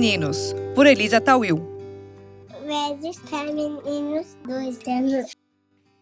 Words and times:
Femininos, 0.00 0.54
por 0.74 0.86
Elisa 0.86 1.20
Tawil. 1.20 1.60
Vezes 2.64 3.20
Femininos, 3.28 4.34
dois 4.46 4.78
anos. 4.88 5.30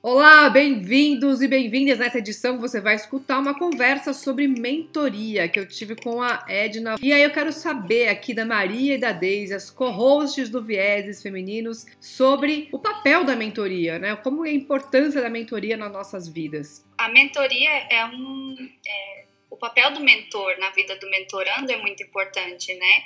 Olá, 0.00 0.48
bem-vindos 0.48 1.43
e 1.43 1.48
bem-vindas. 1.48 1.98
Nessa 1.98 2.19
edição 2.19 2.61
você 2.61 2.80
vai 2.80 2.95
escutar 2.95 3.40
uma 3.40 3.58
conversa 3.58 4.12
sobre 4.12 4.46
mentoria 4.46 5.48
que 5.48 5.59
eu 5.59 5.66
tive 5.66 5.96
com 5.96 6.23
a 6.23 6.45
Edna. 6.46 6.95
E 7.02 7.12
aí 7.12 7.24
eu 7.24 7.32
quero 7.32 7.52
saber 7.52 8.06
aqui 8.06 8.32
da 8.32 8.45
Maria 8.45 8.95
e 8.95 8.98
da 8.98 9.11
Deise, 9.11 9.52
as 9.52 9.69
co-hosts 9.69 10.48
do 10.48 10.62
Vieses 10.62 11.20
Femininos, 11.20 11.84
sobre 11.98 12.69
o 12.70 12.78
papel 12.78 13.24
da 13.24 13.34
mentoria, 13.34 13.98
né? 13.98 14.15
Como 14.15 14.46
é 14.46 14.51
a 14.51 14.52
importância 14.52 15.20
da 15.20 15.28
mentoria 15.28 15.77
nas 15.77 15.91
nossas 15.91 16.28
vidas. 16.28 16.87
A 16.96 17.09
mentoria 17.09 17.70
é 17.91 18.05
um. 18.05 18.55
É, 18.87 19.24
o 19.51 19.56
papel 19.56 19.91
do 19.91 19.98
mentor 19.98 20.56
na 20.60 20.70
vida 20.70 20.95
do 21.01 21.10
mentorando 21.10 21.73
é 21.73 21.77
muito 21.78 22.01
importante, 22.05 22.73
né? 22.77 23.02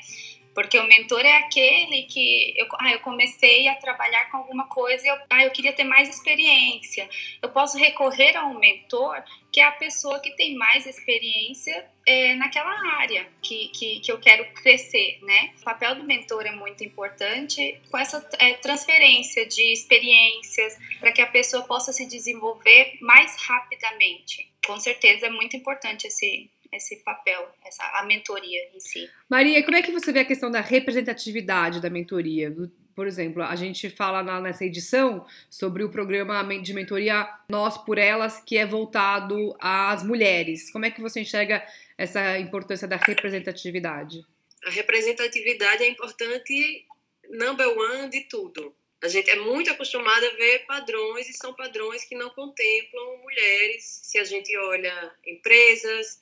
Porque 0.55 0.79
o 0.79 0.87
mentor 0.87 1.21
é 1.21 1.39
aquele 1.39 2.03
que 2.05 2.55
eu, 2.57 2.67
ah, 2.79 2.93
eu 2.93 3.01
comecei 3.01 3.69
a 3.69 3.75
trabalhar 3.75 4.31
com 4.31 4.39
alguma 4.39 4.67
coisa 4.67 5.05
e 5.05 5.09
eu, 5.09 5.17
ah, 5.31 5.45
eu 5.45 5.51
queria 5.51 5.73
ter 5.73 5.85
mais 5.85 6.09
experiência. 6.09 7.09
Eu 7.41 7.49
posso 7.51 7.79
recorrer 7.79 8.37
a 8.37 8.47
um 8.47 8.59
mentor 8.59 9.23
que 9.53 9.61
é 9.61 9.65
a 9.65 9.73
pessoa 9.73 10.19
que 10.19 10.35
tem 10.35 10.55
mais 10.57 10.87
experiência 10.87 11.87
é, 12.07 12.35
naquela 12.35 12.73
área 12.99 13.29
que, 13.43 13.69
que, 13.69 14.01
que, 14.01 14.11
eu 14.11 14.19
quero 14.19 14.51
crescer, 14.55 15.19
né? 15.23 15.53
O 15.61 15.65
papel 15.65 15.95
do 15.95 16.05
mentor 16.05 16.47
é 16.47 16.51
muito 16.51 16.83
importante 16.83 17.79
com 17.91 17.99
essa 17.99 18.27
é, 18.39 18.55
transferência 18.55 19.47
de 19.47 19.73
experiências 19.73 20.79
para 20.99 21.13
que 21.13 21.21
a 21.21 21.27
pessoa 21.27 21.65
possa 21.65 21.93
se 21.93 22.07
desenvolver 22.07 22.97
mais 23.01 23.37
rapidamente. 23.37 24.51
Com 24.67 24.81
certeza 24.81 25.27
é 25.27 25.31
muito 25.31 25.57
importante 25.57 26.07
esse, 26.07 26.51
esse 26.73 26.97
papel, 26.97 27.49
essa, 27.65 27.85
a 27.99 28.05
mentoria 28.05 28.71
em 28.75 28.81
si. 28.81 29.09
Maria, 29.29 29.63
como 29.63 29.77
é 29.77 29.83
que 29.83 29.93
você 29.93 30.11
vê 30.11 30.21
a 30.21 30.25
questão 30.25 30.51
da 30.51 30.61
representatividade 30.61 31.81
da 31.81 31.91
mentoria? 31.91 32.51
Por 32.95 33.07
exemplo, 33.07 33.43
a 33.43 33.55
gente 33.57 33.89
fala 33.91 34.23
na, 34.23 34.41
nessa 34.41 34.65
edição 34.65 35.27
sobre 35.51 35.85
o 35.85 35.91
programa 35.91 36.43
de 36.59 36.75
mentoria 36.75 37.29
Nós 37.49 37.77
por 37.79 37.99
Elas, 37.99 38.43
que 38.45 38.57
é 38.57 38.67
voltado 38.67 39.55
às 39.61 40.03
mulheres. 40.03 40.71
Como 40.71 40.85
é 40.85 40.91
que 40.91 41.01
você 41.01 41.21
enxerga 41.21 41.67
essa 41.97 42.39
importância 42.39 42.89
da 42.89 42.97
representatividade? 42.97 44.25
A 44.65 44.71
representatividade 44.71 45.83
é 45.83 45.89
importante, 45.89 46.87
number 47.31 47.69
one 47.69 48.09
de 48.09 48.21
tudo. 48.29 48.75
A 49.03 49.09
gente 49.09 49.29
é 49.31 49.37
muito 49.37 49.69
acostumada 49.69 50.25
a 50.29 50.35
ver 50.37 50.61
padrões 50.61 51.29
e 51.29 51.33
são 51.33 51.53
padrões 51.55 52.05
que 52.05 52.15
não 52.15 52.31
contemplam 52.31 53.19
mulheres. 53.21 54.01
Se 54.05 54.17
a 54.17 54.25
gente 54.25 54.57
olha 54.57 55.13
empresas, 55.27 56.21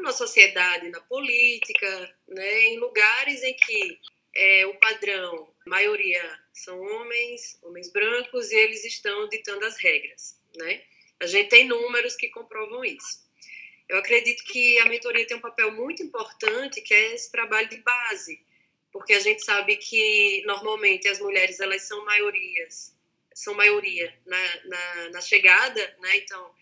na 0.00 0.12
sociedade, 0.12 0.88
na 0.90 1.00
política, 1.00 2.16
né, 2.28 2.62
em 2.66 2.78
lugares 2.78 3.42
em 3.42 3.54
que 3.54 4.00
é, 4.34 4.66
o 4.66 4.74
padrão, 4.74 5.52
a 5.66 5.70
maioria 5.70 6.40
são 6.52 6.80
homens, 6.80 7.58
homens 7.62 7.90
brancos, 7.90 8.50
e 8.50 8.56
eles 8.56 8.84
estão 8.84 9.28
ditando 9.28 9.64
as 9.64 9.76
regras. 9.78 10.38
Né? 10.56 10.82
A 11.20 11.26
gente 11.26 11.48
tem 11.48 11.66
números 11.66 12.16
que 12.16 12.28
comprovam 12.28 12.84
isso. 12.84 13.26
Eu 13.88 13.98
acredito 13.98 14.44
que 14.44 14.78
a 14.80 14.86
mentoria 14.86 15.26
tem 15.26 15.36
um 15.36 15.40
papel 15.40 15.72
muito 15.72 16.02
importante, 16.02 16.82
que 16.82 16.92
é 16.92 17.14
esse 17.14 17.30
trabalho 17.30 17.68
de 17.68 17.78
base, 17.78 18.44
porque 18.92 19.14
a 19.14 19.20
gente 19.20 19.42
sabe 19.42 19.76
que 19.76 20.42
normalmente 20.46 21.08
as 21.08 21.18
mulheres 21.18 21.58
elas 21.58 21.82
são 21.82 22.04
maiorias, 22.04 22.94
são 23.34 23.54
maioria 23.54 24.14
na, 24.26 24.64
na, 24.64 25.10
na 25.10 25.20
chegada, 25.20 25.96
né? 26.00 26.16
Então 26.18 26.54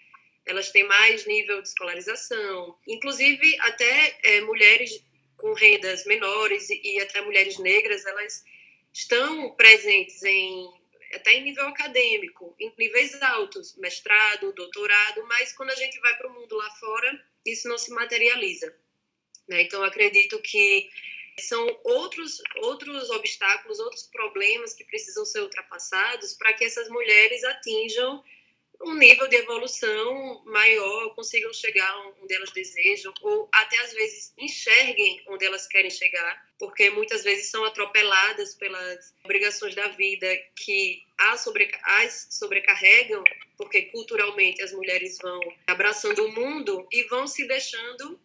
elas 0.47 0.71
têm 0.71 0.85
mais 0.85 1.27
nível 1.27 1.61
de 1.61 1.69
escolarização, 1.69 2.79
inclusive 2.87 3.57
até 3.61 4.19
é, 4.23 4.41
mulheres 4.43 5.05
com 5.37 5.53
rendas 5.53 6.07
menores 6.07 6.71
e, 6.71 6.81
e 6.83 7.01
até 7.01 7.21
mulheres 7.21 7.59
negras, 7.59 8.07
elas 8.07 8.45
estão 8.93 9.55
presentes 9.55 10.23
em 10.23 10.87
até 11.15 11.35
em 11.35 11.45
nível 11.45 11.67
acadêmico, 11.69 12.55
em 12.59 12.73
níveis 12.77 13.15
altos, 13.23 13.77
mestrado, 13.77 14.53
doutorado, 14.53 15.25
mas 15.29 15.53
quando 15.53 15.71
a 15.71 15.75
gente 15.75 15.99
vai 16.01 16.17
para 16.17 16.29
o 16.29 16.33
mundo 16.33 16.57
lá 16.57 16.69
fora, 16.71 17.25
isso 17.45 17.69
não 17.69 17.79
se 17.79 17.91
materializa. 17.93 18.75
Né? 19.49 19.63
Então, 19.63 19.83
acredito 19.85 20.39
que 20.41 20.91
são 21.39 21.65
outros, 21.85 22.43
outros 22.57 23.09
obstáculos, 23.11 23.79
outros 23.79 24.05
problemas 24.05 24.75
que 24.75 24.85
precisam 24.85 25.25
ser 25.25 25.41
ultrapassados 25.41 26.35
para 26.35 26.53
que 26.55 26.65
essas 26.65 26.89
mulheres 26.89 27.45
atinjam 27.45 28.23
um 28.83 28.95
nível 28.95 29.29
de 29.29 29.37
evolução 29.37 30.43
maior, 30.45 31.15
consigam 31.15 31.53
chegar 31.53 31.97
onde 32.23 32.35
elas 32.35 32.51
desejam, 32.51 33.13
ou 33.21 33.49
até 33.53 33.79
às 33.79 33.93
vezes 33.93 34.33
enxerguem 34.39 35.23
onde 35.29 35.45
elas 35.45 35.67
querem 35.67 35.91
chegar, 35.91 36.47
porque 36.59 36.91
muitas 36.91 37.23
vezes 37.23 37.51
são 37.51 37.65
atropeladas 37.65 38.55
pelas 38.55 39.15
obrigações 39.25 39.75
da 39.75 39.89
vida 39.89 40.27
que 40.55 41.05
as, 41.19 41.43
sobre, 41.43 41.71
as 41.83 42.29
sobrecarregam, 42.31 43.23
porque 43.57 43.83
culturalmente 43.83 44.63
as 44.63 44.73
mulheres 44.73 45.19
vão 45.19 45.41
abraçando 45.67 46.25
o 46.25 46.33
mundo 46.33 46.87
e 46.93 47.03
vão 47.05 47.27
se 47.27 47.47
deixando 47.47 48.21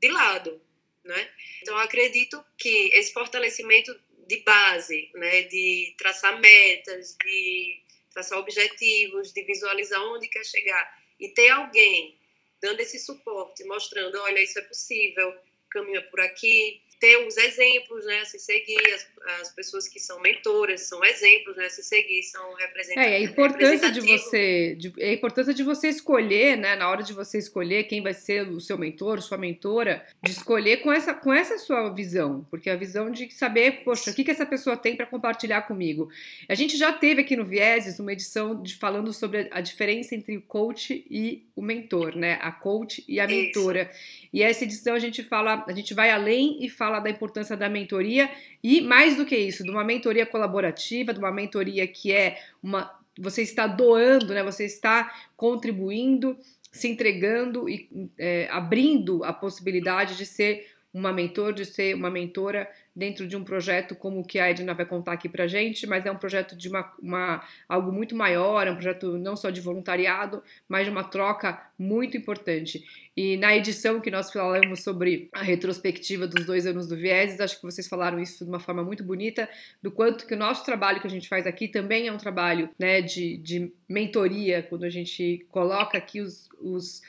de 0.00 0.08
lado. 0.08 0.60
Né? 1.04 1.30
Então, 1.62 1.76
acredito 1.78 2.44
que 2.58 2.90
esse 2.94 3.12
fortalecimento 3.12 3.96
de 4.26 4.38
base, 4.38 5.08
né, 5.14 5.42
de 5.42 5.94
traçar 5.96 6.40
metas, 6.40 7.16
de 7.22 7.80
traçar 8.16 8.38
objetivos, 8.38 9.30
de 9.30 9.42
visualizar 9.42 10.02
onde 10.02 10.26
quer 10.26 10.44
chegar. 10.44 10.98
E 11.20 11.28
ter 11.28 11.50
alguém 11.50 12.16
dando 12.62 12.80
esse 12.80 12.98
suporte, 12.98 13.62
mostrando, 13.64 14.18
olha, 14.22 14.42
isso 14.42 14.58
é 14.58 14.62
possível, 14.62 15.36
caminha 15.68 16.00
por 16.00 16.20
aqui, 16.20 16.80
ter 16.98 17.26
os 17.26 17.36
exemplos, 17.36 18.04
né, 18.04 18.24
se 18.24 18.38
seguir, 18.38 18.80
as, 18.94 19.06
as 19.40 19.54
pessoas 19.54 19.88
que 19.88 20.00
são 20.00 20.20
mentoras 20.20 20.82
são 20.82 21.04
exemplos, 21.04 21.56
né, 21.56 21.68
se 21.68 21.82
seguir, 21.82 22.22
são 22.22 22.54
representantes. 22.54 23.10
É, 23.10 23.16
a 23.16 23.20
importância 23.20 23.90
de 23.90 24.00
você, 24.00 24.74
de, 24.76 24.92
a 25.02 25.12
importância 25.12 25.54
de 25.54 25.62
você 25.62 25.88
escolher, 25.88 26.56
né, 26.56 26.74
na 26.76 26.88
hora 26.88 27.02
de 27.02 27.12
você 27.12 27.38
escolher 27.38 27.84
quem 27.84 28.02
vai 28.02 28.14
ser 28.14 28.48
o 28.48 28.60
seu 28.60 28.78
mentor, 28.78 29.20
sua 29.20 29.38
mentora, 29.38 30.04
de 30.22 30.32
escolher 30.32 30.78
com 30.78 30.92
essa, 30.92 31.12
com 31.12 31.32
essa 31.32 31.58
sua 31.58 31.90
visão, 31.90 32.46
porque 32.50 32.70
a 32.70 32.76
visão 32.76 33.10
de 33.10 33.30
saber, 33.32 33.84
poxa, 33.84 34.10
o 34.10 34.14
que, 34.14 34.24
que 34.24 34.30
essa 34.30 34.46
pessoa 34.46 34.76
tem 34.76 34.96
para 34.96 35.06
compartilhar 35.06 35.62
comigo. 35.62 36.10
A 36.48 36.54
gente 36.54 36.76
já 36.76 36.92
teve 36.92 37.20
aqui 37.20 37.36
no 37.36 37.44
Vieses 37.44 37.98
uma 37.98 38.12
edição 38.12 38.60
de, 38.62 38.74
falando 38.76 39.12
sobre 39.12 39.50
a, 39.52 39.58
a 39.58 39.60
diferença 39.60 40.14
entre 40.14 40.36
o 40.36 40.42
coach 40.42 41.04
e 41.10 41.44
o 41.54 41.62
mentor, 41.62 42.16
né, 42.16 42.38
a 42.40 42.50
coach 42.50 43.04
e 43.06 43.20
a 43.20 43.26
mentora. 43.26 43.90
Isso. 43.90 44.26
E 44.32 44.42
essa 44.42 44.64
edição 44.64 44.94
a 44.94 44.98
gente 44.98 45.22
fala, 45.22 45.64
a 45.66 45.72
gente 45.72 45.94
vai 45.94 46.10
além 46.10 46.64
e 46.64 46.68
fala 46.68 46.85
da 47.00 47.10
importância 47.10 47.56
da 47.56 47.68
mentoria 47.68 48.30
e 48.62 48.80
mais 48.80 49.16
do 49.16 49.26
que 49.26 49.36
isso, 49.36 49.62
de 49.62 49.70
uma 49.70 49.84
mentoria 49.84 50.24
colaborativa, 50.24 51.12
de 51.12 51.18
uma 51.18 51.32
mentoria 51.32 51.86
que 51.86 52.12
é 52.12 52.38
uma 52.62 52.94
você 53.18 53.42
está 53.42 53.66
doando, 53.66 54.34
né? 54.34 54.42
Você 54.42 54.64
está 54.64 55.10
contribuindo, 55.36 56.36
se 56.70 56.88
entregando 56.88 57.68
e 57.68 57.88
é, 58.18 58.46
abrindo 58.50 59.24
a 59.24 59.32
possibilidade 59.32 60.16
de 60.16 60.26
ser 60.26 60.66
uma 60.92 61.12
mentor, 61.12 61.52
de 61.52 61.64
ser 61.64 61.94
uma 61.94 62.10
mentora 62.10 62.68
dentro 62.96 63.28
de 63.28 63.36
um 63.36 63.44
projeto 63.44 63.94
como 63.94 64.20
o 64.20 64.24
que 64.24 64.38
a 64.38 64.48
Edna 64.48 64.72
vai 64.72 64.86
contar 64.86 65.12
aqui 65.12 65.28
pra 65.28 65.46
gente, 65.46 65.86
mas 65.86 66.06
é 66.06 66.10
um 66.10 66.16
projeto 66.16 66.56
de 66.56 66.66
uma, 66.66 66.90
uma, 66.98 67.44
algo 67.68 67.92
muito 67.92 68.16
maior, 68.16 68.66
é 68.66 68.70
um 68.70 68.74
projeto 68.74 69.18
não 69.18 69.36
só 69.36 69.50
de 69.50 69.60
voluntariado, 69.60 70.42
mas 70.66 70.86
de 70.86 70.90
uma 70.90 71.04
troca 71.04 71.60
muito 71.78 72.16
importante. 72.16 72.82
E 73.14 73.36
na 73.36 73.54
edição 73.54 74.00
que 74.00 74.10
nós 74.10 74.32
falamos 74.32 74.82
sobre 74.82 75.28
a 75.34 75.42
retrospectiva 75.42 76.26
dos 76.26 76.46
dois 76.46 76.66
anos 76.66 76.86
do 76.86 76.96
Vieses, 76.96 77.38
acho 77.38 77.56
que 77.56 77.62
vocês 77.62 77.86
falaram 77.86 78.18
isso 78.18 78.44
de 78.44 78.50
uma 78.50 78.60
forma 78.60 78.82
muito 78.82 79.04
bonita, 79.04 79.46
do 79.82 79.90
quanto 79.90 80.26
que 80.26 80.34
o 80.34 80.38
nosso 80.38 80.64
trabalho 80.64 81.00
que 81.00 81.06
a 81.06 81.10
gente 81.10 81.28
faz 81.28 81.46
aqui 81.46 81.68
também 81.68 82.08
é 82.08 82.12
um 82.12 82.18
trabalho 82.18 82.70
né, 82.78 83.02
de, 83.02 83.36
de 83.36 83.70
mentoria, 83.86 84.62
quando 84.62 84.84
a 84.84 84.90
gente 84.90 85.44
coloca 85.50 85.98
aqui 85.98 86.22
os, 86.22 86.48
os 86.58 87.02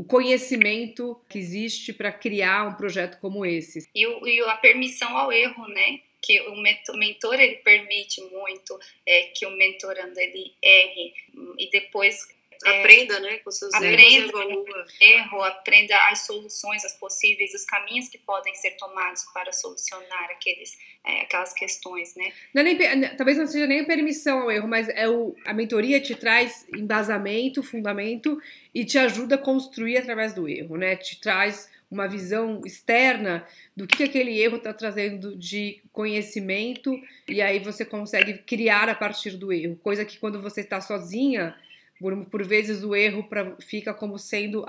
o 0.00 0.04
conhecimento 0.04 1.20
que 1.28 1.38
existe 1.38 1.92
para 1.92 2.10
criar 2.10 2.66
um 2.66 2.72
projeto 2.72 3.20
como 3.20 3.44
esse. 3.44 3.86
E, 3.94 4.02
e, 4.02 4.40
a 4.44 4.56
permissão 4.56 5.14
ao 5.14 5.30
erro, 5.30 5.68
né? 5.68 6.00
Que 6.22 6.40
o 6.40 6.56
mentor 6.96 7.34
ele 7.38 7.56
permite 7.56 8.22
muito 8.22 8.80
é, 9.04 9.24
que 9.24 9.44
o 9.44 9.50
mentorando 9.50 10.18
ele 10.18 10.54
erre 10.62 11.12
e 11.58 11.68
depois 11.70 12.26
é, 12.64 12.80
aprenda, 12.80 13.20
né, 13.20 13.38
com 13.38 13.50
seus 13.50 13.72
aprenda, 13.74 14.02
erros. 14.02 14.92
Erro, 15.00 15.42
aprenda 15.42 15.96
as 16.08 16.26
soluções, 16.26 16.84
as 16.84 16.94
possíveis, 16.98 17.54
os 17.54 17.64
caminhos 17.64 18.08
que 18.08 18.18
podem 18.18 18.54
ser 18.54 18.72
tomados 18.72 19.24
para 19.32 19.52
solucionar 19.52 20.30
aqueles, 20.30 20.76
é, 21.04 21.22
aquelas 21.22 21.52
questões, 21.52 22.14
né? 22.14 22.32
Não 22.52 22.62
é 22.62 22.64
nem, 22.64 23.16
talvez 23.16 23.38
não 23.38 23.46
seja 23.46 23.66
nem 23.66 23.80
a 23.80 23.84
permissão 23.84 24.42
ao 24.42 24.50
erro, 24.50 24.68
mas 24.68 24.88
é 24.88 25.08
o, 25.08 25.34
a 25.44 25.52
mentoria 25.52 26.00
te 26.00 26.14
traz 26.14 26.66
embasamento, 26.74 27.62
fundamento 27.62 28.40
e 28.74 28.84
te 28.84 28.98
ajuda 28.98 29.36
a 29.36 29.38
construir 29.38 29.96
através 29.96 30.34
do 30.34 30.48
erro, 30.48 30.76
né? 30.76 30.96
Te 30.96 31.18
traz 31.20 31.70
uma 31.90 32.06
visão 32.06 32.60
externa 32.64 33.44
do 33.76 33.86
que, 33.86 33.96
que 33.96 34.04
aquele 34.04 34.38
erro 34.38 34.58
está 34.58 34.72
trazendo 34.72 35.34
de 35.34 35.80
conhecimento 35.92 36.94
e 37.26 37.42
aí 37.42 37.58
você 37.58 37.84
consegue 37.84 38.34
criar 38.38 38.88
a 38.88 38.94
partir 38.94 39.32
do 39.32 39.52
erro, 39.52 39.76
coisa 39.82 40.04
que 40.04 40.18
quando 40.18 40.40
você 40.40 40.60
está 40.60 40.80
sozinha 40.80 41.56
por, 42.00 42.24
por 42.24 42.42
vezes 42.42 42.82
o 42.82 42.96
erro 42.96 43.24
pra, 43.24 43.54
fica 43.60 43.92
como 43.92 44.18
sendo 44.18 44.64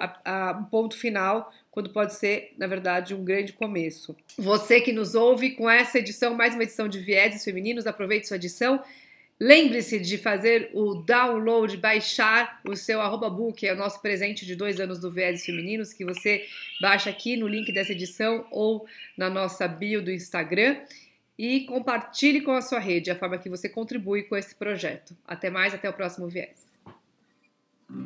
um 0.60 0.63
ponto 0.66 0.98
final, 0.98 1.51
quando 1.72 1.89
pode 1.89 2.13
ser, 2.13 2.54
na 2.57 2.68
verdade, 2.68 3.16
um 3.16 3.24
grande 3.24 3.54
começo. 3.54 4.16
Você 4.38 4.81
que 4.81 4.92
nos 4.92 5.16
ouve 5.16 5.51
com 5.51 5.69
essa 5.69 5.98
edição, 6.00 6.36
mais 6.36 6.54
uma 6.54 6.63
edição 6.63 6.89
de 6.89 7.00
Vieses 7.00 7.44
Femininos, 7.44 7.88
aproveite 7.88 8.28
sua 8.28 8.36
edição. 8.36 8.83
Lembre-se 9.39 9.98
de 9.98 10.18
fazer 10.18 10.69
o 10.74 10.95
download, 10.95 11.75
baixar 11.78 12.62
o 12.68 12.75
seu 12.75 13.01
arroba 13.01 13.30
book, 13.30 13.66
é 13.66 13.74
o 13.74 13.78
nosso 13.78 14.01
presente 14.01 14.45
de 14.45 14.54
dois 14.54 14.80
anos 14.80 15.00
do 15.00 15.10
Vieses 15.10 15.45
Femininos, 15.45 15.94
que 15.94 16.04
você 16.04 16.45
baixa 16.81 17.10
aqui 17.10 17.38
no 17.38 17.48
link 17.48 17.72
dessa 17.72 17.94
edição 17.94 18.45
ou 18.51 18.86
na 19.18 19.30
nossa 19.30 19.68
bio 19.68 20.01
do 20.04 20.12
Instagram. 20.12 20.78
E 21.39 21.62
compartilhe 21.62 22.42
com 22.42 22.51
a 22.51 22.62
sua 22.62 22.78
rede, 22.78 23.10
a 23.10 23.16
forma 23.16 23.38
que 23.38 23.50
você 23.50 23.68
contribui 23.68 24.24
com 24.24 24.36
esse 24.36 24.54
projeto. 24.54 25.18
Até 25.25 25.50
mais, 25.50 25.74
até 25.74 25.89
o 25.89 25.94
próximo 25.94 26.28
Viés. 26.28 26.70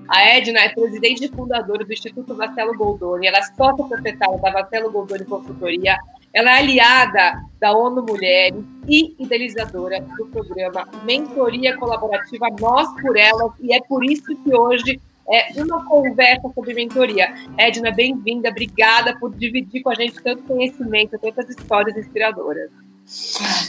A 0.07 0.21
Edna 0.37 0.59
é 0.59 0.69
presidente 0.69 1.25
e 1.25 1.29
fundadora 1.29 1.83
do 1.83 1.91
Instituto 1.91 2.35
Marcelo 2.35 2.75
Goldoni, 2.77 3.27
ela 3.27 3.39
é 3.39 3.43
sócia 3.43 3.85
proprietária 3.85 4.37
da 4.39 4.51
Marcelo 4.51 4.91
Goldoni 4.91 5.25
Consultoria, 5.25 5.97
ela 6.33 6.51
é 6.51 6.57
aliada 6.59 7.41
da 7.59 7.71
ONU 7.71 8.03
Mulheres 8.03 8.63
e 8.87 9.15
idealizadora 9.17 10.01
do 10.01 10.25
programa 10.27 10.87
Mentoria 11.03 11.75
Colaborativa 11.77 12.47
Nós 12.59 12.87
por 13.01 13.17
Elas, 13.17 13.51
e 13.61 13.73
é 13.73 13.81
por 13.81 14.03
isso 14.03 14.35
que 14.43 14.55
hoje 14.55 14.99
é 15.27 15.63
uma 15.63 15.83
conversa 15.85 16.51
sobre 16.53 16.73
mentoria. 16.73 17.33
Edna, 17.57 17.91
bem-vinda, 17.91 18.49
obrigada 18.49 19.17
por 19.17 19.33
dividir 19.33 19.81
com 19.81 19.89
a 19.89 19.95
gente 19.95 20.21
tanto 20.21 20.43
conhecimento, 20.43 21.17
tantas 21.17 21.49
histórias 21.49 21.97
inspiradoras. 21.97 22.69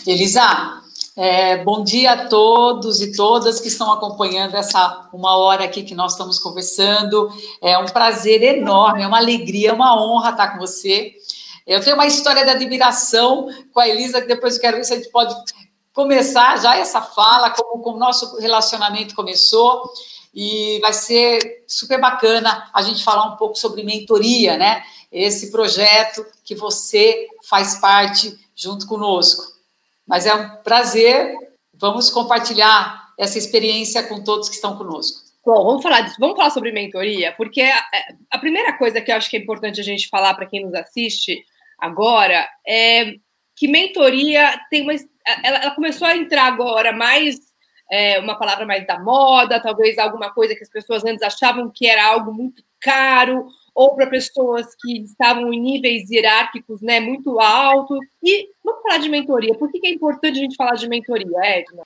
Elisa, 0.06 0.82
é, 1.16 1.56
bom 1.64 1.82
dia 1.82 2.12
a 2.12 2.28
todos 2.28 3.00
e 3.00 3.10
todas 3.16 3.58
que 3.58 3.68
estão 3.68 3.90
acompanhando 3.90 4.54
essa 4.54 5.08
uma 5.14 5.34
hora 5.38 5.64
aqui 5.64 5.82
que 5.82 5.94
nós 5.94 6.12
estamos 6.12 6.38
conversando. 6.38 7.30
É 7.62 7.78
um 7.78 7.86
prazer 7.86 8.42
enorme, 8.42 9.02
é 9.02 9.06
uma 9.06 9.16
alegria, 9.16 9.70
é 9.70 9.72
uma 9.72 9.98
honra 9.98 10.30
estar 10.30 10.48
com 10.48 10.58
você. 10.58 11.14
Eu 11.66 11.80
tenho 11.82 11.96
uma 11.96 12.06
história 12.06 12.44
de 12.44 12.50
admiração 12.50 13.48
com 13.72 13.80
a 13.80 13.88
Elisa, 13.88 14.20
que 14.20 14.28
depois 14.28 14.56
eu 14.56 14.60
quero 14.60 14.76
ver 14.76 14.84
se 14.84 14.92
a 14.92 14.96
gente 14.96 15.08
pode 15.08 15.34
começar 15.94 16.60
já 16.60 16.76
essa 16.76 17.00
fala, 17.00 17.50
como, 17.50 17.82
como 17.82 17.96
o 17.96 18.00
nosso 18.00 18.38
relacionamento 18.38 19.14
começou. 19.14 19.90
E 20.34 20.78
vai 20.82 20.92
ser 20.92 21.64
super 21.66 21.98
bacana 21.98 22.68
a 22.74 22.82
gente 22.82 23.02
falar 23.02 23.24
um 23.24 23.36
pouco 23.36 23.56
sobre 23.56 23.82
mentoria, 23.82 24.58
né? 24.58 24.82
Esse 25.10 25.50
projeto 25.50 26.26
que 26.44 26.54
você 26.54 27.26
faz 27.48 27.76
parte 27.76 28.38
junto 28.54 28.86
conosco. 28.86 29.55
Mas 30.06 30.26
é 30.26 30.34
um 30.34 30.56
prazer. 30.62 31.34
Vamos 31.74 32.10
compartilhar 32.10 33.12
essa 33.18 33.38
experiência 33.38 34.02
com 34.02 34.22
todos 34.22 34.48
que 34.48 34.54
estão 34.54 34.76
conosco. 34.76 35.26
Bom, 35.44 35.64
vamos 35.64 35.82
falar, 35.82 36.12
vamos 36.18 36.36
falar 36.36 36.50
sobre 36.50 36.72
mentoria, 36.72 37.32
porque 37.36 37.62
a, 37.62 37.84
a 38.32 38.38
primeira 38.38 38.76
coisa 38.76 39.00
que 39.00 39.12
eu 39.12 39.16
acho 39.16 39.30
que 39.30 39.36
é 39.36 39.40
importante 39.40 39.80
a 39.80 39.84
gente 39.84 40.08
falar 40.08 40.34
para 40.34 40.46
quem 40.46 40.64
nos 40.64 40.74
assiste 40.74 41.44
agora 41.78 42.48
é 42.66 43.14
que 43.54 43.68
mentoria 43.68 44.60
tem 44.70 44.82
uma. 44.82 44.92
Ela, 45.44 45.58
ela 45.58 45.74
começou 45.74 46.06
a 46.06 46.16
entrar 46.16 46.46
agora 46.46 46.92
mais 46.92 47.36
é, 47.90 48.18
uma 48.18 48.36
palavra 48.36 48.66
mais 48.66 48.86
da 48.86 48.98
moda, 48.98 49.62
talvez 49.62 49.98
alguma 49.98 50.32
coisa 50.32 50.54
que 50.54 50.62
as 50.62 50.70
pessoas 50.70 51.04
antes 51.04 51.22
achavam 51.22 51.70
que 51.72 51.86
era 51.86 52.04
algo 52.04 52.32
muito 52.32 52.62
caro 52.80 53.46
ou 53.76 53.94
para 53.94 54.06
pessoas 54.06 54.66
que 54.80 55.02
estavam 55.02 55.52
em 55.52 55.60
níveis 55.60 56.10
hierárquicos 56.10 56.80
né, 56.80 56.98
muito 56.98 57.38
altos. 57.38 57.98
E 58.24 58.48
vamos 58.64 58.82
falar 58.82 58.96
de 58.96 59.10
mentoria. 59.10 59.54
Por 59.54 59.70
que 59.70 59.86
é 59.86 59.90
importante 59.90 60.38
a 60.38 60.42
gente 60.42 60.56
falar 60.56 60.76
de 60.76 60.88
mentoria, 60.88 61.38
Edna? 61.44 61.82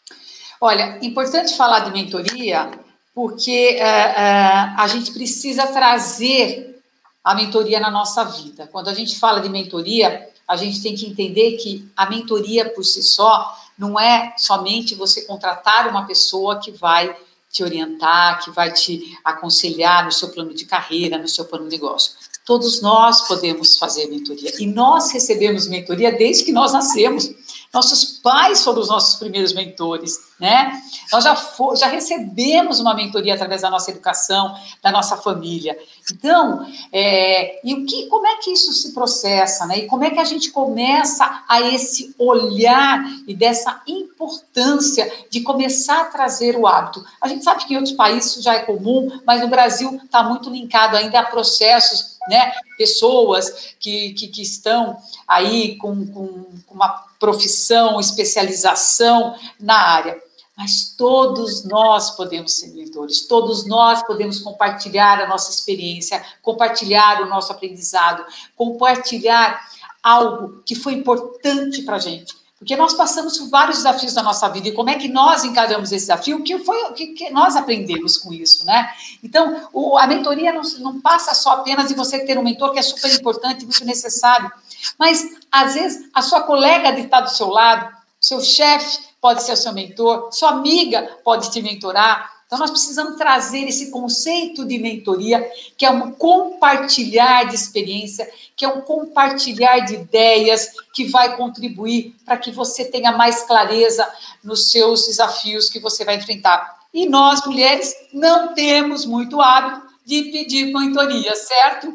Olha, 0.61 0.99
importante 1.03 1.57
falar 1.57 1.81
de 1.81 1.91
mentoria 1.91 2.71
porque 3.13 3.51
é, 3.51 3.81
é, 3.81 4.75
a 4.79 4.87
gente 4.87 5.13
precisa 5.13 5.67
trazer 5.67 6.81
a 7.25 7.35
mentoria 7.35 7.81
na 7.81 7.91
nossa 7.91 8.25
vida. 8.25 8.69
Quando 8.71 8.89
a 8.89 8.95
gente 8.95 9.19
fala 9.19 9.41
de 9.41 9.49
mentoria, 9.49 10.29
a 10.47 10.55
gente 10.55 10.81
tem 10.81 10.95
que 10.95 11.07
entender 11.07 11.57
que 11.57 11.91
a 11.97 12.09
mentoria 12.09 12.71
por 12.71 12.85
si 12.85 13.03
só 13.03 13.53
não 13.77 13.99
é 13.99 14.33
somente 14.39 14.95
você 14.95 15.23
contratar 15.23 15.89
uma 15.89 16.07
pessoa 16.07 16.61
que 16.61 16.71
vai 16.71 17.17
te 17.51 17.65
orientar, 17.65 18.43
que 18.43 18.51
vai 18.51 18.73
te 18.73 19.19
aconselhar 19.25 20.05
no 20.05 20.13
seu 20.13 20.29
plano 20.29 20.55
de 20.55 20.65
carreira, 20.65 21.19
no 21.19 21.29
seu 21.29 21.45
plano 21.45 21.65
de 21.65 21.71
negócio. 21.77 22.13
Todos 22.45 22.81
nós 22.81 23.27
podemos 23.27 23.77
fazer 23.77 24.07
mentoria 24.07 24.53
e 24.59 24.67
nós 24.67 25.11
recebemos 25.11 25.67
mentoria 25.67 26.13
desde 26.13 26.45
que 26.45 26.53
nós 26.53 26.73
nascemos. 26.73 27.31
Nossos 27.73 28.19
pais 28.19 28.65
foram 28.65 28.81
os 28.81 28.89
nossos 28.89 29.15
primeiros 29.15 29.53
mentores, 29.53 30.19
né? 30.41 30.83
Nós 31.13 31.23
já, 31.23 31.37
for, 31.37 31.77
já 31.77 31.87
recebemos 31.87 32.81
uma 32.81 32.95
mentoria 32.95 33.35
através 33.35 33.63
da 33.63 33.71
nossa 33.71 33.93
educação, 33.93 34.57
da 34.83 34.91
nossa 34.91 35.17
família. 35.17 35.79
Então, 36.11 36.67
é, 36.93 37.61
e 37.65 37.73
o 37.75 37.87
que, 37.87 38.07
como 38.07 38.27
é 38.27 38.39
que 38.39 38.51
isso 38.51 38.73
se 38.73 38.93
processa, 38.93 39.67
né? 39.67 39.79
E 39.79 39.87
como 39.87 40.03
é 40.03 40.11
que 40.11 40.19
a 40.19 40.25
gente 40.25 40.51
começa 40.51 41.45
a 41.49 41.61
esse 41.61 42.13
olhar 42.19 43.05
e 43.25 43.35
dessa 43.37 43.81
importância 43.87 45.09
de 45.31 45.41
começar 45.41 46.01
a 46.01 46.07
trazer 46.07 46.57
o 46.57 46.67
hábito? 46.67 47.05
A 47.21 47.29
gente 47.29 47.45
sabe 47.45 47.65
que 47.67 47.75
em 47.75 47.77
outros 47.77 47.95
países 47.95 48.33
isso 48.33 48.43
já 48.43 48.55
é 48.55 48.61
comum, 48.61 49.21
mas 49.25 49.43
no 49.43 49.49
Brasil 49.49 49.95
está 50.05 50.25
muito 50.25 50.51
linkado 50.51 50.97
ainda 50.97 51.21
a 51.21 51.25
processos, 51.25 52.19
né? 52.29 52.53
Pessoas 52.77 53.77
que, 53.79 54.13
que, 54.15 54.27
que 54.27 54.43
estão 54.43 54.97
aí 55.29 55.77
com, 55.77 56.05
com 56.09 56.47
uma 56.69 57.10
profissão, 57.21 58.01
especialização 58.01 59.37
na 59.61 59.77
área. 59.77 60.21
Mas 60.57 60.95
todos 60.97 61.65
nós 61.65 62.11
podemos 62.11 62.59
ser 62.59 62.75
mentores, 62.75 63.27
todos 63.27 63.67
nós 63.67 64.03
podemos 64.03 64.41
compartilhar 64.41 65.21
a 65.21 65.29
nossa 65.29 65.51
experiência, 65.51 66.23
compartilhar 66.43 67.23
o 67.23 67.29
nosso 67.29 67.53
aprendizado, 67.53 68.25
compartilhar 68.57 69.61
algo 70.03 70.63
que 70.67 70.75
foi 70.75 70.95
importante 70.95 71.83
para 71.83 71.97
a 71.97 72.01
gente. 72.01 72.40
Porque 72.61 72.77
nós 72.77 72.93
passamos 72.93 73.39
por 73.39 73.49
vários 73.49 73.79
desafios 73.79 74.13
da 74.13 74.23
nossa 74.23 74.47
vida 74.51 74.69
e 74.69 74.73
como 74.73 74.91
é 74.91 74.95
que 74.97 75.09
nós 75.09 75.45
encaramos 75.45 75.91
esse 75.93 76.05
desafio, 76.05 76.37
o 76.37 76.43
que 76.43 76.59
foi 76.59 76.77
o 76.85 76.93
que, 76.93 77.07
que, 77.07 77.31
nós 77.31 77.57
aprendemos 77.57 78.19
com 78.19 78.35
isso, 78.35 78.67
né? 78.67 78.87
Então, 79.25 79.67
o, 79.73 79.97
a 79.97 80.07
mentoria 80.07 80.53
não, 80.53 80.61
não 80.81 81.01
passa 81.01 81.35
só 81.35 81.53
apenas 81.53 81.89
de 81.89 81.95
você 81.95 82.19
ter 82.19 82.37
um 82.37 82.43
mentor 82.43 82.73
que 82.73 82.79
é 82.79 82.83
super 82.83 83.11
importante, 83.15 83.65
muito 83.65 83.83
necessário, 83.87 84.53
mas 84.99 85.27
às 85.51 85.73
vezes 85.73 86.11
a 86.13 86.21
sua 86.21 86.43
colega 86.43 86.93
de 86.93 87.01
estar 87.01 87.23
do 87.23 87.31
seu 87.31 87.49
lado, 87.49 87.97
seu 88.21 88.43
chefe 88.43 88.99
pode 89.23 89.43
ser 89.43 89.53
o 89.53 89.57
seu 89.57 89.73
mentor, 89.73 90.29
sua 90.31 90.51
amiga 90.51 91.17
pode 91.25 91.51
te 91.51 91.63
mentorar. 91.63 92.30
Então, 92.51 92.59
nós 92.59 92.73
precisamos 92.73 93.17
trazer 93.17 93.69
esse 93.69 93.93
conceito 93.93 94.65
de 94.65 94.77
mentoria, 94.77 95.49
que 95.77 95.87
é 95.87 95.91
um 95.91 96.11
compartilhar 96.11 97.45
de 97.45 97.55
experiência, 97.55 98.29
que 98.57 98.65
é 98.65 98.69
um 98.69 98.81
compartilhar 98.81 99.79
de 99.79 99.95
ideias, 99.95 100.73
que 100.93 101.05
vai 101.05 101.37
contribuir 101.37 102.13
para 102.25 102.37
que 102.37 102.51
você 102.51 102.85
tenha 102.85 103.13
mais 103.13 103.45
clareza 103.45 104.05
nos 104.43 104.73
seus 104.73 105.07
desafios 105.07 105.71
que 105.71 105.79
você 105.79 106.05
vai 106.05 106.17
enfrentar. 106.17 106.81
E 106.93 107.09
nós, 107.09 107.47
mulheres, 107.47 107.95
não 108.13 108.53
temos 108.53 109.07
muito 109.07 109.41
hábito 109.41 109.87
de 110.05 110.25
pedir 110.25 110.73
mentoria, 110.73 111.37
certo? 111.37 111.95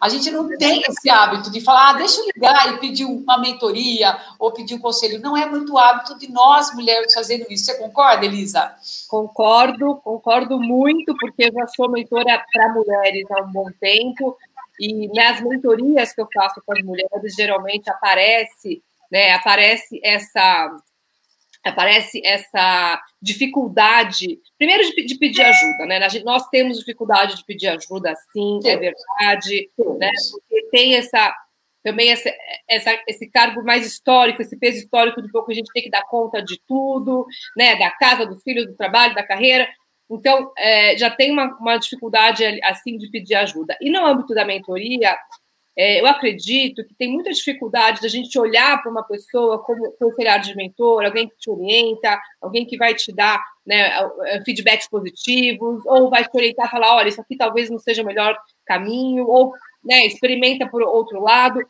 A 0.00 0.08
gente 0.08 0.30
não 0.30 0.48
tem 0.56 0.82
esse 0.88 1.08
hábito 1.08 1.50
de 1.50 1.60
falar, 1.60 1.90
ah, 1.90 1.92
deixa 1.94 2.20
eu 2.20 2.26
ligar 2.34 2.74
e 2.74 2.78
pedir 2.78 3.04
uma 3.04 3.38
mentoria 3.38 4.18
ou 4.38 4.52
pedir 4.52 4.74
um 4.74 4.78
conselho. 4.78 5.20
Não 5.20 5.36
é 5.36 5.46
muito 5.46 5.76
hábito 5.78 6.18
de 6.18 6.30
nós, 6.30 6.74
mulheres, 6.74 7.14
fazendo 7.14 7.46
isso. 7.50 7.64
Você 7.64 7.78
concorda, 7.78 8.24
Elisa? 8.24 8.74
Concordo, 9.08 9.96
concordo 9.96 10.58
muito, 10.58 11.14
porque 11.18 11.44
eu 11.44 11.52
já 11.52 11.66
sou 11.68 11.90
mentora 11.90 12.44
para 12.52 12.72
mulheres 12.72 13.24
há 13.30 13.42
um 13.42 13.52
bom 13.52 13.70
tempo. 13.80 14.36
E 14.78 15.08
nas 15.08 15.40
mentorias 15.40 16.12
que 16.12 16.20
eu 16.20 16.28
faço 16.32 16.60
com 16.64 16.72
as 16.72 16.82
mulheres, 16.84 17.34
geralmente 17.34 17.88
aparece, 17.88 18.82
né, 19.10 19.32
aparece 19.32 19.98
essa 20.04 20.76
aparece 21.68 22.20
essa 22.24 23.00
dificuldade, 23.20 24.38
primeiro 24.58 24.82
de, 24.84 25.04
de, 25.04 25.18
pedir 25.18 25.42
ajuda, 25.42 25.86
né? 25.86 26.00
Nós 26.24 26.48
temos 26.48 26.78
dificuldade 26.78 27.36
de 27.36 27.44
pedir 27.44 27.68
ajuda, 27.68 28.14
sim, 28.32 28.60
é 28.64 28.76
verdade, 28.76 29.70
né? 29.98 30.10
Porque 30.32 30.68
tem 30.70 30.94
essa 30.94 31.34
também 31.82 32.10
essa, 32.10 32.28
essa, 32.68 33.00
esse 33.06 33.30
cargo 33.30 33.62
mais 33.62 33.86
histórico, 33.86 34.42
esse 34.42 34.58
peso 34.58 34.78
histórico 34.78 35.22
de 35.22 35.30
pouco 35.30 35.52
a 35.52 35.54
gente 35.54 35.70
tem 35.72 35.84
que 35.84 35.90
dar 35.90 36.02
conta 36.02 36.42
de 36.42 36.60
tudo, 36.66 37.24
né? 37.56 37.76
Da 37.76 37.92
casa, 37.92 38.26
dos 38.26 38.42
filhos, 38.42 38.66
do 38.66 38.74
trabalho, 38.74 39.14
da 39.14 39.22
carreira. 39.22 39.68
Então, 40.10 40.52
é, 40.58 40.98
já 40.98 41.10
tem 41.10 41.30
uma, 41.30 41.56
uma 41.60 41.76
dificuldade 41.76 42.44
assim 42.64 42.96
de 42.98 43.08
pedir 43.08 43.36
ajuda. 43.36 43.76
E 43.80 43.88
no 43.88 44.04
âmbito 44.04 44.34
da 44.34 44.44
mentoria, 44.44 45.16
é, 45.76 46.00
eu 46.00 46.06
acredito 46.06 46.82
que 46.86 46.94
tem 46.94 47.12
muita 47.12 47.30
dificuldade 47.30 48.00
da 48.00 48.08
gente 48.08 48.38
olhar 48.38 48.80
para 48.80 48.90
uma 48.90 49.02
pessoa 49.02 49.62
como 49.62 49.92
com 49.92 50.08
esse 50.08 50.22
olhar 50.22 50.38
de 50.38 50.56
mentor, 50.56 51.04
alguém 51.04 51.28
que 51.28 51.36
te 51.36 51.50
orienta, 51.50 52.18
alguém 52.40 52.64
que 52.64 52.78
vai 52.78 52.94
te 52.94 53.12
dar 53.12 53.38
né, 53.66 53.90
feedbacks 54.44 54.88
positivos, 54.88 55.84
ou 55.84 56.08
vai 56.08 56.24
te 56.24 56.34
orientar 56.34 56.66
e 56.66 56.70
falar, 56.70 56.96
olha, 56.96 57.08
isso 57.08 57.20
aqui 57.20 57.36
talvez 57.36 57.68
não 57.68 57.78
seja 57.78 58.02
o 58.02 58.06
melhor 58.06 58.38
caminho, 58.64 59.26
ou 59.26 59.52
né, 59.84 60.06
experimenta 60.06 60.66
por 60.66 60.82
outro 60.82 61.20
lado. 61.20 61.60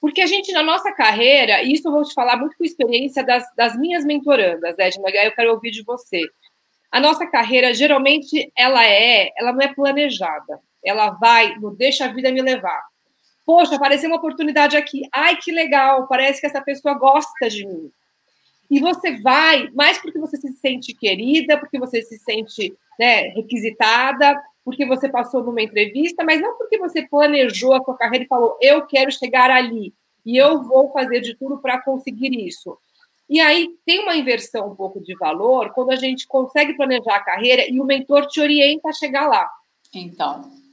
Porque 0.00 0.22
a 0.22 0.26
gente, 0.26 0.50
na 0.52 0.62
nossa 0.62 0.90
carreira, 0.92 1.62
e 1.62 1.74
isso 1.74 1.88
eu 1.88 1.92
vou 1.92 2.02
te 2.02 2.14
falar 2.14 2.38
muito 2.38 2.56
com 2.56 2.64
experiência 2.64 3.22
das, 3.22 3.44
das 3.54 3.76
minhas 3.76 4.06
mentorandas, 4.06 4.74
Edna, 4.78 5.10
eu 5.10 5.32
quero 5.32 5.52
ouvir 5.52 5.70
de 5.70 5.82
você. 5.82 6.22
A 6.90 6.98
nossa 6.98 7.26
carreira, 7.26 7.74
geralmente, 7.74 8.50
ela 8.56 8.86
é, 8.86 9.30
ela 9.36 9.52
não 9.52 9.60
é 9.60 9.74
planejada. 9.74 10.60
Ela 10.82 11.10
vai, 11.10 11.54
no 11.56 11.74
deixa 11.76 12.06
a 12.06 12.08
vida 12.08 12.30
me 12.30 12.40
levar. 12.40 12.93
Poxa, 13.44 13.76
apareceu 13.76 14.08
uma 14.08 14.16
oportunidade 14.16 14.76
aqui. 14.76 15.02
Ai, 15.12 15.36
que 15.36 15.52
legal, 15.52 16.06
parece 16.08 16.40
que 16.40 16.46
essa 16.46 16.62
pessoa 16.62 16.94
gosta 16.94 17.48
de 17.48 17.66
mim. 17.66 17.90
E 18.70 18.80
você 18.80 19.18
vai, 19.20 19.68
mais 19.72 19.98
porque 19.98 20.18
você 20.18 20.36
se 20.36 20.52
sente 20.54 20.94
querida, 20.94 21.58
porque 21.58 21.78
você 21.78 22.02
se 22.02 22.18
sente 22.18 22.74
né, 22.98 23.28
requisitada, 23.28 24.40
porque 24.64 24.86
você 24.86 25.08
passou 25.08 25.44
numa 25.44 25.62
entrevista, 25.62 26.24
mas 26.24 26.40
não 26.40 26.56
porque 26.56 26.78
você 26.78 27.06
planejou 27.06 27.74
a 27.74 27.82
sua 27.82 27.96
carreira 27.96 28.24
e 28.24 28.28
falou, 28.28 28.56
eu 28.60 28.86
quero 28.86 29.12
chegar 29.12 29.50
ali 29.50 29.92
e 30.24 30.36
eu 30.36 30.62
vou 30.62 30.90
fazer 30.90 31.20
de 31.20 31.34
tudo 31.34 31.58
para 31.58 31.82
conseguir 31.82 32.34
isso. 32.34 32.78
E 33.28 33.40
aí 33.40 33.68
tem 33.84 34.00
uma 34.00 34.16
inversão 34.16 34.70
um 34.70 34.74
pouco 34.74 35.00
de 35.00 35.14
valor 35.16 35.70
quando 35.72 35.90
a 35.90 35.96
gente 35.96 36.26
consegue 36.26 36.74
planejar 36.74 37.16
a 37.16 37.24
carreira 37.24 37.66
e 37.70 37.80
o 37.80 37.84
mentor 37.84 38.26
te 38.26 38.40
orienta 38.40 38.88
a 38.88 38.92
chegar 38.92 39.28
lá. 39.28 39.48
Então. 39.94 40.63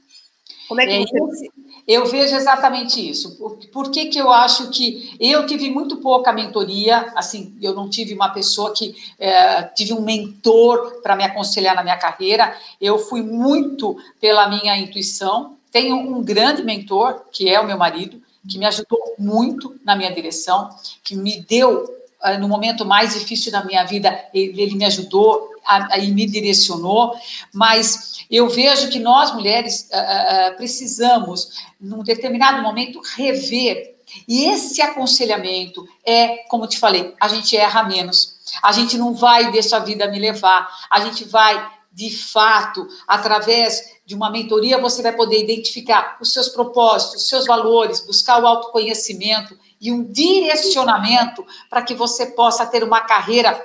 Como 0.72 0.80
é 0.80 0.86
que 0.86 1.16
é, 1.16 1.20
você... 1.20 1.48
Eu 1.86 2.06
vejo 2.06 2.34
exatamente 2.34 3.08
isso. 3.08 3.36
Por, 3.36 3.56
por 3.72 3.90
que, 3.90 4.06
que 4.06 4.18
eu 4.18 4.30
acho 4.30 4.70
que 4.70 5.14
eu 5.20 5.46
tive 5.46 5.68
muito 5.70 5.96
pouca 5.96 6.32
mentoria, 6.32 7.12
assim, 7.14 7.54
eu 7.60 7.74
não 7.74 7.88
tive 7.88 8.14
uma 8.14 8.30
pessoa 8.30 8.72
que 8.72 8.94
é, 9.18 9.62
tive 9.62 9.92
um 9.92 10.00
mentor 10.00 11.00
para 11.02 11.16
me 11.16 11.24
aconselhar 11.24 11.74
na 11.74 11.82
minha 11.82 11.96
carreira. 11.96 12.56
Eu 12.80 12.98
fui 12.98 13.22
muito 13.22 13.96
pela 14.20 14.48
minha 14.48 14.76
intuição. 14.78 15.56
Tenho 15.70 15.96
um 15.96 16.22
grande 16.22 16.62
mentor, 16.62 17.22
que 17.32 17.48
é 17.48 17.60
o 17.60 17.66
meu 17.66 17.76
marido, 17.76 18.20
que 18.48 18.58
me 18.58 18.66
ajudou 18.66 18.98
muito 19.18 19.76
na 19.84 19.94
minha 19.94 20.12
direção, 20.12 20.70
que 21.02 21.14
me 21.14 21.40
deu 21.40 21.86
ah, 22.22 22.38
no 22.38 22.48
momento 22.48 22.84
mais 22.84 23.14
difícil 23.14 23.50
da 23.50 23.64
minha 23.64 23.84
vida, 23.84 24.16
ele, 24.32 24.76
me 24.76 24.84
ajudou 24.84 25.51
e 26.00 26.10
me 26.12 26.26
direcionou, 26.26 27.14
mas 27.52 28.24
eu 28.30 28.48
vejo 28.48 28.88
que 28.88 28.98
nós 28.98 29.32
mulheres 29.34 29.88
uh, 29.92 30.52
uh, 30.52 30.56
precisamos, 30.56 31.50
num 31.80 32.02
determinado 32.02 32.62
momento, 32.62 33.00
rever. 33.16 33.92
E 34.28 34.44
esse 34.44 34.82
aconselhamento 34.82 35.86
é, 36.04 36.38
como 36.48 36.66
te 36.66 36.78
falei, 36.78 37.14
a 37.20 37.28
gente 37.28 37.56
erra 37.56 37.84
menos. 37.84 38.34
A 38.62 38.72
gente 38.72 38.98
não 38.98 39.14
vai 39.14 39.50
deixar 39.50 39.78
a 39.78 39.84
vida 39.84 40.08
me 40.08 40.18
levar. 40.18 40.68
A 40.90 41.00
gente 41.00 41.24
vai, 41.24 41.70
de 41.92 42.10
fato, 42.10 42.86
através 43.06 43.92
de 44.04 44.14
uma 44.14 44.30
mentoria, 44.30 44.78
você 44.78 45.02
vai 45.02 45.12
poder 45.12 45.42
identificar 45.42 46.18
os 46.20 46.32
seus 46.32 46.48
propósitos, 46.48 47.22
os 47.22 47.28
seus 47.28 47.46
valores, 47.46 48.00
buscar 48.00 48.42
o 48.42 48.46
autoconhecimento 48.46 49.56
e 49.80 49.90
um 49.90 50.04
direcionamento 50.04 51.44
para 51.70 51.82
que 51.82 51.94
você 51.94 52.26
possa 52.26 52.66
ter 52.66 52.84
uma 52.84 53.00
carreira, 53.00 53.64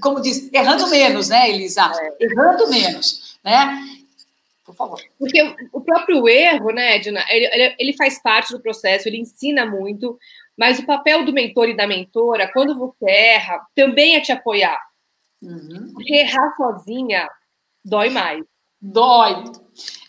como 0.00 0.20
diz, 0.20 0.52
errando 0.52 0.88
menos, 0.88 1.28
né, 1.28 1.50
Elisa? 1.50 1.90
É. 1.94 2.24
Errando 2.24 2.68
menos, 2.68 3.38
né? 3.44 3.86
Por 4.64 4.74
favor. 4.74 5.00
Porque 5.18 5.56
o 5.72 5.80
próprio 5.80 6.28
erro, 6.28 6.70
né, 6.70 6.96
Edna, 6.96 7.24
ele, 7.28 7.74
ele 7.78 7.96
faz 7.96 8.22
parte 8.22 8.52
do 8.52 8.60
processo, 8.60 9.08
ele 9.08 9.18
ensina 9.18 9.66
muito, 9.66 10.18
mas 10.56 10.78
o 10.78 10.86
papel 10.86 11.24
do 11.24 11.32
mentor 11.32 11.68
e 11.68 11.76
da 11.76 11.86
mentora, 11.86 12.50
quando 12.52 12.78
você 12.78 13.10
erra, 13.10 13.66
também 13.74 14.16
é 14.16 14.20
te 14.20 14.30
apoiar. 14.30 14.80
Uhum. 15.42 15.90
Porque 15.94 16.14
errar 16.14 16.54
sozinha 16.56 17.28
dói 17.84 18.10
mais. 18.10 18.44
Dói. 18.80 19.44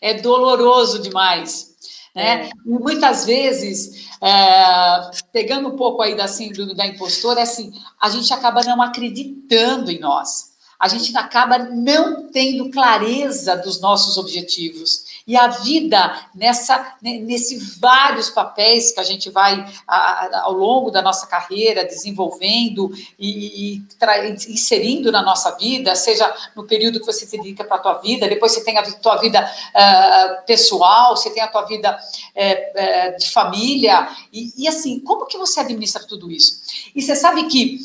É 0.01 0.13
doloroso 0.13 1.01
demais. 1.01 1.70
Né? 2.15 2.45
É. 2.45 2.49
E 2.65 2.69
muitas 2.69 3.25
vezes 3.25 4.09
é, 4.21 5.11
pegando 5.31 5.69
um 5.69 5.75
pouco 5.75 6.01
aí 6.01 6.15
da 6.15 6.27
síndrome 6.27 6.75
da 6.75 6.85
impostora, 6.85 7.39
é 7.39 7.43
assim, 7.43 7.73
a 7.99 8.09
gente 8.09 8.31
acaba 8.33 8.61
não 8.63 8.81
acreditando 8.81 9.89
em 9.89 9.99
nós. 9.99 10.51
A 10.79 10.87
gente 10.87 11.15
acaba 11.15 11.59
não 11.59 12.27
tendo 12.31 12.71
clareza 12.71 13.55
dos 13.55 13.79
nossos 13.79 14.17
objetivos. 14.17 15.05
E 15.31 15.37
a 15.37 15.47
vida, 15.47 16.27
nessa, 16.35 16.93
nesse 17.01 17.57
vários 17.79 18.29
papéis 18.29 18.91
que 18.91 18.99
a 18.99 19.03
gente 19.03 19.29
vai 19.29 19.65
a, 19.87 20.41
ao 20.41 20.51
longo 20.51 20.91
da 20.91 21.01
nossa 21.01 21.25
carreira 21.25 21.85
desenvolvendo 21.85 22.91
e, 23.17 23.75
e 23.75 23.79
tra, 23.97 24.27
inserindo 24.27 25.09
na 25.09 25.23
nossa 25.23 25.51
vida, 25.51 25.95
seja 25.95 26.29
no 26.53 26.65
período 26.65 26.99
que 26.99 27.05
você 27.05 27.25
se 27.25 27.37
dedica 27.37 27.63
para 27.63 27.77
a 27.77 27.79
tua 27.79 27.93
vida, 27.99 28.27
depois 28.27 28.51
você 28.51 28.61
tem 28.61 28.77
a 28.77 28.83
tua 28.83 29.15
vida 29.21 29.39
uh, 29.41 30.45
pessoal, 30.45 31.15
você 31.15 31.29
tem 31.29 31.41
a 31.41 31.47
tua 31.47 31.61
vida 31.61 31.97
uh, 31.97 33.17
de 33.17 33.29
família, 33.29 34.09
e, 34.33 34.51
e, 34.57 34.67
assim, 34.67 34.99
como 34.99 35.27
que 35.27 35.37
você 35.37 35.61
administra 35.61 36.03
tudo 36.03 36.29
isso? 36.29 36.59
E 36.93 37.01
você 37.01 37.15
sabe 37.15 37.45
que 37.45 37.79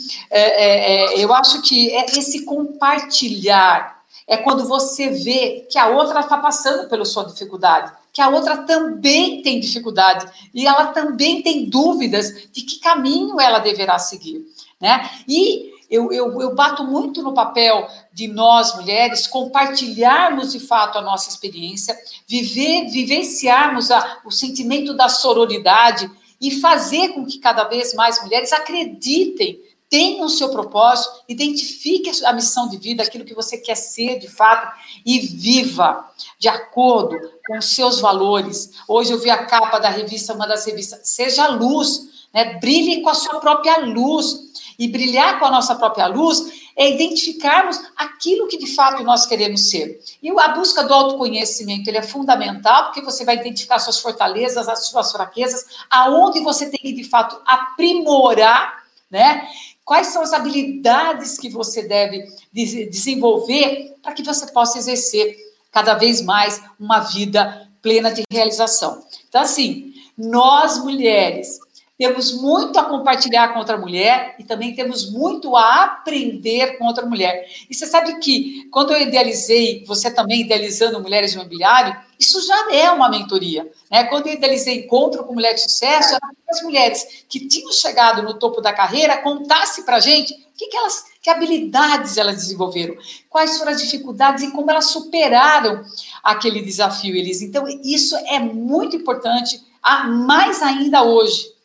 eu 1.15 1.33
acho 1.33 1.63
que 1.63 1.95
é 1.95 2.07
esse 2.07 2.45
compartilhar 2.45 3.96
é 4.27 4.37
quando 4.37 4.67
você 4.67 5.11
vê 5.11 5.67
que 5.71 5.79
a 5.79 5.89
outra 5.89 6.21
está 6.21 6.37
passando 6.37 6.89
pela 6.89 7.05
sua 7.05 7.25
dificuldade, 7.25 7.93
que 8.13 8.21
a 8.21 8.29
outra 8.29 8.59
também 8.59 9.43
tem 9.43 9.61
dificuldade 9.61 10.27
e 10.53 10.67
ela 10.67 10.87
também 10.87 11.43
tem 11.43 11.69
dúvidas 11.69 12.49
de 12.53 12.63
que 12.63 12.81
caminho 12.81 13.41
ela 13.41 13.61
deverá 13.61 13.99
seguir, 13.99 14.45
né? 14.81 15.09
E 15.29 15.71
eu, 15.89 16.11
eu, 16.11 16.41
eu 16.41 16.55
bato 16.55 16.83
muito 16.83 17.23
no 17.23 17.33
papel 17.33 17.89
de 18.13 18.27
nós, 18.27 18.75
mulheres, 18.75 19.27
compartilharmos 19.27 20.53
de 20.53 20.59
fato 20.59 20.99
a 20.99 21.03
nossa 21.03 21.29
experiência, 21.29 21.97
viver, 22.27 22.89
vivenciarmos 22.91 23.91
a, 23.91 24.19
o 24.25 24.31
sentimento 24.33 24.95
da 24.95 25.09
sororidade 25.09 26.11
e 26.41 26.51
fazer 26.61 27.11
com 27.11 27.25
que 27.25 27.39
cada 27.39 27.65
vez 27.65 27.95
mais 27.95 28.21
mulheres 28.23 28.53
acreditem 28.53 29.61
tenha 29.89 30.25
o 30.25 30.29
seu 30.29 30.51
propósito, 30.51 31.23
identifique 31.29 32.11
a 32.25 32.33
missão 32.33 32.69
de 32.69 32.77
vida, 32.77 33.03
aquilo 33.03 33.25
que 33.25 33.35
você 33.35 33.59
quer 33.59 33.77
ser 33.77 34.19
de 34.19 34.29
fato 34.29 34.77
e 35.05 35.21
viva 35.21 36.09
de 36.39 36.49
acordo 36.49 37.17
com 37.47 37.59
os 37.59 37.75
seus 37.75 38.01
valores. 38.01 38.73
Hoje 38.89 39.13
eu 39.13 39.19
vi 39.19 39.31
a 39.31 39.47
capa 39.47 39.79
da 39.79 39.89
revista, 39.89 40.35
uma 40.35 40.47
das 40.47 40.67
revistas, 40.67 41.01
seja 41.05 41.47
luz, 41.49 42.27
né? 42.35 42.59
brilhe 42.59 43.03
com 43.03 43.09
a 43.09 43.15
sua 43.15 43.39
própria 43.41 43.79
luz. 43.79 44.47
E 44.79 44.89
brilhar 44.89 45.39
com 45.39 45.47
a 45.47 45.51
nossa 45.51 45.75
própria 45.75 46.07
luz 46.07 46.69
é 46.77 46.91
identificarmos 46.91 47.81
aquilo 47.97 48.47
que 48.47 48.59
de 48.59 48.67
fato 48.75 49.03
nós 49.03 49.25
queremos 49.25 49.71
ser. 49.71 49.99
E 50.23 50.29
a 50.31 50.49
busca 50.49 50.85
do 50.85 50.93
autoconhecimento 50.93 51.89
ele 51.89 51.97
é 51.97 52.03
fundamental, 52.03 52.85
porque 52.85 53.01
você 53.01 53.25
vai 53.25 53.37
identificar 53.37 53.79
suas 53.79 53.99
fortalezas, 53.99 54.69
as 54.69 54.87
suas 54.87 55.11
fraquezas, 55.11 55.65
aonde 55.91 56.41
você 56.41 56.69
tem 56.69 56.79
que 56.79 56.93
de 56.93 57.05
fato 57.05 57.41
aprimorar, 57.47 58.85
né? 59.11 59.49
Quais 59.87 60.09
são 60.09 60.21
as 60.21 60.33
habilidades 60.33 61.39
que 61.39 61.49
você 61.49 61.85
deve 61.85 62.27
desenvolver 62.53 63.95
para 64.03 64.13
que 64.13 64.23
você 64.25 64.45
possa 64.49 64.79
exercer 64.79 65.39
cada 65.71 65.95
vez 65.95 66.21
mais 66.21 66.61
uma 66.79 66.99
vida 66.99 67.71
plena 67.81 68.11
de 68.13 68.25
realização? 68.29 69.05
Então, 69.29 69.43
assim, 69.43 69.95
nós 70.19 70.83
mulheres 70.83 71.61
temos 71.99 72.33
muito 72.33 72.79
a 72.79 72.85
compartilhar 72.85 73.53
com 73.53 73.59
outra 73.59 73.79
mulher 73.79 74.37
e 74.39 74.45
também 74.45 74.75
temos 74.75 75.11
muito 75.11 75.57
a 75.57 75.85
aprender 75.85 76.77
com 76.77 76.85
outra 76.85 77.07
mulher. 77.07 77.49
E 77.71 77.75
você 77.75 77.87
sabe 77.87 78.19
que 78.19 78.69
quando 78.71 78.93
eu 78.93 79.01
idealizei, 79.01 79.83
você 79.87 80.11
também 80.11 80.43
idealizando 80.43 81.01
Mulheres 81.01 81.31
de 81.31 81.39
Imobiliário, 81.39 81.97
isso 82.21 82.47
já 82.47 82.75
é 82.75 82.91
uma 82.91 83.09
mentoria. 83.09 83.71
Né? 83.91 84.05
Quando 84.05 84.27
eu 84.27 84.35
idealizei 84.35 84.85
Encontro 84.85 85.25
com 85.25 85.33
Mulher 85.33 85.55
de 85.55 85.63
Sucesso, 85.63 86.15
eram 86.15 86.29
as 86.51 86.63
mulheres 86.63 87.25
que 87.29 87.49
tinham 87.49 87.73
chegado 87.73 88.23
no 88.23 88.35
topo 88.35 88.61
da 88.61 88.75
carreira 88.75 89.23
contasse 89.23 89.85
para 89.85 89.97
a 89.97 90.01
gente 90.01 90.35
que, 90.55 90.69
que, 90.69 90.77
elas, 90.77 91.05
que 91.23 91.31
habilidades 91.31 92.17
elas 92.19 92.37
desenvolveram, 92.37 92.95
quais 93.29 93.59
foram 93.59 93.73
as 93.73 93.81
dificuldades 93.81 94.45
e 94.45 94.51
como 94.53 94.71
elas 94.71 94.87
superaram 94.87 95.83
aquele 96.23 96.63
desafio, 96.63 97.17
Elis. 97.17 97.43
Então, 97.43 97.67
isso 97.83 98.17
é 98.17 98.39
muito 98.39 98.97
importante, 98.97 99.61
mais 100.07 100.63
ainda 100.63 101.03
hoje 101.03 101.56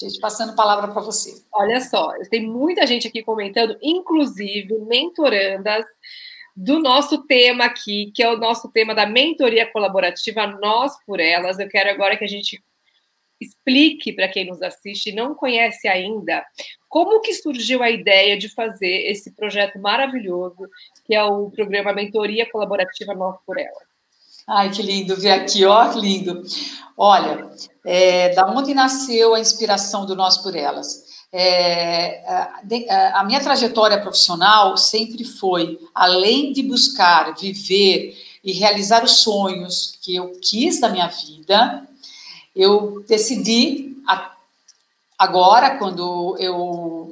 Gente, 0.00 0.18
passando 0.20 0.52
a 0.52 0.56
palavra 0.56 0.88
para 0.88 1.02
você. 1.02 1.42
Olha 1.52 1.80
só, 1.80 2.12
tem 2.30 2.46
muita 2.46 2.86
gente 2.86 3.08
aqui 3.08 3.22
comentando, 3.22 3.78
inclusive 3.82 4.78
mentorandas 4.80 5.84
do 6.56 6.78
nosso 6.78 7.26
tema 7.26 7.66
aqui, 7.66 8.10
que 8.14 8.22
é 8.22 8.30
o 8.30 8.38
nosso 8.38 8.70
tema 8.70 8.94
da 8.94 9.06
mentoria 9.06 9.70
colaborativa 9.70 10.46
Nós 10.46 10.92
por 11.04 11.20
Elas. 11.20 11.58
Eu 11.58 11.68
quero 11.68 11.90
agora 11.90 12.16
que 12.16 12.24
a 12.24 12.28
gente 12.28 12.62
explique 13.38 14.12
para 14.12 14.28
quem 14.28 14.46
nos 14.46 14.62
assiste 14.62 15.10
e 15.10 15.14
não 15.14 15.34
conhece 15.34 15.86
ainda 15.86 16.44
como 16.88 17.20
que 17.20 17.34
surgiu 17.34 17.82
a 17.82 17.90
ideia 17.90 18.38
de 18.38 18.48
fazer 18.48 19.10
esse 19.10 19.32
projeto 19.32 19.78
maravilhoso 19.78 20.70
que 21.04 21.14
é 21.14 21.22
o 21.22 21.50
programa 21.50 21.92
Mentoria 21.92 22.50
Colaborativa 22.50 23.14
Nós 23.14 23.36
por 23.44 23.58
Elas. 23.58 23.95
Ai, 24.48 24.70
que 24.70 24.80
lindo 24.80 25.16
ver 25.16 25.32
aqui, 25.32 25.64
ó, 25.64 25.88
que 25.92 25.98
lindo. 25.98 26.40
Olha, 26.96 27.50
é, 27.84 28.32
da 28.32 28.46
onde 28.46 28.72
nasceu 28.74 29.34
a 29.34 29.40
inspiração 29.40 30.06
do 30.06 30.14
Nós 30.14 30.38
por 30.38 30.54
Elas? 30.54 31.04
É, 31.32 32.22
a, 32.88 33.20
a 33.20 33.24
minha 33.24 33.40
trajetória 33.40 34.00
profissional 34.00 34.76
sempre 34.76 35.24
foi, 35.24 35.80
além 35.92 36.52
de 36.52 36.62
buscar 36.62 37.34
viver 37.34 38.16
e 38.44 38.52
realizar 38.52 39.02
os 39.02 39.18
sonhos 39.18 39.98
que 40.00 40.14
eu 40.14 40.30
quis 40.40 40.78
da 40.78 40.88
minha 40.88 41.08
vida, 41.08 41.84
eu 42.54 43.04
decidi, 43.08 43.96
agora, 45.18 45.76
quando 45.76 46.36
eu 46.38 47.05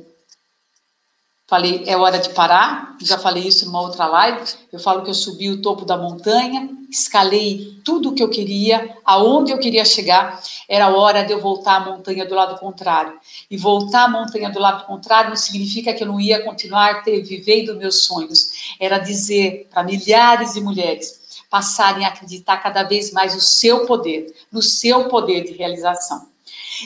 Falei, 1.47 1.85
é 1.87 1.95
hora 1.95 2.19
de 2.19 2.31
parar. 2.31 2.97
Já 3.03 3.19
falei 3.19 3.47
isso 3.47 3.67
numa 3.67 3.81
outra 3.83 4.07
live. 4.07 4.43
Eu 4.73 4.79
falo 4.79 5.03
que 5.03 5.11
eu 5.11 5.15
subi 5.15 5.51
o 5.51 5.61
topo 5.61 5.85
da 5.85 5.97
montanha, 5.97 6.71
escalei 6.91 7.79
tudo 7.85 8.09
o 8.09 8.15
que 8.15 8.23
eu 8.23 8.31
queria, 8.31 8.97
aonde 9.05 9.53
eu 9.53 9.59
queria 9.59 9.85
chegar. 9.85 10.43
Era 10.67 10.89
hora 10.89 11.23
de 11.23 11.33
eu 11.33 11.41
voltar 11.41 11.77
à 11.77 11.81
montanha 11.81 12.25
do 12.25 12.35
lado 12.35 12.59
contrário. 12.59 13.19
E 13.51 13.59
voltar 13.59 14.05
à 14.05 14.09
montanha 14.09 14.49
do 14.49 14.59
lado 14.59 14.87
contrário 14.87 15.31
não 15.31 15.37
significa 15.37 15.93
que 15.93 16.03
eu 16.03 16.09
não 16.09 16.19
ia 16.19 16.43
continuar 16.43 17.03
ter, 17.03 17.23
vivendo 17.23 17.77
meus 17.77 18.05
sonhos. 18.05 18.75
Era 18.81 18.99
dizer 18.99 19.69
para 19.71 19.83
milhares 19.83 20.55
de 20.55 20.63
mulheres 20.63 21.25
passarem 21.51 22.07
a 22.07 22.09
acreditar 22.09 22.57
cada 22.57 22.83
vez 22.85 23.13
mais 23.13 23.35
no 23.35 23.41
seu 23.41 23.85
poder, 23.87 24.35
no 24.51 24.63
seu 24.63 25.09
poder 25.09 25.45
de 25.45 25.53
realização. 25.53 26.27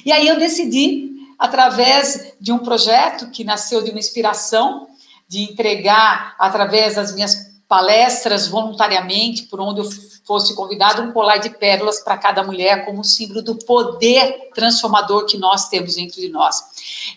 E 0.04 0.10
aí 0.10 0.26
eu 0.26 0.36
decidi 0.36 1.17
através 1.38 2.32
de 2.40 2.50
um 2.50 2.58
projeto 2.58 3.30
que 3.30 3.44
nasceu 3.44 3.82
de 3.82 3.90
uma 3.90 4.00
inspiração 4.00 4.88
de 5.28 5.42
entregar 5.42 6.34
através 6.38 6.96
das 6.96 7.14
minhas 7.14 7.48
palestras 7.68 8.48
voluntariamente, 8.48 9.42
por 9.42 9.60
onde 9.60 9.80
eu 9.80 9.88
fosse 10.24 10.54
convidado, 10.54 11.02
um 11.02 11.12
colar 11.12 11.36
de 11.36 11.50
pérolas 11.50 12.00
para 12.00 12.16
cada 12.16 12.42
mulher 12.42 12.86
como 12.86 13.04
símbolo 13.04 13.42
do 13.42 13.56
poder 13.56 14.50
transformador 14.54 15.26
que 15.26 15.36
nós 15.36 15.68
temos 15.68 15.96
dentro 15.96 16.20
de 16.20 16.30
nós. 16.30 16.62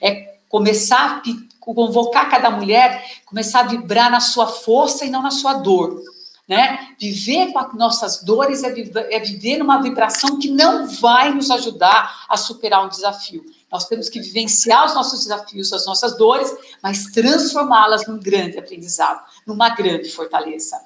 É 0.02 0.36
começar 0.50 1.18
a 1.18 1.22
convocar 1.60 2.30
cada 2.30 2.52
mulher, 2.52 3.02
começar 3.26 3.62
a 3.62 3.68
vibrar 3.68 4.12
na 4.12 4.20
sua 4.20 4.48
força 4.48 5.06
e 5.06 5.10
não 5.10 5.22
na 5.22 5.32
sua 5.32 5.54
dor. 5.54 6.02
Né? 6.48 6.90
Viver 7.00 7.54
com 7.54 7.60
as 7.60 7.74
nossas 7.74 8.24
dores 8.24 8.62
é 8.64 8.70
viver, 8.72 9.08
é 9.10 9.20
viver 9.20 9.58
numa 9.58 9.82
vibração 9.82 10.38
que 10.38 10.50
não 10.50 10.86
vai 10.86 11.34
nos 11.34 11.50
ajudar 11.50 12.26
a 12.28 12.36
superar 12.36 12.84
um 12.86 12.90
desafio. 12.90 13.42
Nós 13.72 13.86
temos 13.88 14.10
que 14.10 14.20
vivenciar 14.20 14.86
os 14.86 14.94
nossos 14.94 15.22
desafios, 15.22 15.72
as 15.72 15.86
nossas 15.86 16.18
dores, 16.18 16.54
mas 16.84 17.06
transformá-las 17.06 18.06
num 18.06 18.20
grande 18.20 18.58
aprendizado, 18.58 19.24
numa 19.48 19.70
grande 19.70 20.10
fortaleza. 20.10 20.78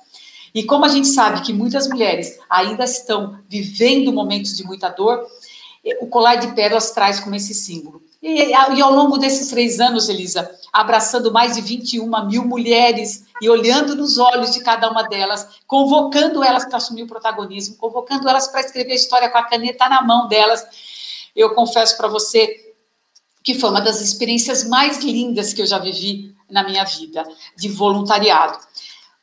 E 0.54 0.64
como 0.64 0.86
a 0.86 0.90
gente 0.90 1.08
sabe 1.08 1.42
que 1.42 1.52
muitas 1.52 1.88
mulheres 1.88 2.40
ainda 2.50 2.84
estão 2.86 3.40
vivendo 3.50 4.14
momentos 4.14 4.56
de 4.56 4.64
muita 4.64 4.90
dor, 4.90 5.26
o 6.00 6.08
colar 6.08 6.36
de 6.36 6.54
pérolas 6.56 6.92
traz 6.92 7.20
como 7.20 7.36
esse 7.36 7.54
símbolo. 7.54 8.02
E, 8.22 8.46
e, 8.50 8.82
ao 8.82 8.92
longo 8.92 9.18
desses 9.18 9.50
três 9.50 9.80
anos, 9.80 10.10
Elisa, 10.10 10.50
abraçando 10.74 11.32
mais 11.32 11.56
de 11.56 11.62
21 11.62 12.26
mil 12.26 12.44
mulheres 12.44 13.26
e 13.40 13.48
olhando 13.48 13.96
nos 13.96 14.18
olhos 14.18 14.52
de 14.52 14.62
cada 14.64 14.90
uma 14.90 15.04
delas, 15.04 15.48
convocando 15.68 16.44
elas 16.44 16.66
para 16.66 16.78
assumir 16.78 17.04
o 17.04 17.08
protagonismo, 17.08 17.76
convocando 17.76 18.28
elas 18.28 18.48
para 18.48 18.62
escrever 18.62 18.94
a 18.94 18.96
história 18.96 19.30
com 19.30 19.38
a 19.38 19.44
caneta 19.44 19.88
na 19.88 20.02
mão 20.02 20.28
delas, 20.28 20.66
eu 21.36 21.54
confesso 21.54 21.96
para 21.98 22.08
você 22.08 22.65
que 23.46 23.54
foi 23.54 23.70
uma 23.70 23.80
das 23.80 24.02
experiências 24.02 24.68
mais 24.68 24.98
lindas 25.04 25.54
que 25.54 25.62
eu 25.62 25.68
já 25.68 25.78
vivi 25.78 26.34
na 26.50 26.64
minha 26.64 26.84
vida, 26.84 27.24
de 27.56 27.70
voluntariado. 27.70 28.58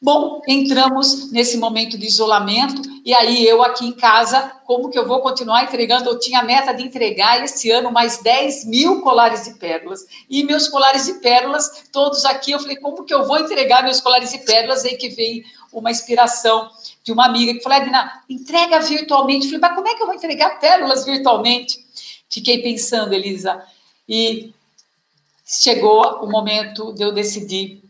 Bom, 0.01 0.41
entramos 0.49 1.31
nesse 1.31 1.57
momento 1.57 1.99
de 1.99 2.07
isolamento, 2.07 2.83
e 3.05 3.15
aí 3.15 3.47
eu 3.47 3.63
aqui 3.63 3.85
em 3.85 3.93
casa, 3.93 4.53
como 4.65 4.91
que 4.91 4.99
eu 4.99 5.07
vou 5.07 5.21
continuar 5.21 5.65
entregando? 5.65 6.09
Eu 6.09 6.19
tinha 6.19 6.41
a 6.41 6.45
meta 6.45 6.73
de 6.73 6.85
entregar 6.85 7.43
esse 7.43 7.71
ano 7.71 7.91
mais 7.91 8.19
10 8.19 8.65
mil 8.67 9.01
colares 9.01 9.45
de 9.45 9.55
pérolas, 9.55 10.07
e 10.31 10.45
meus 10.45 10.69
colares 10.69 11.07
de 11.07 11.15
pérolas, 11.15 11.85
todos 11.93 12.25
aqui, 12.25 12.53
eu 12.53 12.61
falei, 12.61 12.77
como 12.77 13.05
que 13.05 13.15
eu 13.15 13.27
vou 13.27 13.39
entregar 13.39 13.83
meus 13.83 14.01
colares 14.01 14.31
de 14.31 14.39
pérolas? 14.39 14.85
Aí 14.85 14.97
que 14.97 15.09
veio 15.09 15.45
uma 15.73 15.91
inspiração 15.91 16.69
de 17.03 17.13
uma 17.13 17.27
amiga 17.27 17.55
que 17.55 17.61
falou, 17.61 17.79
Edna, 17.79 18.23
entrega 18.29 18.79
virtualmente. 18.81 19.47
Eu 19.47 19.53
falei, 19.53 19.61
mas 19.61 19.75
como 19.75 19.89
é 19.89 19.95
que 19.95 20.03
eu 20.03 20.07
vou 20.07 20.15
entregar 20.15 20.61
pérolas 20.61 21.05
virtualmente? 21.05 21.79
Fiquei 22.29 22.61
pensando, 22.61 23.13
Elisa, 23.13 23.63
e 24.09 24.53
chegou 25.45 26.25
o 26.25 26.31
momento 26.31 26.93
de 26.93 27.03
eu 27.03 27.13
decidir 27.13 27.83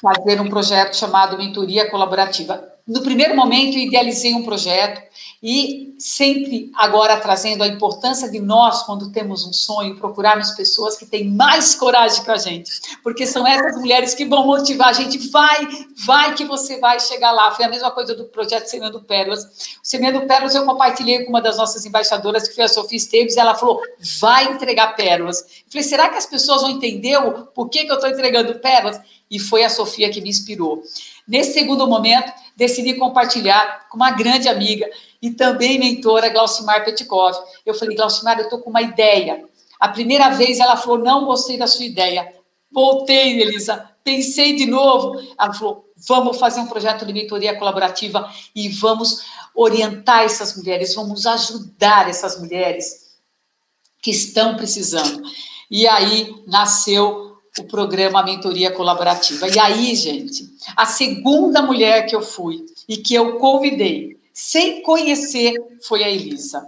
fazer 0.00 0.40
um 0.40 0.48
projeto 0.48 0.96
chamado 0.96 1.38
Mentoria 1.38 1.90
Colaborativa. 1.90 2.72
No 2.86 3.02
primeiro 3.02 3.34
momento, 3.34 3.76
eu 3.76 3.82
idealizei 3.82 4.34
um 4.34 4.44
projeto 4.44 5.02
e 5.42 5.94
sempre 5.98 6.70
agora 6.74 7.16
trazendo 7.18 7.62
a 7.62 7.68
importância 7.68 8.30
de 8.30 8.40
nós, 8.40 8.82
quando 8.84 9.12
temos 9.12 9.46
um 9.46 9.52
sonho, 9.52 9.96
procurarmos 9.96 10.52
pessoas 10.52 10.96
que 10.96 11.04
têm 11.04 11.30
mais 11.30 11.74
coragem 11.74 12.24
que 12.24 12.30
a 12.30 12.36
gente, 12.36 12.70
porque 13.02 13.26
são 13.26 13.46
essas 13.46 13.78
mulheres 13.78 14.14
que 14.14 14.24
vão 14.24 14.46
motivar 14.46 14.88
a 14.88 14.92
gente. 14.92 15.28
Vai, 15.28 15.68
vai 16.04 16.34
que 16.34 16.44
você 16.44 16.78
vai 16.78 16.98
chegar 17.00 17.32
lá. 17.32 17.50
Foi 17.52 17.64
a 17.64 17.68
mesma 17.68 17.90
coisa 17.90 18.14
do 18.14 18.24
projeto 18.24 18.66
Semeando 18.66 19.02
Pérolas. 19.02 19.44
O 19.82 20.26
Pérolas 20.26 20.54
eu 20.54 20.64
compartilhei 20.64 21.24
com 21.24 21.30
uma 21.30 21.40
das 21.40 21.56
nossas 21.56 21.84
embaixadoras, 21.84 22.48
que 22.48 22.54
foi 22.54 22.64
a 22.64 22.68
Sofia 22.68 22.96
Esteves, 22.96 23.36
ela 23.36 23.54
falou: 23.54 23.80
vai 24.20 24.46
entregar 24.52 24.96
pérolas. 24.96 25.40
Eu 25.40 25.70
falei: 25.70 25.82
será 25.82 26.08
que 26.08 26.16
as 26.16 26.26
pessoas 26.26 26.62
vão 26.62 26.70
entender 26.70 27.16
o 27.18 27.46
porquê 27.46 27.84
que 27.84 27.90
eu 27.90 27.96
estou 27.96 28.10
entregando 28.10 28.58
pérolas? 28.58 29.00
E 29.30 29.38
foi 29.38 29.64
a 29.64 29.68
Sofia 29.68 30.08
que 30.10 30.20
me 30.20 30.30
inspirou. 30.30 30.82
Nesse 31.26 31.52
segundo 31.52 31.86
momento, 31.88 32.32
decidi 32.56 32.94
compartilhar 32.94 33.88
com 33.90 33.96
uma 33.96 34.12
grande 34.12 34.48
amiga 34.48 34.88
e 35.26 35.32
também 35.32 35.76
mentora, 35.76 36.28
Glaucimar 36.28 36.84
Petkov. 36.84 37.36
Eu 37.64 37.74
falei, 37.74 37.96
Glaucimar, 37.96 38.38
eu 38.38 38.44
estou 38.44 38.60
com 38.60 38.70
uma 38.70 38.80
ideia. 38.80 39.44
A 39.80 39.88
primeira 39.88 40.30
vez 40.30 40.60
ela 40.60 40.76
falou, 40.76 40.98
não 40.98 41.24
gostei 41.24 41.58
da 41.58 41.66
sua 41.66 41.84
ideia. 41.84 42.32
Voltei, 42.70 43.40
Elisa, 43.40 43.90
pensei 44.04 44.54
de 44.54 44.66
novo. 44.66 45.20
Ela 45.36 45.52
falou, 45.52 45.90
vamos 46.06 46.38
fazer 46.38 46.60
um 46.60 46.68
projeto 46.68 47.04
de 47.04 47.12
mentoria 47.12 47.58
colaborativa 47.58 48.32
e 48.54 48.68
vamos 48.68 49.24
orientar 49.52 50.22
essas 50.22 50.56
mulheres, 50.56 50.94
vamos 50.94 51.26
ajudar 51.26 52.08
essas 52.08 52.38
mulheres 52.38 53.16
que 54.00 54.12
estão 54.12 54.54
precisando. 54.56 55.22
E 55.68 55.88
aí 55.88 56.32
nasceu 56.46 57.36
o 57.58 57.64
programa 57.64 58.22
Mentoria 58.22 58.70
Colaborativa. 58.70 59.48
E 59.48 59.58
aí, 59.58 59.92
gente, 59.96 60.48
a 60.76 60.86
segunda 60.86 61.62
mulher 61.62 62.06
que 62.06 62.14
eu 62.14 62.22
fui 62.22 62.64
e 62.88 62.98
que 62.98 63.14
eu 63.14 63.38
convidei, 63.38 64.15
sem 64.38 64.82
conhecer, 64.82 65.54
foi 65.88 66.04
a 66.04 66.10
Elisa. 66.10 66.62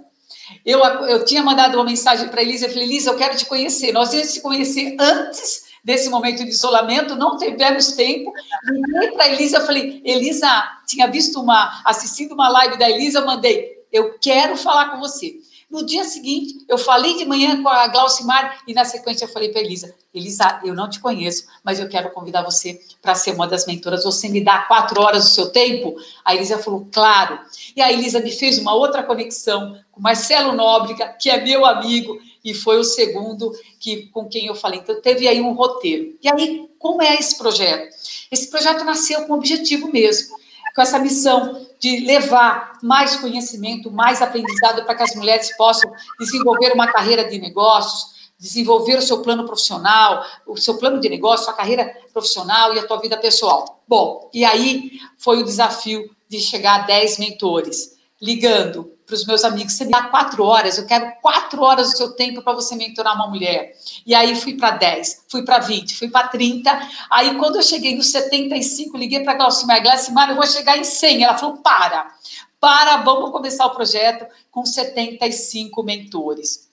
Eu, 0.64 0.82
eu 0.82 1.22
tinha 1.26 1.42
mandado 1.42 1.74
uma 1.74 1.84
mensagem 1.84 2.26
para 2.28 2.40
a 2.40 2.42
Elisa, 2.42 2.64
eu 2.64 2.70
falei, 2.70 2.84
Elisa, 2.84 3.10
eu 3.10 3.16
quero 3.18 3.36
te 3.36 3.44
conhecer. 3.44 3.92
Nós 3.92 4.10
íamos 4.14 4.32
te 4.32 4.40
conhecer 4.40 4.96
antes 4.98 5.64
desse 5.84 6.08
momento 6.08 6.42
de 6.44 6.48
isolamento, 6.48 7.14
não 7.14 7.36
tivemos 7.36 7.92
tempo. 7.92 8.32
Liguei 8.64 9.10
para 9.10 9.24
a 9.24 9.28
Elisa, 9.28 9.58
eu 9.58 9.66
falei, 9.66 10.00
Elisa, 10.02 10.48
tinha 10.86 11.08
visto 11.08 11.42
uma, 11.42 11.82
assistindo 11.84 12.32
uma 12.32 12.48
live 12.48 12.78
da 12.78 12.88
Elisa, 12.88 13.18
eu 13.18 13.26
mandei, 13.26 13.84
eu 13.92 14.18
quero 14.18 14.56
falar 14.56 14.88
com 14.88 14.98
você. 14.98 15.36
No 15.70 15.84
dia 15.84 16.02
seguinte, 16.04 16.64
eu 16.66 16.78
falei 16.78 17.16
de 17.16 17.26
manhã 17.26 17.62
com 17.62 17.68
a 17.68 17.86
Glaucimar 17.88 18.62
e 18.66 18.72
na 18.72 18.86
sequência 18.86 19.26
eu 19.26 19.28
falei 19.28 19.50
para 19.50 19.60
Elisa, 19.60 19.94
Elisa, 20.14 20.60
eu 20.64 20.74
não 20.74 20.88
te 20.88 20.98
conheço, 20.98 21.46
mas 21.62 21.78
eu 21.78 21.88
quero 21.88 22.10
convidar 22.10 22.42
você 22.42 22.80
para 23.02 23.14
ser 23.14 23.32
uma 23.32 23.46
das 23.46 23.66
mentoras. 23.66 24.04
Você 24.04 24.30
me 24.30 24.42
dá 24.42 24.60
quatro 24.60 25.00
horas 25.02 25.24
do 25.24 25.30
seu 25.30 25.50
tempo? 25.50 25.94
A 26.24 26.34
Elisa 26.34 26.58
falou, 26.58 26.88
claro. 26.90 27.38
E 27.76 27.82
a 27.82 27.92
Elisa 27.92 28.18
me 28.20 28.32
fez 28.32 28.58
uma 28.58 28.74
outra 28.74 29.02
conexão 29.02 29.78
com 29.92 30.00
Marcelo 30.00 30.54
Nóbrega, 30.54 31.08
que 31.20 31.28
é 31.28 31.44
meu 31.44 31.66
amigo, 31.66 32.18
e 32.42 32.54
foi 32.54 32.78
o 32.78 32.84
segundo 32.84 33.52
que 33.78 34.06
com 34.06 34.26
quem 34.26 34.46
eu 34.46 34.54
falei. 34.54 34.80
Então, 34.80 35.00
teve 35.02 35.28
aí 35.28 35.40
um 35.40 35.52
roteiro. 35.52 36.16
E 36.22 36.28
aí, 36.30 36.66
como 36.78 37.02
é 37.02 37.16
esse 37.16 37.36
projeto? 37.36 37.94
Esse 38.30 38.48
projeto 38.50 38.84
nasceu 38.84 39.26
com 39.26 39.34
o 39.34 39.36
objetivo 39.36 39.92
mesmo, 39.92 40.38
com 40.78 40.82
essa 40.82 41.00
missão 41.00 41.66
de 41.80 42.06
levar 42.06 42.78
mais 42.84 43.16
conhecimento, 43.16 43.90
mais 43.90 44.22
aprendizado 44.22 44.84
para 44.84 44.94
que 44.94 45.02
as 45.02 45.16
mulheres 45.16 45.56
possam 45.56 45.92
desenvolver 46.20 46.72
uma 46.72 46.86
carreira 46.86 47.28
de 47.28 47.36
negócios, 47.36 48.30
desenvolver 48.38 48.96
o 48.96 49.02
seu 49.02 49.20
plano 49.20 49.44
profissional, 49.44 50.24
o 50.46 50.56
seu 50.56 50.78
plano 50.78 51.00
de 51.00 51.08
negócio, 51.08 51.46
sua 51.46 51.54
carreira 51.54 51.92
profissional 52.12 52.72
e 52.72 52.78
a 52.78 52.86
tua 52.86 53.00
vida 53.00 53.16
pessoal. 53.16 53.82
Bom, 53.88 54.30
e 54.32 54.44
aí 54.44 54.92
foi 55.18 55.40
o 55.40 55.44
desafio 55.44 56.08
de 56.28 56.38
chegar 56.38 56.82
a 56.82 56.86
10 56.86 57.18
mentores, 57.18 57.98
ligando 58.22 58.92
para 59.08 59.14
os 59.14 59.24
meus 59.24 59.42
amigos, 59.42 59.72
você 59.72 59.86
me 59.86 59.90
dá 59.90 60.02
quatro 60.02 60.44
horas, 60.44 60.76
eu 60.76 60.84
quero 60.84 61.10
quatro 61.22 61.62
horas 61.62 61.92
do 61.92 61.96
seu 61.96 62.12
tempo 62.12 62.42
para 62.42 62.52
você 62.52 62.76
mentorar 62.76 63.14
uma 63.14 63.26
mulher. 63.26 63.74
E 64.04 64.14
aí 64.14 64.38
fui 64.38 64.54
para 64.54 64.72
10, 64.72 65.24
fui 65.30 65.42
para 65.42 65.60
20, 65.60 65.96
fui 65.96 66.10
para 66.10 66.28
30. 66.28 66.70
Aí 67.10 67.34
quando 67.38 67.56
eu 67.56 67.62
cheguei 67.62 67.96
nos 67.96 68.08
75, 68.08 68.98
liguei 68.98 69.20
para 69.20 69.32
a 69.32 69.36
Glaucimar, 69.36 69.82
Glaucimar, 69.82 70.28
eu 70.28 70.36
vou 70.36 70.46
chegar 70.46 70.76
em 70.76 70.84
100. 70.84 71.24
Ela 71.24 71.38
falou, 71.38 71.56
para, 71.56 72.14
para, 72.60 72.98
vamos 72.98 73.30
começar 73.30 73.64
o 73.64 73.70
projeto 73.70 74.26
com 74.50 74.66
75 74.66 75.82
mentores. 75.82 76.68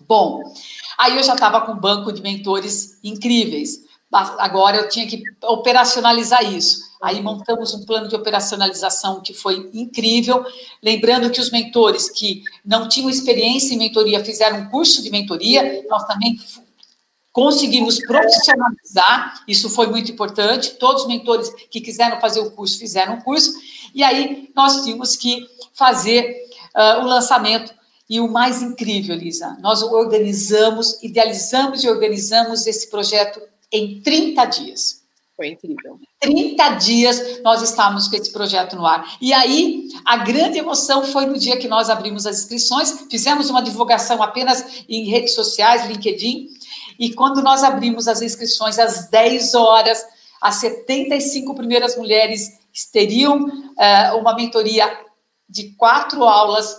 Bom, 0.00 0.42
aí 0.98 1.18
eu 1.18 1.22
já 1.22 1.34
estava 1.34 1.60
com 1.60 1.72
um 1.72 1.78
banco 1.78 2.10
de 2.10 2.22
mentores 2.22 2.98
incríveis. 3.04 3.84
Agora 4.10 4.78
eu 4.78 4.88
tinha 4.88 5.06
que 5.06 5.22
operacionalizar 5.42 6.42
isso. 6.50 6.91
Aí 7.02 7.20
montamos 7.20 7.74
um 7.74 7.84
plano 7.84 8.06
de 8.06 8.14
operacionalização 8.14 9.20
que 9.20 9.34
foi 9.34 9.68
incrível. 9.74 10.46
Lembrando 10.80 11.30
que 11.30 11.40
os 11.40 11.50
mentores 11.50 12.08
que 12.08 12.44
não 12.64 12.88
tinham 12.88 13.10
experiência 13.10 13.74
em 13.74 13.78
mentoria 13.78 14.24
fizeram 14.24 14.60
um 14.60 14.68
curso 14.68 15.02
de 15.02 15.10
mentoria, 15.10 15.84
nós 15.90 16.06
também 16.06 16.38
conseguimos 17.32 17.98
profissionalizar, 17.98 19.42
isso 19.48 19.68
foi 19.68 19.88
muito 19.88 20.12
importante. 20.12 20.74
Todos 20.74 21.02
os 21.02 21.08
mentores 21.08 21.52
que 21.68 21.80
quiseram 21.80 22.20
fazer 22.20 22.38
o 22.38 22.52
curso 22.52 22.78
fizeram 22.78 23.14
o 23.14 23.22
curso, 23.24 23.52
e 23.92 24.04
aí 24.04 24.50
nós 24.54 24.84
tínhamos 24.84 25.16
que 25.16 25.48
fazer 25.74 26.36
uh, 26.76 27.00
o 27.00 27.06
lançamento. 27.06 27.74
E 28.08 28.20
o 28.20 28.28
mais 28.30 28.62
incrível, 28.62 29.16
Lisa, 29.16 29.56
nós 29.60 29.82
organizamos, 29.82 31.02
idealizamos 31.02 31.82
e 31.82 31.88
organizamos 31.88 32.66
esse 32.66 32.90
projeto 32.90 33.40
em 33.72 34.00
30 34.02 34.44
dias. 34.44 35.01
Foi 35.36 35.48
incrível. 35.48 35.98
30 36.20 36.68
dias 36.76 37.42
nós 37.42 37.62
estávamos 37.62 38.06
com 38.06 38.16
esse 38.16 38.30
projeto 38.30 38.76
no 38.76 38.86
ar. 38.86 39.16
E 39.20 39.32
aí, 39.32 39.88
a 40.04 40.18
grande 40.18 40.58
emoção 40.58 41.04
foi 41.04 41.24
no 41.26 41.38
dia 41.38 41.56
que 41.56 41.66
nós 41.66 41.88
abrimos 41.88 42.26
as 42.26 42.40
inscrições, 42.40 43.06
fizemos 43.10 43.48
uma 43.48 43.62
divulgação 43.62 44.22
apenas 44.22 44.84
em 44.88 45.04
redes 45.04 45.34
sociais, 45.34 45.86
LinkedIn, 45.86 46.48
e 46.98 47.14
quando 47.14 47.42
nós 47.42 47.62
abrimos 47.62 48.06
as 48.08 48.20
inscrições 48.20 48.78
às 48.78 49.08
10 49.08 49.54
horas, 49.54 50.04
as 50.40 50.56
75 50.56 51.54
primeiras 51.54 51.96
mulheres 51.96 52.60
teriam 52.92 53.44
uh, 53.44 54.18
uma 54.18 54.34
mentoria 54.34 54.86
de 55.48 55.70
quatro 55.70 56.24
aulas. 56.24 56.76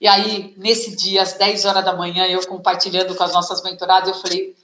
E 0.00 0.08
aí, 0.08 0.54
nesse 0.56 0.96
dia, 0.96 1.22
às 1.22 1.34
10 1.34 1.66
horas 1.66 1.84
da 1.84 1.94
manhã, 1.94 2.24
eu 2.26 2.44
compartilhando 2.46 3.14
com 3.14 3.22
as 3.22 3.32
nossas 3.32 3.62
mentoradas, 3.62 4.08
eu 4.08 4.14
falei: 4.22 4.56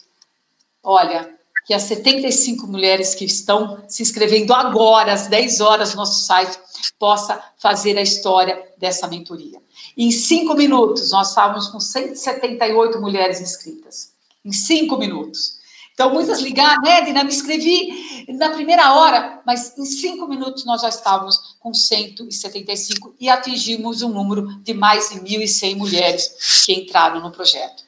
olha, 0.83 1.36
que 1.67 1.75
as 1.75 1.83
75 1.83 2.65
mulheres 2.69 3.13
que 3.13 3.25
estão 3.25 3.83
se 3.89 4.01
inscrevendo 4.01 4.55
agora, 4.55 5.13
às 5.13 5.27
10 5.27 5.61
horas, 5.61 5.91
no 5.91 5.97
nosso 5.97 6.25
site, 6.25 6.57
possa 6.97 7.43
fazer 7.59 7.99
a 7.99 8.03
história 8.03 8.65
dessa 8.79 9.09
mentoria. 9.09 9.61
Em 9.97 10.13
cinco 10.13 10.55
minutos, 10.55 11.11
nós 11.11 11.31
estávamos 11.31 11.67
com 11.67 11.81
178 11.81 13.01
mulheres 13.01 13.41
inscritas. 13.41 14.13
Em 14.45 14.53
cinco 14.53 14.97
minutos. 14.97 15.57
Então, 15.93 16.13
muitas 16.13 16.41
ligaram, 16.41 16.81
né, 16.83 16.99
Edna, 17.01 17.25
me 17.25 17.33
inscrevi 17.33 18.27
na 18.29 18.51
primeira 18.51 18.93
hora, 18.95 19.41
mas 19.45 19.77
em 19.77 19.87
cinco 19.87 20.29
minutos 20.29 20.65
nós 20.65 20.83
já 20.83 20.89
estávamos 20.89 21.57
com 21.59 21.75
175 21.75 23.17
e 23.19 23.29
atingimos 23.29 24.03
um 24.03 24.11
número 24.11 24.47
de 24.63 24.73
mais 24.73 25.09
de 25.09 25.19
1.100 25.19 25.75
mulheres 25.75 26.65
que 26.65 26.75
entraram 26.75 27.21
no 27.21 27.33
projeto. 27.33 27.86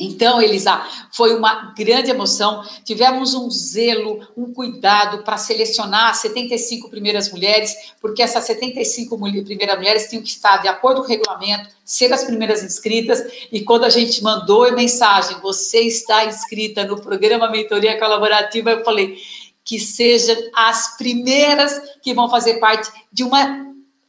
Então, 0.00 0.40
Elisa, 0.40 0.80
foi 1.10 1.34
uma 1.34 1.74
grande 1.76 2.08
emoção. 2.08 2.64
Tivemos 2.84 3.34
um 3.34 3.50
zelo, 3.50 4.20
um 4.36 4.52
cuidado 4.52 5.24
para 5.24 5.36
selecionar 5.36 6.10
as 6.10 6.18
75 6.18 6.88
primeiras 6.88 7.32
mulheres, 7.32 7.74
porque 8.00 8.22
essas 8.22 8.44
75 8.44 9.18
primeiras 9.18 9.76
mulheres 9.76 10.08
tinham 10.08 10.22
que 10.22 10.28
estar 10.28 10.58
de 10.58 10.68
acordo 10.68 11.00
com 11.00 11.06
o 11.06 11.08
regulamento, 11.08 11.68
ser 11.84 12.12
as 12.12 12.22
primeiras 12.22 12.62
inscritas. 12.62 13.24
E 13.50 13.62
quando 13.62 13.84
a 13.84 13.90
gente 13.90 14.22
mandou 14.22 14.64
a 14.64 14.70
mensagem, 14.70 15.36
você 15.40 15.80
está 15.80 16.24
inscrita 16.26 16.84
no 16.84 17.00
programa 17.00 17.50
Mentoria 17.50 17.98
Colaborativa, 17.98 18.70
eu 18.70 18.84
falei 18.84 19.18
que 19.64 19.80
sejam 19.80 20.36
as 20.54 20.96
primeiras 20.96 21.78
que 22.00 22.14
vão 22.14 22.30
fazer 22.30 22.54
parte 22.54 22.88
de 23.12 23.24
uma 23.24 23.67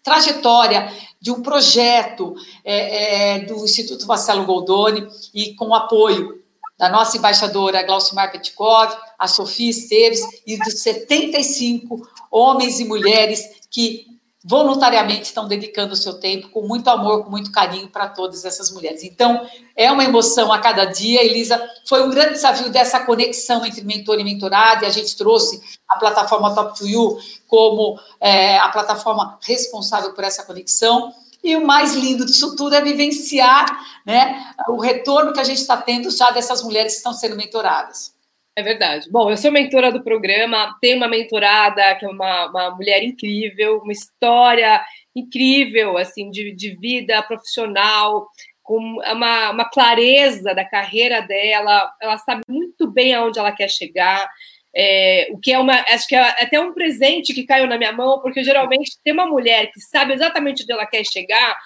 trajetória 0.10 0.92
de 1.22 1.30
um 1.32 1.44
projeto 1.44 2.36
é, 2.66 3.36
é, 3.36 3.40
do 3.46 3.64
Instituto 3.64 4.08
Marcelo 4.08 4.44
Goldoni 4.44 5.08
e 5.34 5.54
com 5.54 5.68
o 5.68 5.76
apoio 5.76 6.42
da 6.76 6.90
nossa 6.90 7.18
embaixadora 7.18 7.84
Glaucimar 7.84 8.32
Petkov, 8.32 8.92
a 9.20 9.28
Sofia 9.28 9.70
Esteves 9.70 10.22
e 10.48 10.58
dos 10.58 10.82
75 10.82 12.02
homens 12.32 12.80
e 12.80 12.86
mulheres 12.86 13.62
que 13.70 14.08
voluntariamente 14.44 15.24
estão 15.24 15.48
dedicando 15.48 15.94
o 15.94 15.98
seu 15.98 16.14
tempo 16.14 16.50
com 16.50 16.62
muito 16.62 16.90
amor, 16.90 17.24
com 17.24 17.30
muito 17.30 17.52
carinho 17.52 17.90
para 17.90 18.08
todas 18.08 18.46
essas 18.46 18.72
mulheres. 18.72 19.04
Então, 19.04 19.46
é 19.76 19.92
uma 19.92 20.04
emoção 20.04 20.52
a 20.52 20.60
cada 20.60 20.86
dia, 20.86 21.24
Elisa. 21.24 21.62
Foi 21.86 22.04
um 22.04 22.10
grande 22.10 22.34
desafio 22.34 22.70
dessa 22.70 23.02
conexão 23.02 23.66
entre 23.66 23.84
mentor 23.84 24.20
e 24.20 24.24
mentorado, 24.24 24.84
e 24.84 24.88
a 24.88 24.92
gente 24.92 25.16
trouxe 25.18 25.62
a 25.88 25.98
plataforma 25.98 26.56
Top 26.56 26.78
to 26.78 26.88
You 26.88 27.20
como 27.48 28.00
é, 28.20 28.58
a 28.58 28.70
plataforma 28.70 29.38
responsável 29.42 30.14
por 30.14 30.24
essa 30.24 30.44
conexão. 30.44 31.14
E 31.44 31.56
o 31.56 31.66
mais 31.66 31.96
lindo 31.96 32.26
disso 32.26 32.56
tudo 32.56 32.76
é 32.76 32.82
vivenciar 32.82 33.66
né, 34.06 34.54
o 34.70 34.80
retorno 34.80 35.34
que 35.34 35.40
a 35.40 35.44
gente 35.44 35.60
está 35.60 35.78
tendo 35.78 36.10
já 36.12 36.32
dessas 36.32 36.62
mulheres 36.64 36.94
que 36.94 36.98
estão 36.98 37.14
sendo 37.14 37.36
mentoradas. 37.36 38.14
É 38.56 38.62
verdade. 38.62 39.10
Bom, 39.10 39.30
eu 39.30 39.38
sou 39.38 39.52
mentora 39.52 39.92
do 39.92 40.04
programa, 40.04 40.76
tenho 40.82 40.98
uma 40.98 41.08
mentorada 41.08 41.96
que 41.96 42.06
é 42.06 42.10
uma, 42.10 42.48
uma 42.48 42.72
mulher 42.72 43.04
incrível, 43.04 43.80
uma 43.80 43.94
história 43.94 44.84
incrível, 45.16 45.98
assim, 45.98 46.30
de, 46.30 46.54
de 46.54 46.76
vida 46.76 47.22
profissional, 47.24 48.28
com 48.62 48.78
uma, 48.78 49.52
uma 49.52 49.66
clareza 49.66 50.54
da 50.54 50.64
carreira 50.64 51.22
dela, 51.22 51.92
ela 52.02 52.18
sabe 52.18 52.42
muito 52.48 52.92
bem 52.92 53.14
aonde 53.14 53.40
ela 53.40 53.52
quer 53.52 53.70
chegar, 53.70 54.30
é, 54.76 55.28
o 55.32 55.40
que 55.40 55.52
é 55.52 55.58
uma, 55.58 55.74
acho 55.90 56.08
que 56.08 56.16
é 56.16 56.20
até 56.20 56.60
um 56.60 56.74
presente 56.74 57.34
que 57.34 57.46
caiu 57.46 57.66
na 57.66 57.78
minha 57.78 57.92
mão, 57.92 58.22
porque 58.22 58.44
geralmente 58.44 58.92
tem 59.04 59.14
uma 59.14 59.26
mulher 59.26 59.72
que 59.72 59.80
sabe 59.82 60.14
exatamente 60.14 60.64
onde 60.64 60.72
ela 60.72 60.86
quer 60.86 61.04
chegar, 61.04 61.58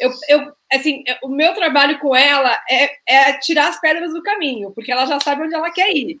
eu, 0.00 0.10
eu, 0.28 0.52
assim, 0.72 1.04
o 1.22 1.28
meu 1.28 1.54
trabalho 1.54 1.98
com 1.98 2.16
ela 2.16 2.58
é, 2.68 2.90
é, 3.06 3.38
tirar 3.38 3.68
as 3.68 3.80
pedras 3.80 4.12
do 4.12 4.22
caminho, 4.22 4.72
porque 4.72 4.90
ela 4.90 5.06
já 5.06 5.20
sabe 5.20 5.42
onde 5.42 5.54
ela 5.54 5.70
quer 5.70 5.94
ir. 5.94 6.18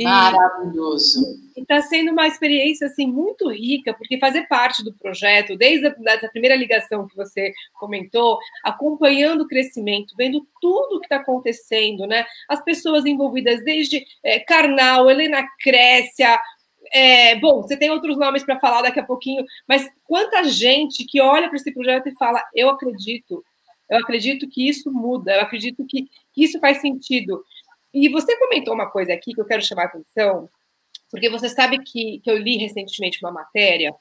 Maravilhoso. 0.00 1.24
E 1.56 1.62
está 1.62 1.80
sendo 1.80 2.12
uma 2.12 2.26
experiência 2.26 2.86
assim 2.86 3.06
muito 3.06 3.50
rica, 3.50 3.94
porque 3.94 4.18
fazer 4.18 4.46
parte 4.46 4.84
do 4.84 4.92
projeto, 4.92 5.56
desde 5.56 5.86
a, 5.86 6.28
primeira 6.30 6.54
ligação 6.54 7.08
que 7.08 7.16
você 7.16 7.52
comentou, 7.74 8.38
acompanhando 8.62 9.42
o 9.42 9.46
crescimento, 9.46 10.14
vendo 10.16 10.46
tudo 10.60 11.00
que 11.00 11.06
está 11.06 11.16
acontecendo, 11.16 12.06
né? 12.06 12.24
As 12.48 12.62
pessoas 12.62 13.06
envolvidas, 13.06 13.64
desde 13.64 14.04
é, 14.22 14.38
Karnal, 14.40 15.10
Helena 15.10 15.42
Crécia, 15.58 16.38
é, 16.92 17.36
bom, 17.36 17.62
você 17.62 17.76
tem 17.76 17.90
outros 17.90 18.16
nomes 18.16 18.44
para 18.44 18.58
falar 18.58 18.82
daqui 18.82 19.00
a 19.00 19.04
pouquinho, 19.04 19.44
mas 19.66 19.88
quanta 20.04 20.44
gente 20.44 21.04
que 21.04 21.20
olha 21.20 21.48
para 21.48 21.56
esse 21.56 21.72
projeto 21.72 22.08
e 22.08 22.14
fala: 22.14 22.42
eu 22.54 22.70
acredito, 22.70 23.44
eu 23.90 23.98
acredito 23.98 24.48
que 24.48 24.68
isso 24.68 24.90
muda, 24.90 25.34
eu 25.34 25.40
acredito 25.40 25.84
que, 25.86 26.08
que 26.32 26.44
isso 26.44 26.58
faz 26.60 26.80
sentido. 26.80 27.44
E 27.92 28.08
você 28.08 28.36
comentou 28.38 28.74
uma 28.74 28.90
coisa 28.90 29.12
aqui 29.12 29.32
que 29.32 29.40
eu 29.40 29.46
quero 29.46 29.64
chamar 29.64 29.84
a 29.84 29.86
atenção, 29.86 30.48
porque 31.10 31.30
você 31.30 31.48
sabe 31.48 31.78
que, 31.78 32.20
que 32.20 32.30
eu 32.30 32.36
li 32.36 32.56
recentemente 32.58 33.18
uma 33.22 33.32
matéria 33.32 33.94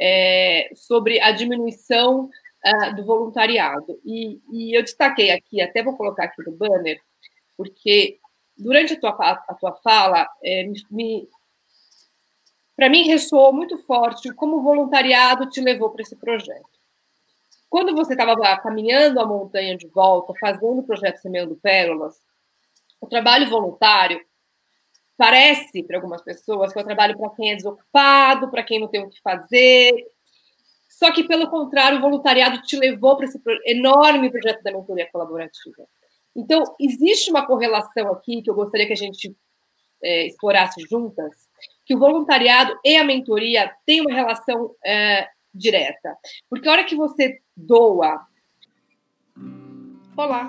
é, 0.00 0.70
sobre 0.74 1.20
a 1.20 1.30
diminuição 1.30 2.30
uh, 2.64 2.96
do 2.96 3.04
voluntariado. 3.04 4.00
E, 4.04 4.40
e, 4.50 4.76
eu 4.76 4.82
destaquei 4.82 5.30
aqui, 5.30 5.60
até 5.60 5.82
vou 5.82 5.96
colocar 5.96 6.24
aqui 6.24 6.42
no 6.42 6.52
banner, 6.52 6.98
porque 7.56 8.18
durante 8.56 8.94
a 8.94 9.00
tua, 9.00 9.10
a 9.10 9.54
tua 9.54 9.74
fala, 9.76 10.26
é, 10.42 10.64
me, 10.90 11.28
para 12.80 12.88
mim 12.88 13.02
ressoou 13.02 13.52
muito 13.52 13.76
forte 13.76 14.32
como 14.32 14.56
o 14.56 14.62
voluntariado 14.62 15.50
te 15.50 15.60
levou 15.60 15.90
para 15.90 16.00
esse 16.00 16.16
projeto. 16.16 16.80
Quando 17.68 17.94
você 17.94 18.14
estava 18.14 18.34
caminhando 18.56 19.20
a 19.20 19.26
montanha 19.26 19.76
de 19.76 19.86
volta, 19.86 20.32
fazendo 20.40 20.78
o 20.78 20.82
projeto 20.82 21.18
Semeando 21.18 21.56
Pérolas, 21.56 22.16
o 22.98 23.06
trabalho 23.06 23.50
voluntário 23.50 24.24
parece 25.14 25.82
para 25.82 25.98
algumas 25.98 26.22
pessoas 26.22 26.72
que 26.72 26.78
é 26.78 26.82
o 26.82 26.84
trabalho 26.86 27.18
para 27.18 27.28
quem 27.28 27.52
é 27.52 27.56
desocupado, 27.56 28.50
para 28.50 28.62
quem 28.62 28.80
não 28.80 28.88
tem 28.88 29.04
o 29.04 29.10
que 29.10 29.20
fazer. 29.20 29.92
Só 30.88 31.12
que, 31.12 31.24
pelo 31.24 31.50
contrário, 31.50 31.98
o 31.98 32.00
voluntariado 32.00 32.62
te 32.62 32.78
levou 32.78 33.14
para 33.14 33.26
esse 33.26 33.38
enorme 33.66 34.30
projeto 34.30 34.62
da 34.62 34.72
mentoria 34.72 35.06
colaborativa. 35.12 35.86
Então, 36.34 36.64
existe 36.80 37.30
uma 37.30 37.46
correlação 37.46 38.10
aqui 38.10 38.40
que 38.40 38.48
eu 38.48 38.54
gostaria 38.54 38.86
que 38.86 38.94
a 38.94 38.96
gente 38.96 39.36
é, 40.02 40.28
explorasse 40.28 40.80
juntas, 40.88 41.49
que 41.84 41.94
o 41.94 41.98
voluntariado 41.98 42.78
e 42.84 42.96
a 42.96 43.04
mentoria 43.04 43.70
têm 43.86 44.00
uma 44.00 44.14
relação 44.14 44.74
é, 44.84 45.28
direta. 45.54 46.16
Porque 46.48 46.68
a 46.68 46.72
hora 46.72 46.84
que 46.84 46.96
você 46.96 47.40
doa. 47.56 48.26
Olá! 50.16 50.48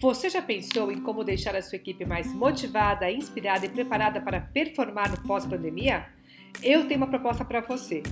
Você 0.00 0.28
já 0.28 0.42
pensou 0.42 0.90
em 0.90 1.00
como 1.00 1.24
deixar 1.24 1.54
a 1.54 1.62
sua 1.62 1.76
equipe 1.76 2.04
mais 2.04 2.32
motivada, 2.34 3.10
inspirada 3.10 3.64
e 3.64 3.68
preparada 3.68 4.20
para 4.20 4.40
performar 4.40 5.10
no 5.10 5.26
pós-pandemia? 5.26 6.06
Eu 6.62 6.86
tenho 6.86 7.00
uma 7.00 7.06
proposta 7.06 7.44
para 7.44 7.60
você. 7.60 8.02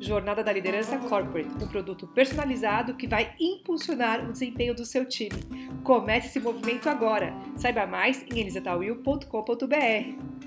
Jornada 0.00 0.42
da 0.42 0.50
Liderança 0.50 0.98
Corporate, 0.98 1.62
um 1.62 1.68
produto 1.68 2.06
personalizado 2.06 2.94
que 2.94 3.06
vai 3.06 3.34
impulsionar 3.38 4.26
o 4.26 4.32
desempenho 4.32 4.74
do 4.74 4.84
seu 4.84 5.04
time. 5.04 5.38
Comece 5.84 6.28
esse 6.28 6.40
movimento 6.40 6.88
agora. 6.88 7.34
Saiba 7.56 7.86
mais 7.86 8.24
em 8.32 8.40
elisatawil.com.br. 8.40 10.39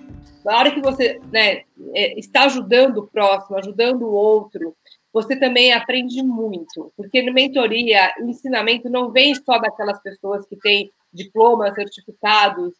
Na 0.43 0.57
hora 0.57 0.71
que 0.71 0.81
você 0.81 1.19
né, 1.31 1.63
é, 1.93 2.19
está 2.19 2.43
ajudando 2.43 2.97
o 2.97 3.07
próximo, 3.07 3.57
ajudando 3.57 4.03
o 4.03 4.13
outro, 4.13 4.75
você 5.13 5.35
também 5.35 5.71
aprende 5.71 6.21
muito, 6.23 6.91
porque 6.97 7.21
mentoria, 7.31 8.13
ensinamento 8.19 8.89
não 8.89 9.11
vem 9.11 9.35
só 9.35 9.59
daquelas 9.59 10.01
pessoas 10.01 10.45
que 10.47 10.55
têm 10.57 10.91
diplomas, 11.13 11.75
certificados. 11.75 12.73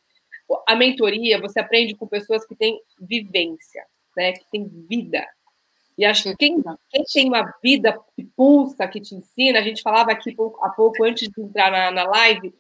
A 0.68 0.76
mentoria, 0.76 1.40
você 1.40 1.60
aprende 1.60 1.96
com 1.96 2.08
pessoas 2.08 2.46
que 2.46 2.56
têm 2.56 2.82
vivência, 3.00 3.86
né, 4.18 4.34
que 4.34 4.46
têm 4.52 4.68
vida. 4.90 5.24
E 5.96 6.04
acho 6.04 6.24
que 6.24 6.36
quem, 6.36 6.62
quem 6.90 7.04
tem 7.14 7.28
uma 7.28 7.54
vida 7.62 7.98
que 8.16 8.24
pulsa, 8.36 8.88
que 8.88 9.00
te 9.00 9.14
ensina, 9.16 9.60
a 9.60 9.62
gente 9.62 9.84
falava 9.84 10.12
aqui 10.12 10.36
há 10.62 10.70
pouco, 10.70 11.04
antes 11.04 11.30
de 11.30 11.42
entrar 11.42 11.72
na, 11.72 11.92
na 11.92 12.04
live, 12.04 12.54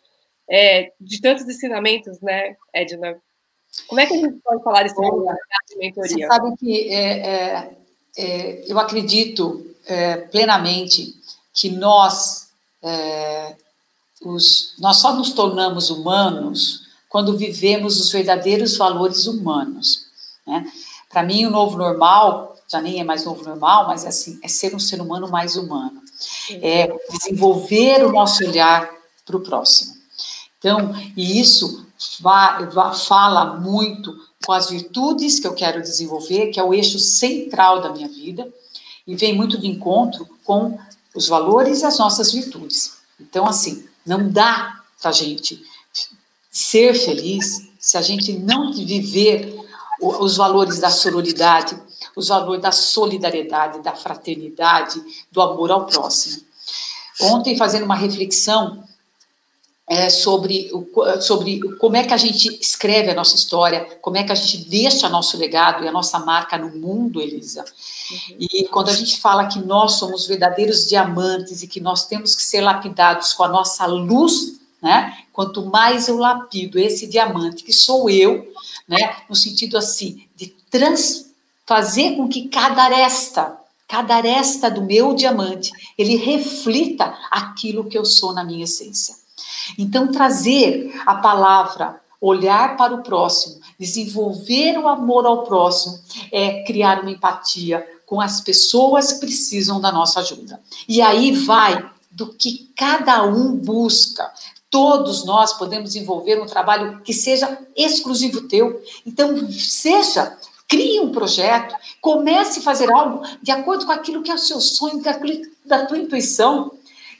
é, 0.49 0.91
de 1.01 1.19
tantos 1.19 1.47
ensinamentos, 1.49 2.21
né, 2.21 2.55
Edna? 2.71 3.19
Como 3.87 3.99
é 3.99 4.05
que 4.05 4.13
a 4.13 4.17
gente 4.17 4.39
pode 4.43 4.63
falar 4.63 4.85
isso 4.85 4.95
de 4.95 5.77
mentoria? 5.77 6.27
Você 6.27 6.27
sabe 6.27 6.55
que 6.57 6.89
é, 6.89 7.27
é 7.27 7.77
é, 8.17 8.63
eu 8.67 8.79
acredito 8.79 9.65
é, 9.85 10.17
plenamente 10.17 11.15
que 11.53 11.69
nós, 11.69 12.49
é, 12.81 13.55
os, 14.23 14.73
nós 14.79 14.97
só 14.97 15.13
nos 15.13 15.31
tornamos 15.31 15.89
humanos 15.89 16.83
quando 17.09 17.37
vivemos 17.37 17.99
os 17.99 18.11
verdadeiros 18.11 18.77
valores 18.77 19.27
humanos. 19.27 20.07
Né? 20.45 20.71
Para 21.09 21.23
mim, 21.23 21.45
o 21.45 21.51
novo 21.51 21.77
normal, 21.77 22.55
já 22.67 22.81
nem 22.81 22.99
é 22.99 23.03
mais 23.03 23.25
novo 23.25 23.43
normal, 23.43 23.87
mas 23.87 24.05
é 24.05 24.09
assim, 24.09 24.39
é 24.43 24.47
ser 24.47 24.75
um 24.75 24.79
ser 24.79 24.99
humano 25.01 25.29
mais 25.29 25.55
humano. 25.55 26.01
É 26.61 26.87
desenvolver 27.11 28.05
o 28.05 28.11
nosso 28.11 28.43
olhar 28.45 28.89
para 29.25 29.37
o 29.37 29.41
próximo. 29.41 29.93
Então, 30.57 30.93
e 31.15 31.39
isso 31.39 31.82
fala 33.07 33.57
muito 33.59 34.15
com 34.45 34.51
as 34.51 34.69
virtudes 34.69 35.39
que 35.39 35.47
eu 35.47 35.53
quero 35.53 35.81
desenvolver, 35.81 36.47
que 36.47 36.59
é 36.59 36.63
o 36.63 36.73
eixo 36.73 36.99
central 36.99 37.81
da 37.81 37.89
minha 37.91 38.07
vida, 38.07 38.47
e 39.05 39.15
vem 39.15 39.35
muito 39.35 39.57
de 39.57 39.67
encontro 39.67 40.27
com 40.43 40.77
os 41.15 41.27
valores 41.27 41.81
e 41.81 41.85
as 41.85 41.97
nossas 41.97 42.31
virtudes. 42.31 42.93
Então, 43.19 43.45
assim, 43.45 43.85
não 44.05 44.29
dá 44.29 44.81
para 45.01 45.09
a 45.09 45.13
gente 45.13 45.61
ser 46.51 46.93
feliz 46.93 47.67
se 47.79 47.97
a 47.97 48.01
gente 48.01 48.33
não 48.33 48.71
viver 48.71 49.59
os 50.01 50.37
valores 50.37 50.79
da 50.79 50.89
sororidade, 50.89 51.77
os 52.15 52.27
valores 52.27 52.61
da 52.61 52.71
solidariedade, 52.71 53.81
da 53.81 53.93
fraternidade, 53.93 55.01
do 55.31 55.41
amor 55.41 55.71
ao 55.71 55.85
próximo. 55.85 56.43
Ontem, 57.21 57.57
fazendo 57.57 57.85
uma 57.85 57.95
reflexão 57.95 58.83
é, 59.93 60.09
sobre, 60.09 60.71
sobre 61.21 61.59
como 61.77 61.95
é 61.95 62.03
que 62.03 62.13
a 62.13 62.17
gente 62.17 62.57
escreve 62.59 63.11
a 63.11 63.13
nossa 63.13 63.35
história, 63.35 63.85
como 64.01 64.17
é 64.17 64.23
que 64.23 64.31
a 64.31 64.35
gente 64.35 64.57
deixa 64.67 65.07
nosso 65.07 65.37
legado 65.37 65.83
e 65.83 65.87
a 65.87 65.91
nossa 65.91 66.17
marca 66.17 66.57
no 66.57 66.69
mundo, 66.75 67.21
Elisa. 67.21 67.63
Uhum. 68.11 68.37
E 68.39 68.67
quando 68.69 68.89
a 68.89 68.93
gente 68.93 69.21
fala 69.21 69.47
que 69.47 69.59
nós 69.59 69.93
somos 69.93 70.25
verdadeiros 70.25 70.87
diamantes 70.87 71.61
e 71.61 71.67
que 71.67 71.79
nós 71.79 72.07
temos 72.07 72.35
que 72.35 72.41
ser 72.41 72.61
lapidados 72.61 73.33
com 73.33 73.43
a 73.43 73.47
nossa 73.47 73.85
luz, 73.85 74.59
né? 74.81 75.15
Quanto 75.31 75.63
mais 75.63 76.07
eu 76.07 76.17
lapido 76.17 76.79
esse 76.79 77.05
diamante, 77.05 77.63
que 77.63 77.71
sou 77.71 78.09
eu, 78.09 78.51
né? 78.87 79.17
No 79.29 79.35
sentido 79.35 79.77
assim, 79.77 80.27
de 80.35 80.47
trans, 80.71 81.27
fazer 81.67 82.15
com 82.15 82.27
que 82.27 82.47
cada 82.47 82.83
aresta, 82.83 83.57
cada 83.87 84.15
aresta 84.15 84.71
do 84.71 84.81
meu 84.81 85.13
diamante, 85.13 85.71
ele 85.95 86.15
reflita 86.15 87.15
aquilo 87.29 87.87
que 87.87 87.97
eu 87.97 88.03
sou 88.03 88.33
na 88.33 88.43
minha 88.43 88.63
essência. 88.63 89.22
Então, 89.77 90.11
trazer 90.11 90.93
a 91.05 91.15
palavra, 91.15 92.01
olhar 92.19 92.77
para 92.77 92.93
o 92.93 93.03
próximo, 93.03 93.59
desenvolver 93.79 94.77
o 94.77 94.87
amor 94.87 95.25
ao 95.25 95.43
próximo, 95.43 95.99
é 96.31 96.63
criar 96.63 97.01
uma 97.01 97.11
empatia 97.11 97.85
com 98.05 98.21
as 98.21 98.41
pessoas 98.41 99.13
que 99.13 99.19
precisam 99.19 99.81
da 99.81 99.91
nossa 99.91 100.19
ajuda. 100.19 100.59
E 100.87 101.01
aí 101.01 101.31
vai 101.31 101.89
do 102.11 102.33
que 102.33 102.69
cada 102.75 103.23
um 103.23 103.55
busca. 103.55 104.31
Todos 104.69 105.25
nós 105.25 105.53
podemos 105.53 105.93
desenvolver 105.93 106.41
um 106.41 106.45
trabalho 106.45 107.01
que 107.01 107.13
seja 107.13 107.57
exclusivo 107.75 108.47
teu. 108.47 108.81
Então, 109.05 109.49
seja 109.51 110.37
crie 110.67 110.99
um 110.99 111.11
projeto, 111.11 111.75
comece 112.01 112.59
a 112.59 112.63
fazer 112.63 112.91
algo 112.91 113.21
de 113.41 113.51
acordo 113.51 113.85
com 113.85 113.91
aquilo 113.91 114.23
que 114.23 114.31
é 114.31 114.33
o 114.33 114.39
seu 114.39 114.59
sonho, 114.59 115.03
da 115.65 115.85
tua 115.85 115.97
intuição. 115.97 116.71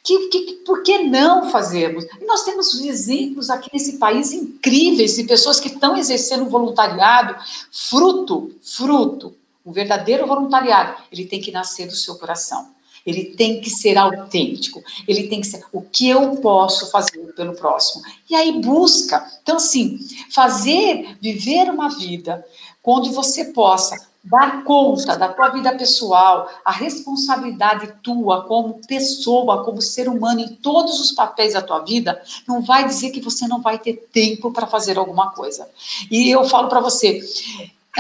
Que, 0.04 0.28
que, 0.28 0.54
por 0.66 0.84
que 0.84 1.00
não 1.00 1.50
fazermos? 1.50 2.04
E 2.20 2.26
nós 2.26 2.44
temos 2.44 2.76
exemplos 2.82 3.50
aqui 3.50 3.70
nesse 3.72 3.98
país 3.98 4.34
incríveis 4.34 5.16
de 5.16 5.24
pessoas 5.24 5.62
que 5.62 5.70
estão 5.70 5.96
exercendo 5.96 6.50
voluntariado, 6.50 7.36
fruto, 7.72 8.52
fruto, 8.62 9.34
um 9.66 9.72
verdadeiro 9.72 10.28
voluntariado. 10.28 11.02
Ele 11.10 11.26
tem 11.26 11.40
que 11.40 11.52
nascer 11.52 11.88
do 11.88 11.96
seu 11.96 12.16
coração. 12.16 12.74
Ele 13.06 13.26
tem 13.36 13.62
que 13.62 13.70
ser 13.70 13.98
autêntico. 13.98 14.82
Ele 15.08 15.28
tem 15.28 15.42
que 15.42 15.48
ser 15.48 15.64
o 15.72 15.82
que 15.82 16.10
eu 16.10 16.38
posso 16.38 16.90
fazer 16.92 17.18
pelo 17.34 17.56
próximo. 17.56 18.04
E 18.30 18.36
aí 18.36 18.62
busca. 18.62 19.26
Então, 19.42 19.58
assim, 19.58 20.00
fazer, 20.32 21.18
viver 21.22 21.70
uma 21.70 21.90
vida 21.90 22.46
onde 22.84 23.10
você 23.10 23.46
possa 23.46 23.96
dar 24.24 24.64
conta 24.64 25.18
da 25.18 25.28
tua 25.28 25.50
vida 25.50 25.76
pessoal, 25.76 26.50
a 26.64 26.72
responsabilidade 26.72 27.94
tua 28.02 28.44
como 28.44 28.80
pessoa, 28.88 29.66
como 29.66 29.82
ser 29.82 30.08
humano 30.08 30.40
em 30.40 30.56
todos 30.56 31.00
os 31.00 31.12
papéis 31.12 31.54
da 31.54 31.62
tua 31.62 31.80
vida, 31.80 32.22
não 32.48 32.62
vai 32.62 32.88
dizer 32.88 33.12
que 33.12 33.20
você 33.20 33.48
não 33.48 33.62
vai 33.62 33.78
ter 33.78 34.08
tempo 34.14 34.52
para 34.52 34.66
fazer 34.66 34.98
alguma 34.98 35.32
coisa. 35.32 35.68
E 36.10 36.30
eu 36.30 36.46
falo 36.46 36.70
para 36.70 36.80
você, 36.80 37.22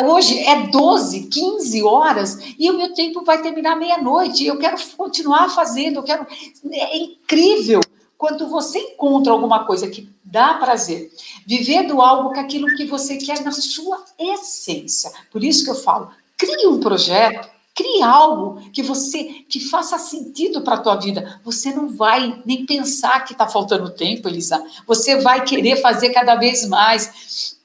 Hoje 0.01 0.39
é 0.39 0.65
12, 0.69 1.27
15 1.27 1.83
horas 1.83 2.39
e 2.57 2.67
o 2.71 2.75
meu 2.75 2.95
tempo 2.95 3.23
vai 3.23 3.39
terminar 3.43 3.75
meia-noite. 3.75 4.43
Eu 4.43 4.57
quero 4.57 4.75
continuar 4.97 5.49
fazendo, 5.49 5.97
eu 5.97 6.03
quero. 6.03 6.25
É 6.71 6.97
incrível 6.97 7.79
quando 8.23 8.47
você 8.47 8.79
encontra 8.79 9.33
alguma 9.33 9.65
coisa 9.65 9.89
que 9.89 10.09
dá 10.23 10.53
prazer, 10.53 11.11
vivendo 11.45 12.01
algo 12.01 12.33
com 12.33 12.39
aquilo 12.39 12.73
que 12.77 12.85
você 12.85 13.17
quer 13.17 13.43
na 13.43 13.51
sua 13.51 14.01
essência. 14.17 15.11
Por 15.29 15.43
isso 15.43 15.65
que 15.65 15.69
eu 15.69 15.75
falo, 15.75 16.09
crie 16.37 16.65
um 16.67 16.79
projeto, 16.79 17.49
crie 17.75 18.01
algo 18.01 18.61
que 18.71 18.81
você 18.81 19.25
que 19.49 19.59
faça 19.59 19.97
sentido 19.99 20.61
para 20.61 20.75
a 20.75 20.79
tua 20.79 20.95
vida. 20.95 21.41
Você 21.43 21.73
não 21.73 21.89
vai 21.89 22.41
nem 22.45 22.65
pensar 22.65 23.25
que 23.25 23.33
está 23.33 23.45
faltando 23.45 23.89
tempo, 23.89 24.29
Elisa. 24.29 24.65
Você 24.87 25.17
vai 25.17 25.43
querer 25.43 25.81
fazer 25.81 26.11
cada 26.11 26.35
vez 26.35 26.65
mais. 26.65 27.57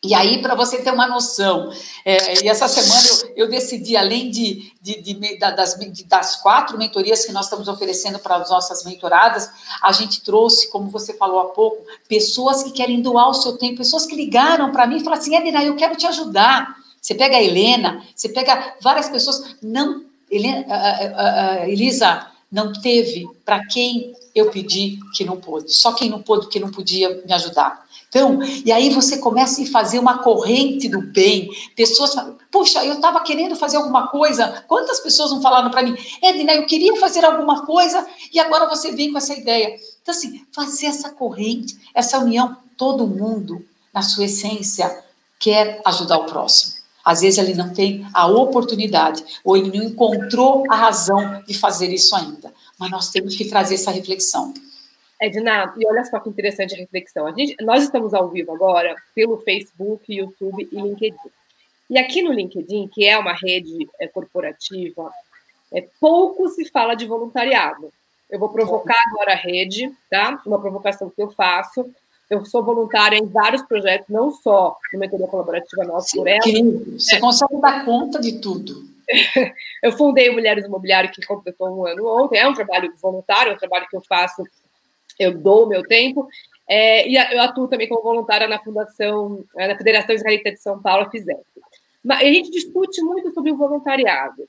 E 0.00 0.14
aí, 0.14 0.40
para 0.40 0.54
você 0.54 0.80
ter 0.80 0.92
uma 0.92 1.08
noção, 1.08 1.72
é, 2.04 2.44
e 2.44 2.48
essa 2.48 2.68
semana 2.68 3.04
eu, 3.34 3.46
eu 3.46 3.50
decidi, 3.50 3.96
além 3.96 4.30
de, 4.30 4.72
de, 4.80 5.02
de, 5.02 5.38
das, 5.38 5.76
das 6.06 6.36
quatro 6.36 6.78
mentorias 6.78 7.26
que 7.26 7.32
nós 7.32 7.46
estamos 7.46 7.66
oferecendo 7.66 8.16
para 8.20 8.36
as 8.36 8.48
nossas 8.48 8.84
mentoradas, 8.84 9.50
a 9.82 9.90
gente 9.90 10.20
trouxe, 10.22 10.70
como 10.70 10.88
você 10.88 11.14
falou 11.14 11.40
há 11.40 11.46
pouco, 11.46 11.84
pessoas 12.08 12.62
que 12.62 12.70
querem 12.70 13.02
doar 13.02 13.28
o 13.28 13.34
seu 13.34 13.58
tempo, 13.58 13.78
pessoas 13.78 14.06
que 14.06 14.14
ligaram 14.14 14.70
para 14.70 14.86
mim 14.86 14.98
e 14.98 15.00
falaram 15.00 15.20
assim: 15.20 15.34
Edna, 15.34 15.64
eu 15.64 15.74
quero 15.74 15.96
te 15.96 16.06
ajudar. 16.06 16.76
Você 17.02 17.16
pega 17.16 17.36
a 17.36 17.42
Helena, 17.42 18.04
você 18.14 18.28
pega 18.28 18.76
várias 18.80 19.08
pessoas, 19.08 19.56
não, 19.60 20.04
Helena, 20.30 20.64
Elisa, 21.66 22.26
não 22.52 22.72
teve 22.72 23.26
para 23.44 23.66
quem 23.66 24.14
eu 24.34 24.50
pedi 24.50 24.98
que 25.14 25.24
não 25.24 25.38
pôde, 25.38 25.72
só 25.72 25.92
quem 25.92 26.08
não 26.08 26.22
pôde, 26.22 26.48
que 26.48 26.60
não 26.60 26.70
podia 26.70 27.20
me 27.24 27.32
ajudar. 27.32 27.87
Então, 28.08 28.38
e 28.42 28.72
aí 28.72 28.88
você 28.90 29.18
começa 29.18 29.62
a 29.62 29.66
fazer 29.66 29.98
uma 29.98 30.18
corrente 30.18 30.88
do 30.88 31.02
bem. 31.02 31.50
Pessoas 31.76 32.14
falam, 32.14 32.38
puxa, 32.50 32.84
eu 32.84 32.94
estava 32.94 33.20
querendo 33.20 33.54
fazer 33.54 33.76
alguma 33.76 34.08
coisa. 34.08 34.64
Quantas 34.66 34.98
pessoas 35.00 35.30
não 35.30 35.42
falaram 35.42 35.70
para 35.70 35.82
mim, 35.82 35.94
Edna, 36.22 36.54
eu 36.54 36.66
queria 36.66 36.96
fazer 36.96 37.24
alguma 37.24 37.66
coisa 37.66 38.06
e 38.32 38.40
agora 38.40 38.68
você 38.68 38.92
vem 38.92 39.12
com 39.12 39.18
essa 39.18 39.34
ideia. 39.34 39.76
Então, 40.00 40.14
assim, 40.14 40.42
fazer 40.52 40.86
essa 40.86 41.10
corrente, 41.10 41.76
essa 41.94 42.18
união, 42.18 42.56
todo 42.76 43.06
mundo, 43.06 43.62
na 43.92 44.00
sua 44.00 44.24
essência, 44.24 45.04
quer 45.38 45.82
ajudar 45.84 46.18
o 46.18 46.24
próximo. 46.24 46.78
Às 47.04 47.20
vezes 47.20 47.38
ele 47.38 47.54
não 47.54 47.72
tem 47.72 48.06
a 48.12 48.26
oportunidade, 48.26 49.24
ou 49.44 49.56
ele 49.56 49.76
não 49.76 49.84
encontrou 49.84 50.64
a 50.70 50.76
razão 50.76 51.42
de 51.46 51.54
fazer 51.54 51.92
isso 51.92 52.14
ainda. 52.14 52.52
Mas 52.78 52.90
nós 52.90 53.08
temos 53.08 53.34
que 53.34 53.46
trazer 53.46 53.76
essa 53.76 53.90
reflexão. 53.90 54.52
Edna, 55.20 55.74
e 55.76 55.86
olha 55.86 56.04
só 56.04 56.20
que 56.20 56.28
interessante 56.28 56.74
a 56.74 56.78
reflexão. 56.78 57.26
A 57.26 57.32
gente, 57.32 57.56
nós 57.62 57.82
estamos 57.82 58.14
ao 58.14 58.28
vivo 58.28 58.52
agora 58.52 58.94
pelo 59.14 59.38
Facebook, 59.38 60.12
YouTube 60.12 60.68
e 60.70 60.76
LinkedIn. 60.76 61.16
E 61.90 61.98
aqui 61.98 62.22
no 62.22 62.32
LinkedIn, 62.32 62.88
que 62.88 63.06
é 63.06 63.18
uma 63.18 63.32
rede 63.32 63.88
é, 63.98 64.06
corporativa, 64.06 65.10
é, 65.72 65.84
pouco 66.00 66.48
se 66.48 66.64
fala 66.66 66.94
de 66.94 67.06
voluntariado. 67.06 67.92
Eu 68.30 68.38
vou 68.38 68.50
provocar 68.50 68.98
agora 69.06 69.32
a 69.32 69.36
rede, 69.36 69.90
tá? 70.10 70.40
Uma 70.46 70.60
provocação 70.60 71.10
que 71.10 71.20
eu 71.20 71.30
faço. 71.30 71.90
Eu 72.28 72.44
sou 72.44 72.62
voluntária 72.62 73.16
em 73.16 73.26
vários 73.26 73.62
projetos, 73.62 74.06
não 74.10 74.30
só 74.30 74.76
no 74.92 74.98
Mentoria 74.98 75.26
Colaborativa 75.26 75.82
Nossa 75.84 76.14
por 76.14 76.28
Ela. 76.28 76.40
Você 76.42 77.16
é. 77.16 77.20
consegue 77.20 77.58
dar 77.60 77.86
conta 77.86 78.20
de 78.20 78.38
tudo. 78.38 78.84
eu 79.82 79.92
fundei 79.92 80.28
o 80.28 80.34
Mulheres 80.34 80.66
Imobiliário, 80.66 81.10
que 81.10 81.26
completou 81.26 81.70
um 81.70 81.86
ano 81.86 82.06
ontem. 82.06 82.38
É 82.38 82.46
um 82.46 82.52
trabalho 82.52 82.92
voluntário, 83.00 83.52
é 83.52 83.54
um 83.54 83.58
trabalho 83.58 83.86
que 83.88 83.96
eu 83.96 84.02
faço 84.02 84.44
eu 85.18 85.36
dou 85.36 85.64
o 85.64 85.68
meu 85.68 85.82
tempo. 85.82 86.28
É, 86.68 87.08
e 87.08 87.16
eu 87.16 87.40
atuo 87.40 87.66
também 87.66 87.88
como 87.88 88.02
voluntária 88.02 88.46
na 88.46 88.58
Fundação, 88.58 89.44
é, 89.56 89.68
na 89.68 89.76
Federação 89.76 90.14
Israelita 90.14 90.52
de 90.52 90.60
São 90.60 90.80
Paulo, 90.80 91.10
FISEP. 91.10 91.40
Mas 92.04 92.20
a 92.20 92.24
gente 92.24 92.50
discute 92.50 93.00
muito 93.02 93.32
sobre 93.32 93.50
o 93.50 93.56
voluntariado. 93.56 94.48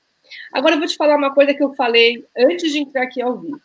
Agora 0.52 0.74
eu 0.74 0.78
vou 0.78 0.86
te 0.86 0.96
falar 0.96 1.16
uma 1.16 1.34
coisa 1.34 1.54
que 1.54 1.62
eu 1.62 1.74
falei 1.74 2.24
antes 2.36 2.70
de 2.70 2.78
entrar 2.78 3.02
aqui 3.02 3.22
ao 3.22 3.38
vivo. 3.38 3.60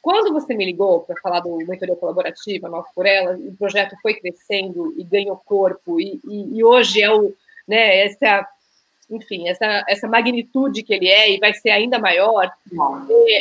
Quando 0.00 0.32
você 0.32 0.52
me 0.52 0.64
ligou 0.64 1.00
para 1.00 1.20
falar 1.20 1.40
do 1.40 1.56
mentoria 1.58 1.94
colaborativa, 1.94 2.68
Nós 2.68 2.86
por 2.92 3.06
Ela, 3.06 3.36
o 3.36 3.54
projeto 3.56 3.94
foi 4.02 4.14
crescendo 4.14 4.92
e 4.98 5.04
ganhou 5.04 5.36
corpo, 5.36 6.00
e, 6.00 6.20
e, 6.28 6.58
e 6.58 6.64
hoje 6.64 7.00
é 7.00 7.10
o, 7.12 7.32
né, 7.68 8.04
essa, 8.04 8.48
enfim, 9.08 9.48
essa, 9.48 9.84
essa 9.88 10.08
magnitude 10.08 10.82
que 10.82 10.92
ele 10.92 11.08
é 11.08 11.30
e 11.30 11.38
vai 11.38 11.54
ser 11.54 11.70
ainda 11.70 12.00
maior, 12.00 12.50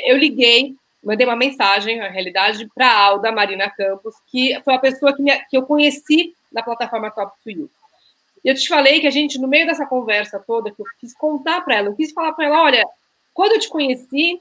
eu 0.06 0.18
liguei 0.18 0.76
mandei 1.04 1.26
uma 1.26 1.36
mensagem, 1.36 1.98
na 1.98 2.08
realidade, 2.08 2.70
para 2.74 2.88
a 2.88 3.06
Alda 3.06 3.32
Marina 3.32 3.70
Campos, 3.70 4.16
que 4.28 4.60
foi 4.64 4.76
a 4.76 4.80
pessoa 4.80 5.16
que, 5.16 5.22
me, 5.22 5.32
que 5.46 5.58
eu 5.58 5.64
conheci 5.64 6.36
na 6.52 6.62
plataforma 6.62 7.12
Top 7.12 7.32
to 7.44 7.50
You. 7.50 7.70
E 8.44 8.50
eu 8.50 8.56
te 8.56 8.68
falei 8.68 9.00
que 9.00 9.08
a 9.08 9.12
gente, 9.12 9.40
no 9.40 9.48
meio 9.48 9.66
dessa 9.66 9.86
conversa 9.86 10.40
toda, 10.40 10.72
que 10.72 10.82
eu 10.82 10.86
quis 11.00 11.14
contar 11.14 11.62
para 11.62 11.76
ela, 11.76 11.88
eu 11.90 11.96
quis 11.96 12.12
falar 12.12 12.34
para 12.34 12.46
ela, 12.46 12.64
olha, 12.64 12.86
quando 13.34 13.54
eu 13.54 13.60
te 13.60 13.70
conheci, 13.70 14.40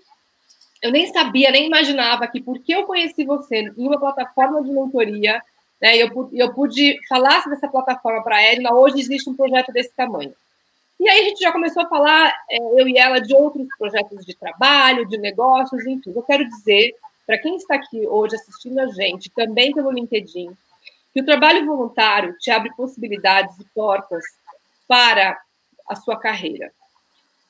eu 0.83 0.91
nem 0.91 1.07
sabia, 1.13 1.51
nem 1.51 1.67
imaginava 1.67 2.27
que 2.27 2.41
porque 2.41 2.75
eu 2.75 2.85
conheci 2.85 3.25
você 3.25 3.73
em 3.77 3.87
uma 3.87 4.01
plataforma 4.01 4.63
de 4.63 4.71
mentoria, 4.71 5.43
né? 5.81 5.97
Eu, 5.97 6.31
eu 6.33 6.53
pude 6.53 6.99
falar 7.09 7.45
dessa 7.49 7.69
plataforma 7.69 8.23
para 8.23 8.37
a 8.37 8.43
Edna. 8.43 8.75
Hoje 8.75 9.01
existe 9.01 9.29
um 9.29 9.37
projeto 9.37 9.73
desse 9.73 9.91
tamanho. 9.95 10.35
E 11.01 11.09
aí 11.09 11.21
a 11.21 11.25
gente 11.31 11.41
já 11.41 11.51
começou 11.51 11.83
a 11.83 11.89
falar, 11.89 12.29
é, 12.51 12.59
eu 12.59 12.87
e 12.87 12.99
ela, 12.99 13.23
de 13.23 13.35
outros 13.35 13.67
projetos 13.79 14.23
de 14.27 14.37
trabalho, 14.37 15.09
de 15.09 15.17
negócios, 15.17 15.87
enfim. 15.87 16.13
Eu 16.15 16.23
quero 16.23 16.47
dizer, 16.47 16.95
para 17.27 17.39
quem 17.39 17.57
está 17.57 17.77
aqui 17.77 18.07
hoje 18.07 18.35
assistindo 18.35 18.79
a 18.81 18.87
gente, 18.89 19.31
também 19.31 19.73
pelo 19.73 19.91
LinkedIn, 19.91 20.51
que 21.15 21.23
o 21.23 21.25
trabalho 21.25 21.65
voluntário 21.65 22.37
te 22.39 22.51
abre 22.51 22.71
possibilidades 22.77 23.59
e 23.59 23.65
portas 23.75 24.23
para 24.87 25.41
a 25.89 25.97
sua 25.97 26.19
carreira, 26.19 26.71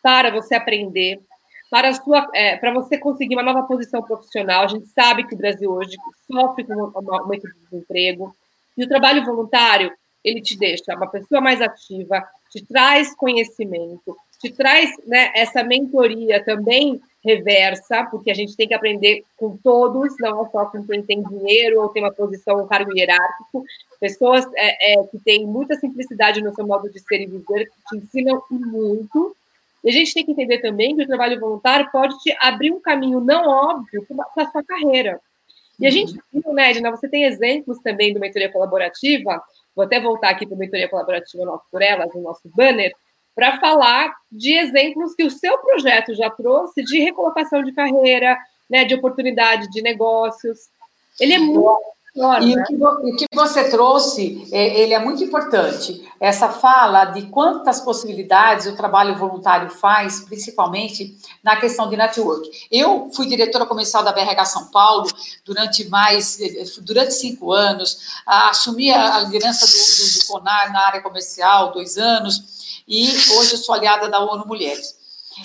para 0.00 0.30
você 0.30 0.54
aprender, 0.54 1.20
para, 1.68 1.92
sua, 1.92 2.30
é, 2.32 2.56
para 2.56 2.72
você 2.72 2.98
conseguir 2.98 3.34
uma 3.34 3.42
nova 3.42 3.64
posição 3.64 4.00
profissional. 4.00 4.62
A 4.62 4.68
gente 4.68 4.86
sabe 4.86 5.26
que 5.26 5.34
o 5.34 5.38
Brasil 5.38 5.72
hoje 5.72 5.96
sofre 6.30 6.62
com 6.62 6.72
um 6.72 7.14
aumento 7.14 7.48
de 7.48 7.54
desemprego, 7.64 8.32
e 8.78 8.84
o 8.84 8.88
trabalho 8.88 9.24
voluntário, 9.24 9.92
ele 10.22 10.40
te 10.40 10.56
deixa 10.56 10.94
uma 10.94 11.08
pessoa 11.08 11.40
mais 11.40 11.60
ativa, 11.60 12.24
te 12.50 12.64
traz 12.64 13.14
conhecimento, 13.14 14.16
te 14.40 14.50
traz 14.50 14.90
né, 15.06 15.30
essa 15.34 15.62
mentoria 15.62 16.44
também 16.44 17.00
reversa, 17.22 18.04
porque 18.10 18.30
a 18.30 18.34
gente 18.34 18.56
tem 18.56 18.66
que 18.66 18.74
aprender 18.74 19.22
com 19.36 19.56
todos, 19.58 20.14
não 20.18 20.50
só 20.50 20.66
com 20.66 20.82
quem 20.86 21.02
tem 21.02 21.22
dinheiro 21.22 21.80
ou 21.80 21.88
tem 21.90 22.02
uma 22.02 22.12
posição, 22.12 22.62
um 22.62 22.66
cargo 22.66 22.96
hierárquico, 22.96 23.64
pessoas 24.00 24.46
é, 24.56 24.94
é, 24.94 25.04
que 25.04 25.18
têm 25.18 25.46
muita 25.46 25.74
simplicidade 25.76 26.42
no 26.42 26.54
seu 26.54 26.66
modo 26.66 26.90
de 26.90 26.98
ser 26.98 27.20
e 27.20 27.26
viver, 27.26 27.66
que 27.66 27.88
te 27.90 27.96
ensinam 27.98 28.42
muito, 28.50 29.36
e 29.84 29.90
a 29.90 29.92
gente 29.92 30.12
tem 30.12 30.24
que 30.24 30.32
entender 30.32 30.58
também 30.58 30.96
que 30.96 31.02
o 31.02 31.06
trabalho 31.06 31.40
voluntário 31.40 31.90
pode 31.90 32.18
te 32.18 32.34
abrir 32.40 32.70
um 32.70 32.80
caminho 32.80 33.20
não 33.20 33.48
óbvio 33.48 34.06
para 34.34 34.44
a 34.44 34.50
sua 34.50 34.62
carreira. 34.62 35.20
E 35.78 35.86
a 35.86 35.90
gente 35.90 36.18
viu, 36.30 36.52
né, 36.52 36.70
Edna, 36.70 36.90
você 36.90 37.08
tem 37.08 37.24
exemplos 37.24 37.78
também 37.78 38.12
do 38.12 38.20
mentoria 38.20 38.52
colaborativa, 38.52 39.42
vou 39.74 39.84
até 39.84 40.00
voltar 40.00 40.30
aqui 40.30 40.46
para 40.46 40.56
a 40.56 40.58
mentoria 40.58 40.88
colaborativa 40.88 41.44
Nosso 41.44 41.64
por 41.70 41.82
Elas, 41.82 42.12
no 42.14 42.22
nosso 42.22 42.48
banner, 42.54 42.92
para 43.34 43.58
falar 43.58 44.14
de 44.30 44.54
exemplos 44.54 45.14
que 45.14 45.24
o 45.24 45.30
seu 45.30 45.56
projeto 45.58 46.14
já 46.14 46.28
trouxe 46.30 46.82
de 46.82 47.00
recolocação 47.00 47.62
de 47.62 47.72
carreira, 47.72 48.36
né, 48.68 48.84
de 48.84 48.94
oportunidade 48.94 49.70
de 49.70 49.82
negócios. 49.82 50.68
Ele 51.18 51.34
é 51.34 51.38
muito 51.38 51.80
e 52.14 52.56
o, 52.56 52.64
que, 52.64 52.74
o 52.74 53.16
que 53.16 53.26
você 53.32 53.70
trouxe, 53.70 54.48
é, 54.52 54.80
ele 54.80 54.92
é 54.92 54.98
muito 54.98 55.22
importante. 55.22 56.08
Essa 56.18 56.48
fala 56.48 57.04
de 57.06 57.22
quantas 57.28 57.80
possibilidades 57.80 58.66
o 58.66 58.76
trabalho 58.76 59.16
voluntário 59.16 59.70
faz, 59.70 60.20
principalmente 60.20 61.16
na 61.42 61.56
questão 61.56 61.88
de 61.88 61.96
network. 61.96 62.50
Eu 62.70 63.10
fui 63.14 63.26
diretora 63.26 63.64
comercial 63.64 64.02
da 64.02 64.12
BRH 64.12 64.44
São 64.44 64.66
Paulo 64.66 65.08
durante 65.44 65.88
mais, 65.88 66.38
durante 66.82 67.14
cinco 67.14 67.52
anos, 67.52 68.20
assumi 68.26 68.90
a 68.90 69.20
liderança 69.20 69.64
do, 69.66 69.72
do, 69.72 70.20
do 70.20 70.26
CONAR 70.26 70.72
na 70.72 70.86
área 70.86 71.00
comercial, 71.00 71.72
dois 71.72 71.96
anos, 71.96 72.82
e 72.88 73.08
hoje 73.36 73.56
sou 73.56 73.74
aliada 73.74 74.08
da 74.08 74.20
ONU 74.20 74.44
Mulheres. 74.46 74.99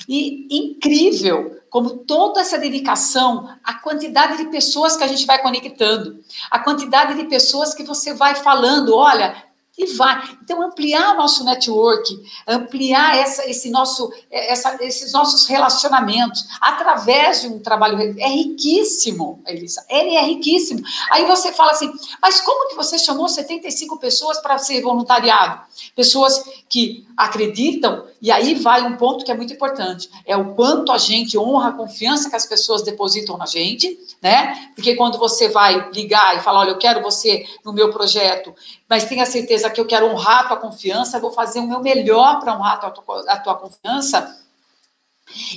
E 0.07 0.47
incrível 0.49 1.55
como 1.69 1.97
toda 1.97 2.39
essa 2.39 2.57
dedicação, 2.57 3.49
a 3.61 3.73
quantidade 3.73 4.37
de 4.37 4.45
pessoas 4.45 4.95
que 4.95 5.03
a 5.03 5.07
gente 5.07 5.25
vai 5.25 5.41
conectando, 5.41 6.23
a 6.49 6.59
quantidade 6.59 7.15
de 7.15 7.25
pessoas 7.25 7.73
que 7.73 7.83
você 7.83 8.13
vai 8.13 8.35
falando, 8.35 8.95
olha, 8.95 9.45
e 9.77 9.85
vai. 9.87 10.21
Então, 10.41 10.61
ampliar 10.61 11.15
nosso 11.15 11.43
network, 11.43 12.17
ampliar 12.47 13.17
essa, 13.17 13.49
esse 13.49 13.69
nosso, 13.69 14.11
essa, 14.31 14.77
esses 14.81 15.11
nossos 15.11 15.47
relacionamentos 15.47 16.45
através 16.61 17.41
de 17.41 17.47
um 17.47 17.59
trabalho 17.59 17.99
é 18.17 18.27
riquíssimo, 18.29 19.43
Elisa. 19.45 19.85
Ele 19.89 20.15
é 20.15 20.21
riquíssimo. 20.21 20.81
Aí 21.11 21.25
você 21.25 21.51
fala 21.51 21.71
assim, 21.71 21.91
mas 22.21 22.39
como 22.39 22.69
que 22.69 22.75
você 22.75 22.97
chamou 22.97 23.27
75 23.27 23.97
pessoas 23.99 24.39
para 24.39 24.57
ser 24.57 24.81
voluntariado? 24.81 25.61
Pessoas 25.93 26.41
que 26.69 27.05
acreditam, 27.17 28.05
e 28.25 28.31
aí 28.31 28.55
vai 28.55 28.81
um 28.81 28.97
ponto 28.97 29.23
que 29.23 29.29
é 29.29 29.35
muito 29.35 29.53
importante: 29.53 30.09
é 30.25 30.35
o 30.35 30.55
quanto 30.55 30.91
a 30.91 30.97
gente 30.97 31.37
honra 31.37 31.69
a 31.69 31.73
confiança 31.73 32.27
que 32.27 32.35
as 32.35 32.43
pessoas 32.43 32.81
depositam 32.81 33.37
na 33.37 33.45
gente, 33.45 33.99
né? 34.19 34.71
Porque 34.73 34.95
quando 34.95 35.19
você 35.19 35.47
vai 35.47 35.91
ligar 35.91 36.35
e 36.35 36.39
falar, 36.39 36.61
olha, 36.61 36.71
eu 36.71 36.79
quero 36.79 37.03
você 37.03 37.45
no 37.63 37.71
meu 37.71 37.91
projeto, 37.91 38.51
mas 38.89 39.05
tenha 39.05 39.27
certeza 39.27 39.69
que 39.69 39.79
eu 39.79 39.85
quero 39.85 40.07
honrar 40.07 40.39
a 40.39 40.47
tua 40.47 40.57
confiança, 40.57 41.19
vou 41.19 41.31
fazer 41.31 41.59
o 41.59 41.67
meu 41.67 41.81
melhor 41.81 42.39
para 42.39 42.55
honrar 42.55 42.83
a 42.83 42.89
tua, 42.89 43.31
a 43.31 43.39
tua 43.39 43.55
confiança. 43.57 44.35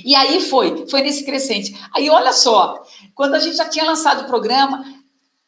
E 0.05 0.13
aí 0.13 0.39
foi, 0.39 0.85
foi 0.87 1.01
nesse 1.01 1.25
crescente. 1.25 1.75
Aí 1.91 2.07
olha 2.07 2.33
só, 2.33 2.83
quando 3.15 3.33
a 3.33 3.39
gente 3.39 3.57
já 3.57 3.67
tinha 3.67 3.85
lançado 3.85 4.21
o 4.21 4.27
programa, 4.27 4.85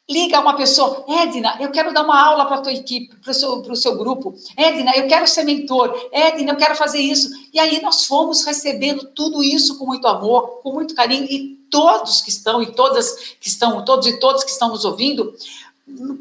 liga 0.10 0.40
uma 0.40 0.56
pessoa, 0.56 1.06
Edna, 1.08 1.58
eu 1.60 1.72
quero 1.72 1.94
dar 1.94 2.04
uma 2.04 2.22
aula 2.22 2.46
para 2.46 2.58
a 2.58 2.62
tua 2.62 2.74
equipe, 2.74 3.16
para 3.18 3.32
o 3.32 3.34
seu, 3.34 3.76
seu 3.76 3.98
grupo. 3.98 4.36
Edna, 4.58 4.92
eu 4.96 5.08
quero 5.08 5.28
ser 5.28 5.44
mentor. 5.44 6.10
Edna, 6.12 6.52
eu 6.52 6.58
quero 6.58 6.76
fazer 6.76 7.00
isso. 7.00 7.30
E 7.54 7.60
aí 7.60 7.82
nós 7.82 8.06
fomos 8.06 8.44
recebendo 8.44 9.08
tudo 9.16 9.44
isso 9.44 9.78
com 9.78 9.86
muito 9.86 10.08
amor, 10.08 10.62
com 10.62 10.74
muito 10.74 10.94
carinho, 10.94 11.26
e 11.26 11.62
todos 11.70 12.22
que 12.22 12.30
estão, 12.30 12.62
e 12.62 12.74
todas 12.74 13.36
que 13.40 13.48
estão, 13.48 13.84
todos 13.86 14.06
e 14.06 14.20
todas 14.20 14.44
que 14.44 14.52
estão 14.52 14.70
nos 14.70 14.84
ouvindo, 14.84 15.34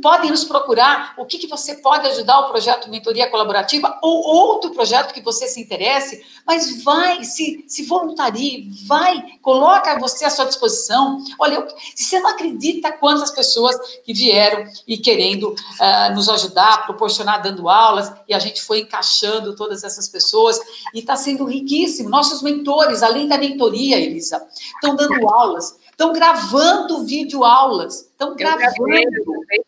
podem 0.03 0.31
nos 0.31 0.45
procurar 0.45 1.15
o 1.17 1.25
que, 1.25 1.39
que 1.39 1.47
você 1.47 1.75
pode 1.77 2.07
ajudar 2.09 2.41
o 2.41 2.49
projeto 2.51 2.91
Mentoria 2.91 3.31
Colaborativa 3.31 3.99
ou 4.03 4.23
outro 4.23 4.71
projeto 4.71 5.13
que 5.13 5.21
você 5.21 5.47
se 5.47 5.61
interesse, 5.61 6.25
mas 6.47 6.83
vai, 6.83 7.25
se, 7.25 7.65
se 7.67 7.85
voluntarie, 7.85 8.71
vai, 8.87 9.23
coloca 9.43 9.99
você 9.99 10.25
à 10.25 10.31
sua 10.31 10.47
disposição. 10.47 11.23
Olha, 11.39 11.55
eu, 11.57 11.69
você 11.95 12.19
não 12.21 12.31
acredita 12.31 12.93
quantas 12.93 13.31
pessoas 13.31 13.77
que 14.05 14.13
vieram 14.13 14.65
e 14.87 14.99
querendo 14.99 15.51
uh, 15.51 16.15
nos 16.15 16.29
ajudar, 16.29 16.85
proporcionar, 16.87 17.43
dando 17.43 17.69
aulas, 17.69 18.13
e 18.29 18.35
a 18.35 18.39
gente 18.39 18.63
foi 18.63 18.81
encaixando 18.81 19.55
todas 19.55 19.85
essas 19.85 20.09
pessoas, 20.09 20.59
e 20.95 21.01
está 21.01 21.17
sendo 21.17 21.45
riquíssimo. 21.45 22.09
Nossos 22.09 22.43
mentores, 22.43 23.03
além 23.03 23.29
da 23.29 23.39
mentoria, 23.39 23.99
Elisa, 23.99 24.47
estão 24.75 24.97
dando 24.97 25.29
aulas, 25.29 25.77
estão 26.01 26.15
gravando 26.15 27.05
vídeo 27.05 27.45
aulas, 27.45 28.01
estão 28.01 28.35
gravando. 28.35 28.65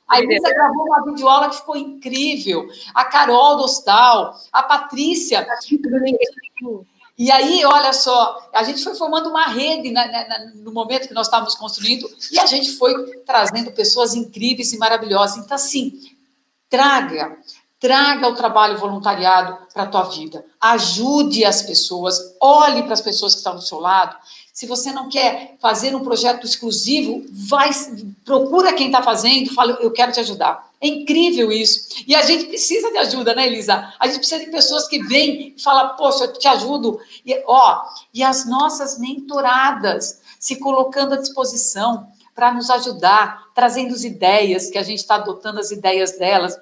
A 0.08 0.18
Elisa 0.18 0.48
gravou 0.48 0.86
uma 0.86 1.04
videoaula 1.04 1.50
que 1.50 1.56
ficou 1.56 1.76
incrível. 1.76 2.66
A 2.94 3.04
Carol 3.04 3.56
do 3.56 3.64
Hostal, 3.64 4.34
a 4.50 4.62
Patrícia. 4.62 5.46
E 7.18 7.30
aí, 7.30 7.62
olha 7.66 7.92
só, 7.92 8.48
a 8.54 8.62
gente 8.62 8.82
foi 8.82 8.94
formando 8.94 9.28
uma 9.28 9.46
rede 9.48 9.90
na, 9.90 10.06
na, 10.06 10.46
no 10.54 10.72
momento 10.72 11.06
que 11.06 11.14
nós 11.14 11.26
estávamos 11.26 11.54
construindo 11.54 12.08
e 12.32 12.38
a 12.38 12.46
gente 12.46 12.72
foi 12.72 12.94
trazendo 13.26 13.70
pessoas 13.72 14.14
incríveis 14.14 14.72
e 14.72 14.78
maravilhosas. 14.78 15.36
Então, 15.36 15.54
assim, 15.54 16.00
traga, 16.70 17.36
traga 17.78 18.26
o 18.26 18.34
trabalho 18.34 18.78
voluntariado 18.78 19.58
para 19.74 19.82
a 19.82 19.86
tua 19.86 20.04
vida. 20.04 20.46
Ajude 20.58 21.44
as 21.44 21.60
pessoas, 21.60 22.18
olhe 22.40 22.82
para 22.84 22.94
as 22.94 23.02
pessoas 23.02 23.34
que 23.34 23.38
estão 23.38 23.54
do 23.54 23.62
seu 23.62 23.78
lado 23.78 24.16
se 24.52 24.66
você 24.66 24.92
não 24.92 25.08
quer 25.08 25.56
fazer 25.58 25.94
um 25.96 26.00
projeto 26.00 26.46
exclusivo, 26.46 27.24
vai, 27.48 27.70
procura 28.24 28.74
quem 28.74 28.88
está 28.88 29.02
fazendo, 29.02 29.54
fala, 29.54 29.78
eu 29.80 29.90
quero 29.90 30.12
te 30.12 30.20
ajudar. 30.20 30.70
É 30.78 30.86
incrível 30.86 31.50
isso. 31.50 31.88
E 32.06 32.14
a 32.14 32.22
gente 32.22 32.46
precisa 32.46 32.90
de 32.90 32.98
ajuda, 32.98 33.34
né, 33.34 33.46
Elisa? 33.46 33.94
A 33.98 34.06
gente 34.06 34.18
precisa 34.18 34.44
de 34.44 34.50
pessoas 34.50 34.86
que 34.88 35.02
vêm 35.04 35.54
e 35.56 35.62
falam, 35.62 35.96
poxa, 35.96 36.24
eu 36.24 36.32
te 36.34 36.46
ajudo. 36.48 37.00
E, 37.24 37.42
ó, 37.46 37.82
e 38.12 38.22
as 38.22 38.44
nossas 38.44 38.98
mentoradas 38.98 40.20
se 40.38 40.56
colocando 40.56 41.14
à 41.14 41.16
disposição 41.16 42.08
para 42.34 42.52
nos 42.52 42.68
ajudar, 42.68 43.44
trazendo 43.54 43.94
as 43.94 44.04
ideias, 44.04 44.70
que 44.70 44.78
a 44.78 44.82
gente 44.82 44.98
está 44.98 45.14
adotando 45.14 45.60
as 45.60 45.70
ideias 45.70 46.18
delas. 46.18 46.58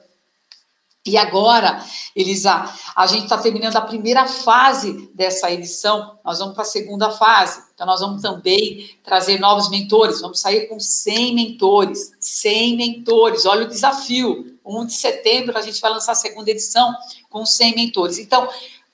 E 1.06 1.16
agora, 1.16 1.82
Elisa, 2.14 2.70
a 2.94 3.06
gente 3.06 3.22
está 3.22 3.38
terminando 3.38 3.76
a 3.76 3.80
primeira 3.80 4.26
fase 4.26 5.10
dessa 5.14 5.50
edição, 5.50 6.18
nós 6.22 6.38
vamos 6.40 6.52
para 6.52 6.62
a 6.62 6.66
segunda 6.66 7.10
fase. 7.10 7.62
Então, 7.74 7.86
nós 7.86 8.00
vamos 8.00 8.20
também 8.20 8.90
trazer 9.02 9.40
novos 9.40 9.70
mentores, 9.70 10.20
vamos 10.20 10.40
sair 10.40 10.68
com 10.68 10.78
100 10.78 11.34
mentores, 11.34 12.12
100 12.20 12.76
mentores, 12.76 13.46
olha 13.46 13.64
o 13.64 13.68
desafio. 13.68 14.58
1 14.62 14.84
de 14.84 14.92
setembro 14.92 15.56
a 15.56 15.62
gente 15.62 15.80
vai 15.80 15.90
lançar 15.90 16.12
a 16.12 16.16
segunda 16.16 16.50
edição 16.50 16.94
com 17.30 17.46
100 17.46 17.74
mentores. 17.74 18.18
Então, 18.18 18.46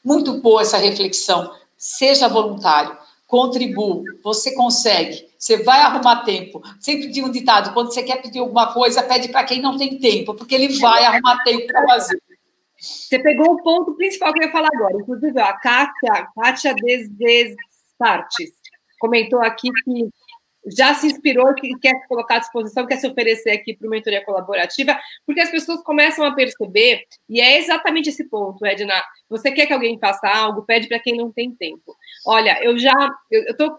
muito 0.05 0.35
boa 0.35 0.63
essa 0.63 0.79
reflexão. 0.79 1.53
Seja 1.77 2.29
voluntário, 2.29 2.97
contribua, 3.27 4.05
você 4.23 4.55
consegue. 4.55 5.26
Você 5.39 5.63
vai 5.63 5.81
arrumar 5.81 6.25
tempo. 6.25 6.63
Sempre 6.81 7.09
digo 7.09 7.29
um 7.29 7.33
ditado: 7.33 7.73
quando 7.73 7.93
você 7.93 8.03
quer 8.03 8.23
pedir 8.23 8.39
alguma 8.39 8.73
coisa, 8.73 9.03
pede 9.03 9.29
para 9.29 9.45
quem 9.45 9.61
não 9.61 9.77
tem 9.77 9.99
tempo, 9.99 10.35
porque 10.35 10.55
ele 10.55 10.79
vai 10.79 11.05
arrumar 11.05 11.43
tempo 11.45 11.67
para 11.67 11.87
fazer. 11.87 12.21
Você 12.79 13.19
pegou 13.19 13.55
o 13.55 13.63
ponto 13.63 13.95
principal 13.97 14.33
que 14.33 14.41
eu 14.41 14.47
ia 14.47 14.53
falar 14.53 14.69
agora. 14.75 14.97
Inclusive, 15.01 15.41
a 15.41 15.53
Kátia, 15.55 16.29
Kátia 16.35 16.75
Despartes 16.75 18.53
comentou 18.99 19.41
aqui 19.41 19.71
que 19.85 20.09
já 20.75 20.95
se 20.95 21.07
inspirou 21.07 21.55
e 21.63 21.79
quer 21.79 22.07
colocar 22.09 22.37
à 22.37 22.39
disposição, 22.41 22.87
quer 22.87 22.97
se 22.97 23.07
oferecer 23.07 23.51
aqui 23.51 23.75
para 23.75 23.87
uma 23.87 23.95
mentoria 23.97 24.25
colaborativa, 24.25 24.99
porque 25.25 25.41
as 25.41 25.51
pessoas 25.51 25.81
começam 25.83 26.25
a 26.25 26.35
perceber, 26.35 27.05
e 27.29 27.41
é 27.41 27.59
exatamente 27.59 28.09
esse 28.09 28.25
ponto, 28.25 28.65
Edna. 28.67 29.01
Você 29.29 29.53
quer 29.53 29.67
que 29.67 29.73
alguém 29.73 29.99
faça 29.99 30.29
algo, 30.29 30.63
pede 30.63 30.89
para 30.89 30.99
quem 30.99 31.17
não 31.17 31.31
tem 31.31 31.53
tempo. 31.55 31.95
Olha, 32.27 32.59
eu 32.63 32.77
já. 32.77 32.93
Eu, 33.31 33.45
eu 33.45 33.57
tô, 33.57 33.79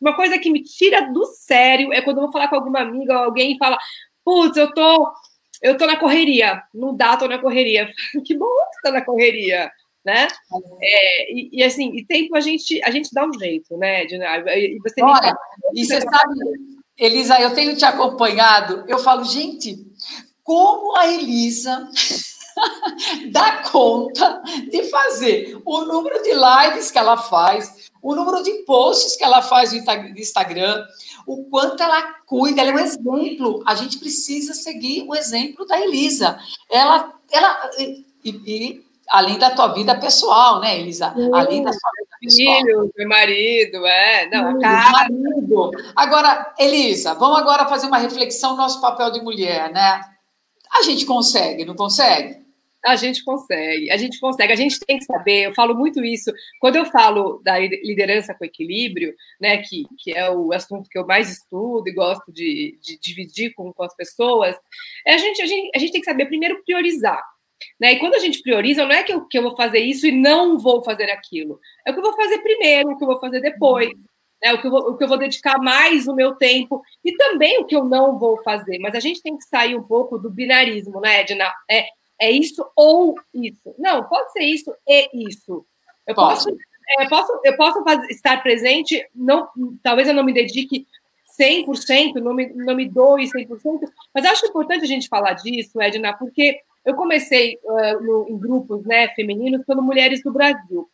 uma 0.00 0.14
coisa 0.14 0.38
que 0.38 0.50
me 0.50 0.62
tira 0.62 1.12
do 1.12 1.24
sério 1.26 1.92
é 1.92 2.00
quando 2.00 2.18
eu 2.18 2.24
vou 2.24 2.32
falar 2.32 2.48
com 2.48 2.56
alguma 2.56 2.80
amiga 2.80 3.14
ou 3.14 3.24
alguém 3.24 3.54
e 3.54 3.58
fala: 3.58 3.78
putz, 4.24 4.56
eu 4.56 4.72
tô 4.72 5.12
eu 5.62 5.78
tô 5.78 5.86
na 5.86 5.96
correria, 5.96 6.62
não 6.74 6.94
dá, 6.94 7.16
tô 7.16 7.26
na 7.26 7.38
correria. 7.38 7.90
que 8.24 8.36
bom 8.36 8.46
que 8.46 8.82
tá 8.82 8.90
na 8.90 9.02
correria, 9.02 9.70
né? 10.04 10.28
É, 10.82 11.32
e, 11.32 11.48
e, 11.52 11.62
assim, 11.62 11.90
e 11.96 12.04
tempo 12.04 12.36
a 12.36 12.40
gente, 12.40 12.82
a 12.84 12.90
gente 12.90 13.08
dá 13.12 13.26
um 13.26 13.32
jeito, 13.38 13.76
né, 13.78 14.04
E 14.04 14.78
você 14.80 15.02
Olha, 15.02 15.34
e 15.74 15.84
você 15.84 16.00
sabe, 16.02 16.34
Elisa, 16.98 17.40
eu 17.40 17.54
tenho 17.54 17.74
te 17.74 17.84
acompanhado, 17.84 18.84
eu 18.86 18.98
falo, 18.98 19.24
gente, 19.24 19.76
como 20.42 20.94
a 20.96 21.10
Elisa 21.10 21.88
dá 23.32 23.62
conta 23.70 24.42
de 24.70 24.84
fazer 24.84 25.58
o 25.64 25.80
número 25.86 26.22
de 26.22 26.32
lives 26.32 26.90
que 26.90 26.98
ela 26.98 27.16
faz, 27.16 27.90
o 28.04 28.14
número 28.14 28.42
de 28.42 28.52
posts 28.64 29.16
que 29.16 29.24
ela 29.24 29.40
faz 29.40 29.72
no 29.72 29.78
Instagram, 30.18 30.86
o 31.26 31.44
quanto 31.44 31.82
ela 31.82 32.02
cuida, 32.26 32.60
ela 32.60 32.70
é 32.70 32.74
um 32.74 32.78
exemplo. 32.78 33.62
A 33.66 33.74
gente 33.74 33.98
precisa 33.98 34.52
seguir 34.52 35.06
o 35.08 35.14
exemplo 35.14 35.66
da 35.66 35.80
Elisa. 35.80 36.38
Ela, 36.70 37.14
ela 37.32 37.70
e, 37.78 38.04
e 38.22 38.84
além 39.08 39.38
da 39.38 39.52
tua 39.52 39.68
vida 39.68 39.98
pessoal, 39.98 40.60
né, 40.60 40.78
Elisa? 40.78 41.14
Além 41.32 41.62
da 41.62 41.72
sua 41.72 41.90
vida 41.98 42.16
pessoal. 42.20 42.58
Filho, 42.58 42.92
meu 42.94 43.08
marido, 43.08 43.86
é. 43.86 44.28
Não, 44.28 44.52
Filho, 44.52 44.92
marido. 44.92 45.70
Agora, 45.96 46.54
Elisa, 46.58 47.14
vamos 47.14 47.38
agora 47.38 47.66
fazer 47.66 47.86
uma 47.86 47.96
reflexão 47.96 48.50
no 48.50 48.58
nosso 48.58 48.82
papel 48.82 49.12
de 49.12 49.22
mulher, 49.22 49.72
né? 49.72 50.02
A 50.78 50.82
gente 50.82 51.06
consegue, 51.06 51.64
não 51.64 51.74
consegue? 51.74 52.43
A 52.84 52.96
gente 52.96 53.24
consegue, 53.24 53.90
a 53.90 53.96
gente 53.96 54.20
consegue, 54.20 54.52
a 54.52 54.56
gente 54.56 54.78
tem 54.80 54.98
que 54.98 55.04
saber, 55.04 55.46
eu 55.46 55.54
falo 55.54 55.74
muito 55.74 56.04
isso, 56.04 56.30
quando 56.60 56.76
eu 56.76 56.84
falo 56.84 57.40
da 57.42 57.58
liderança 57.58 58.34
com 58.34 58.44
equilíbrio, 58.44 59.14
né, 59.40 59.58
que, 59.58 59.84
que 59.98 60.12
é 60.12 60.30
o 60.30 60.52
assunto 60.52 60.88
que 60.90 60.98
eu 60.98 61.06
mais 61.06 61.30
estudo 61.30 61.88
e 61.88 61.94
gosto 61.94 62.30
de, 62.30 62.78
de 62.82 62.98
dividir 62.98 63.54
com, 63.54 63.72
com 63.72 63.82
as 63.82 63.94
pessoas, 63.96 64.54
é 65.06 65.14
a, 65.14 65.18
gente, 65.18 65.40
a, 65.40 65.46
gente, 65.46 65.70
a 65.74 65.78
gente 65.78 65.92
tem 65.92 66.00
que 66.00 66.10
saber 66.10 66.26
primeiro 66.26 66.62
priorizar. 66.62 67.22
Né? 67.80 67.94
E 67.94 67.98
quando 67.98 68.14
a 68.14 68.18
gente 68.18 68.42
prioriza, 68.42 68.84
não 68.84 68.94
é 68.94 69.02
que 69.02 69.12
eu, 69.12 69.24
que 69.26 69.38
eu 69.38 69.42
vou 69.42 69.56
fazer 69.56 69.78
isso 69.78 70.06
e 70.06 70.12
não 70.12 70.58
vou 70.58 70.82
fazer 70.82 71.10
aquilo, 71.10 71.58
é 71.86 71.90
o 71.90 71.94
que 71.94 72.00
eu 72.00 72.04
vou 72.04 72.16
fazer 72.16 72.38
primeiro, 72.38 72.90
o 72.90 72.98
que 72.98 73.04
eu 73.04 73.08
vou 73.08 73.20
fazer 73.20 73.40
depois. 73.40 73.90
Né, 74.42 74.52
o, 74.52 74.60
que 74.60 74.68
vou, 74.68 74.80
o 74.90 74.96
que 74.98 75.04
eu 75.04 75.08
vou 75.08 75.16
dedicar 75.16 75.58
mais 75.58 76.06
o 76.06 76.14
meu 76.14 76.34
tempo 76.34 76.82
e 77.02 77.16
também 77.16 77.58
o 77.60 77.64
que 77.64 77.74
eu 77.74 77.82
não 77.82 78.18
vou 78.18 78.42
fazer. 78.42 78.78
Mas 78.78 78.94
a 78.94 79.00
gente 79.00 79.22
tem 79.22 79.38
que 79.38 79.44
sair 79.44 79.74
um 79.74 79.82
pouco 79.82 80.18
do 80.18 80.28
binarismo, 80.28 81.00
né, 81.00 81.20
Edna? 81.20 81.50
É, 81.70 81.86
é 82.20 82.30
isso 82.30 82.64
ou 82.76 83.14
isso. 83.32 83.74
Não, 83.78 84.04
pode 84.04 84.32
ser 84.32 84.42
isso 84.42 84.74
e 84.86 85.28
isso. 85.28 85.64
Eu 86.06 86.14
posso, 86.14 86.48
é, 86.98 87.08
posso, 87.08 87.40
eu 87.44 87.56
posso 87.56 87.82
fazer, 87.82 88.06
estar 88.08 88.42
presente, 88.42 89.06
não, 89.14 89.48
talvez 89.82 90.08
eu 90.08 90.14
não 90.14 90.24
me 90.24 90.32
dedique 90.32 90.86
100%, 91.38 92.14
não 92.16 92.34
me, 92.34 92.48
não 92.48 92.76
me 92.76 92.88
doe 92.88 93.24
100%, 93.24 93.80
mas 94.14 94.24
acho 94.24 94.46
importante 94.46 94.84
a 94.84 94.88
gente 94.88 95.08
falar 95.08 95.32
disso, 95.32 95.80
Edna, 95.80 96.12
porque 96.16 96.60
eu 96.84 96.94
comecei 96.94 97.58
uh, 97.64 98.02
no, 98.02 98.26
em 98.28 98.38
grupos 98.38 98.84
né, 98.84 99.08
femininos 99.08 99.64
pelo 99.64 99.82
Mulheres 99.82 100.22
do 100.22 100.32
Brasil. 100.32 100.88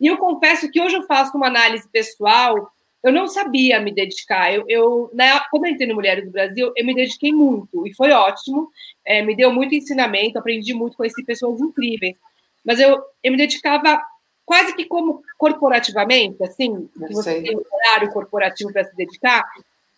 E 0.00 0.06
eu 0.08 0.18
confesso 0.18 0.70
que 0.70 0.80
hoje 0.80 0.96
eu 0.96 1.04
faço 1.04 1.36
uma 1.36 1.46
análise 1.46 1.88
pessoal 1.88 2.70
eu 3.06 3.12
não 3.12 3.28
sabia 3.28 3.78
me 3.78 3.92
dedicar. 3.92 4.52
Eu, 4.52 4.64
eu 4.68 5.10
né, 5.14 5.40
quando 5.48 5.66
eu 5.66 5.70
entrei 5.70 5.86
no 5.86 5.94
Mulheres 5.94 6.24
do 6.24 6.32
Brasil, 6.32 6.72
eu 6.74 6.84
me 6.84 6.92
dediquei 6.92 7.32
muito 7.32 7.86
e 7.86 7.94
foi 7.94 8.10
ótimo. 8.10 8.68
É, 9.04 9.22
me 9.22 9.36
deu 9.36 9.52
muito 9.52 9.76
ensinamento, 9.76 10.38
aprendi 10.38 10.74
muito, 10.74 10.96
conheci 10.96 11.24
pessoas 11.24 11.60
incríveis. 11.60 12.16
Mas 12.64 12.80
eu, 12.80 13.00
eu 13.22 13.30
me 13.30 13.38
dedicava 13.38 14.02
quase 14.44 14.74
que 14.74 14.86
como 14.86 15.22
corporativamente, 15.38 16.42
assim, 16.42 16.88
que 16.92 17.14
você 17.14 17.40
tem 17.40 17.56
um 17.56 17.62
horário 17.72 18.12
corporativo 18.12 18.72
para 18.72 18.84
se 18.84 18.96
dedicar. 18.96 19.44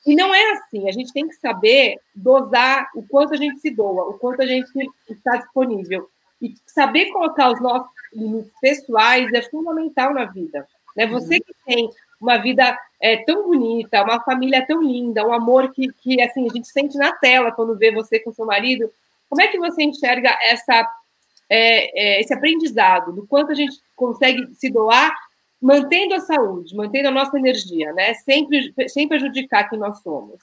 E 0.07 0.15
não 0.15 0.35
é 0.35 0.51
assim. 0.53 0.87
A 0.87 0.93
gente 0.93 1.11
tem 1.11 1.27
que 1.27 1.35
saber 1.37 1.97
dosar 2.15 2.91
o 2.95 3.03
quanto 3.03 3.33
a 3.33 3.37
gente 3.39 3.59
se 3.61 3.71
doa, 3.71 4.11
o 4.11 4.19
quanto 4.19 4.43
a 4.43 4.47
gente 4.47 4.69
está 5.09 5.39
disponível. 5.39 6.11
E 6.43 6.53
saber 6.67 7.07
colocar 7.07 7.51
os 7.53 7.61
nossos 7.63 7.89
limites 8.13 8.53
pessoais 8.61 9.33
é 9.33 9.41
fundamental 9.41 10.13
na 10.13 10.27
vida. 10.27 10.69
Né? 10.95 11.07
Você 11.07 11.37
uhum. 11.37 11.41
que 11.41 11.55
tem 11.65 11.91
uma 12.21 12.37
vida 12.37 12.77
é, 13.01 13.19
tão 13.25 13.45
bonita, 13.45 14.03
uma 14.03 14.21
família 14.21 14.67
tão 14.67 14.83
linda, 14.83 15.27
um 15.27 15.33
amor 15.33 15.73
que, 15.73 15.93
que 15.93 16.21
assim 16.21 16.49
a 16.49 16.53
gente 16.53 16.69
sente 16.69 16.97
na 16.97 17.13
tela 17.13 17.53
quando 17.53 17.77
vê 17.77 17.93
você 17.93 18.19
com 18.19 18.33
seu 18.33 18.45
marido. 18.45 18.91
Como 19.29 19.43
é 19.43 19.49
que 19.49 19.59
você 19.59 19.83
enxerga 19.83 20.37
essa, 20.43 20.87
é, 21.49 22.17
é, 22.19 22.21
esse 22.21 22.33
aprendizado 22.33 23.13
do 23.13 23.27
quanto 23.27 23.53
a 23.53 23.55
gente 23.55 23.77
consegue 23.95 24.47
se 24.55 24.71
doar, 24.71 25.15
mantendo 25.61 26.15
a 26.15 26.21
saúde, 26.21 26.75
mantendo 26.75 27.09
a 27.09 27.13
nossa 27.13 27.39
energia, 27.39 27.93
né? 27.93 28.15
Sempre, 28.15 28.73
sem 28.89 29.09
prejudicar 29.09 29.69
quem 29.69 29.79
nós 29.79 30.01
somos. 30.03 30.41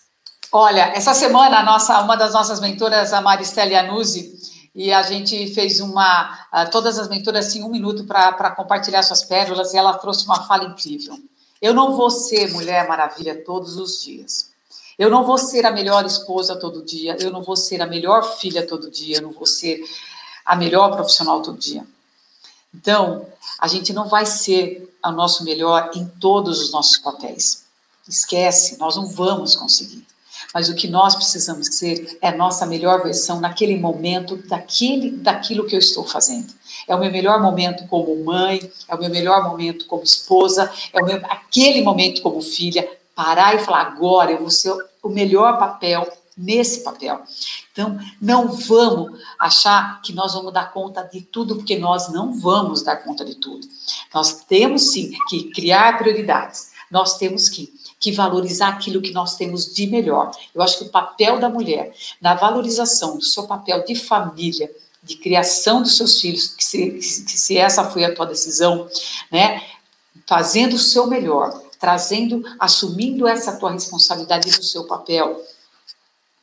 Olha, 0.52 0.92
essa 0.96 1.14
semana 1.14 1.64
nossa, 1.64 2.00
uma 2.02 2.16
das 2.16 2.34
nossas 2.34 2.62
mentoras, 2.62 3.12
a 3.12 3.22
Maristela 3.22 3.80
Anuzzi, 3.80 4.34
e 4.74 4.92
a 4.92 5.02
gente 5.04 5.54
fez 5.54 5.80
uma, 5.80 6.38
todas 6.72 7.00
as 7.00 7.08
mentoras 7.08 7.48
assim, 7.48 7.64
um 7.64 7.70
minuto 7.70 8.06
para 8.06 8.52
compartilhar 8.52 9.02
suas 9.04 9.24
pérolas, 9.24 9.74
e 9.74 9.78
ela 9.78 9.98
trouxe 9.98 10.26
uma 10.26 10.44
fala 10.44 10.66
incrível. 10.66 11.18
Eu 11.62 11.74
não 11.74 11.96
vou 11.96 12.10
ser 12.10 12.52
Mulher 12.52 12.88
Maravilha 12.88 13.44
todos 13.44 13.78
os 13.78 14.02
dias. 14.02 14.52
Eu 14.98 15.10
não 15.10 15.26
vou 15.26 15.38
ser 15.38 15.66
a 15.66 15.72
melhor 15.72 16.06
esposa 16.06 16.56
todo 16.56 16.84
dia. 16.84 17.18
Eu 17.20 17.32
não 17.32 17.42
vou 17.42 17.56
ser 17.56 17.82
a 17.82 17.86
melhor 17.86 18.38
filha 18.38 18.66
todo 18.66 18.90
dia. 18.90 19.18
Eu 19.18 19.24
não 19.24 19.32
vou 19.32 19.46
ser 19.46 19.84
a 20.46 20.56
melhor 20.56 20.96
profissional 20.96 21.42
todo 21.42 21.58
dia. 21.58 21.86
Então, 22.74 23.26
a 23.60 23.68
gente 23.68 23.94
não 23.94 24.08
vai 24.08 24.26
ser 24.26 24.94
o 25.04 25.12
nosso 25.12 25.44
melhor 25.44 25.92
em 25.96 26.06
todos 26.06 26.62
os 26.62 26.72
nossos 26.72 26.98
papéis. 26.98 27.64
Esquece, 28.08 28.78
nós 28.78 28.96
não 28.96 29.08
vamos 29.08 29.56
conseguir. 29.56 30.06
Mas 30.56 30.70
o 30.70 30.76
que 30.76 30.88
nós 30.88 31.14
precisamos 31.16 31.68
ser 31.68 32.18
é 32.22 32.30
a 32.30 32.38
nossa 32.38 32.66
melhor 32.66 33.04
versão 33.04 33.42
naquele 33.42 33.78
momento 33.78 34.38
daquele, 34.48 35.12
daquilo 35.12 35.66
que 35.66 35.76
eu 35.76 35.80
estou 35.80 36.06
fazendo. 36.06 36.48
É 36.88 36.96
o 36.96 37.00
meu 37.00 37.12
melhor 37.12 37.42
momento 37.42 37.86
como 37.90 38.24
mãe, 38.24 38.72
é 38.88 38.96
o 38.96 38.98
meu 38.98 39.10
melhor 39.10 39.44
momento 39.44 39.86
como 39.86 40.04
esposa, 40.04 40.72
é 40.94 41.04
o 41.04 41.06
meu, 41.06 41.18
aquele 41.26 41.82
momento 41.82 42.22
como 42.22 42.42
filha. 42.42 42.90
Parar 43.14 43.54
e 43.54 43.60
falar, 43.60 43.82
agora 43.82 44.32
eu 44.32 44.40
vou 44.40 44.50
ser 44.50 44.74
o 45.04 45.10
melhor 45.10 45.60
papel 45.60 46.08
nesse 46.38 46.86
papel. 46.86 47.22
Então, 47.74 48.00
não 48.22 48.48
vamos 48.48 49.20
achar 49.38 50.02
que 50.02 50.14
nós 50.14 50.34
vamos 50.34 50.54
dar 50.54 50.72
conta 50.72 51.04
de 51.04 51.20
tudo, 51.20 51.58
porque 51.58 51.78
nós 51.78 52.12
não 52.14 52.34
vamos 52.40 52.82
dar 52.82 52.96
conta 52.98 53.26
de 53.26 53.36
tudo. 53.36 53.68
Nós 54.14 54.46
temos 54.48 54.94
sim 54.94 55.12
que 55.28 55.52
criar 55.52 55.98
prioridades. 55.98 56.72
Nós 56.90 57.18
temos 57.18 57.50
que, 57.50 57.74
que 58.00 58.12
valorizar 58.12 58.70
aquilo 58.70 59.02
que 59.02 59.12
nós 59.12 59.36
temos 59.36 59.74
de 59.74 59.88
melhor. 59.88 60.32
Eu 60.54 60.62
acho 60.62 60.80
que 60.80 60.84
o 60.86 60.90
papel 60.90 61.40
da 61.40 61.50
mulher 61.50 61.94
na 62.22 62.34
valorização 62.34 63.18
do 63.18 63.24
seu 63.24 63.44
papel 63.44 63.84
de 63.86 63.96
família, 63.96 64.70
de 65.02 65.16
criação 65.18 65.82
dos 65.82 65.98
seus 65.98 66.20
filhos, 66.20 66.48
que 66.48 66.64
se, 66.64 66.92
que 66.92 67.40
se 67.40 67.58
essa 67.58 67.90
foi 67.90 68.04
a 68.04 68.14
tua 68.14 68.26
decisão, 68.26 68.88
né, 69.32 69.62
fazendo 70.28 70.74
o 70.74 70.80
seu 70.80 71.08
melhor, 71.08 71.62
trazendo, 71.80 72.44
assumindo 72.60 73.28
essa 73.28 73.58
tua 73.58 73.72
responsabilidade 73.72 74.50
do 74.50 74.64
seu 74.64 74.86
papel, 74.86 75.42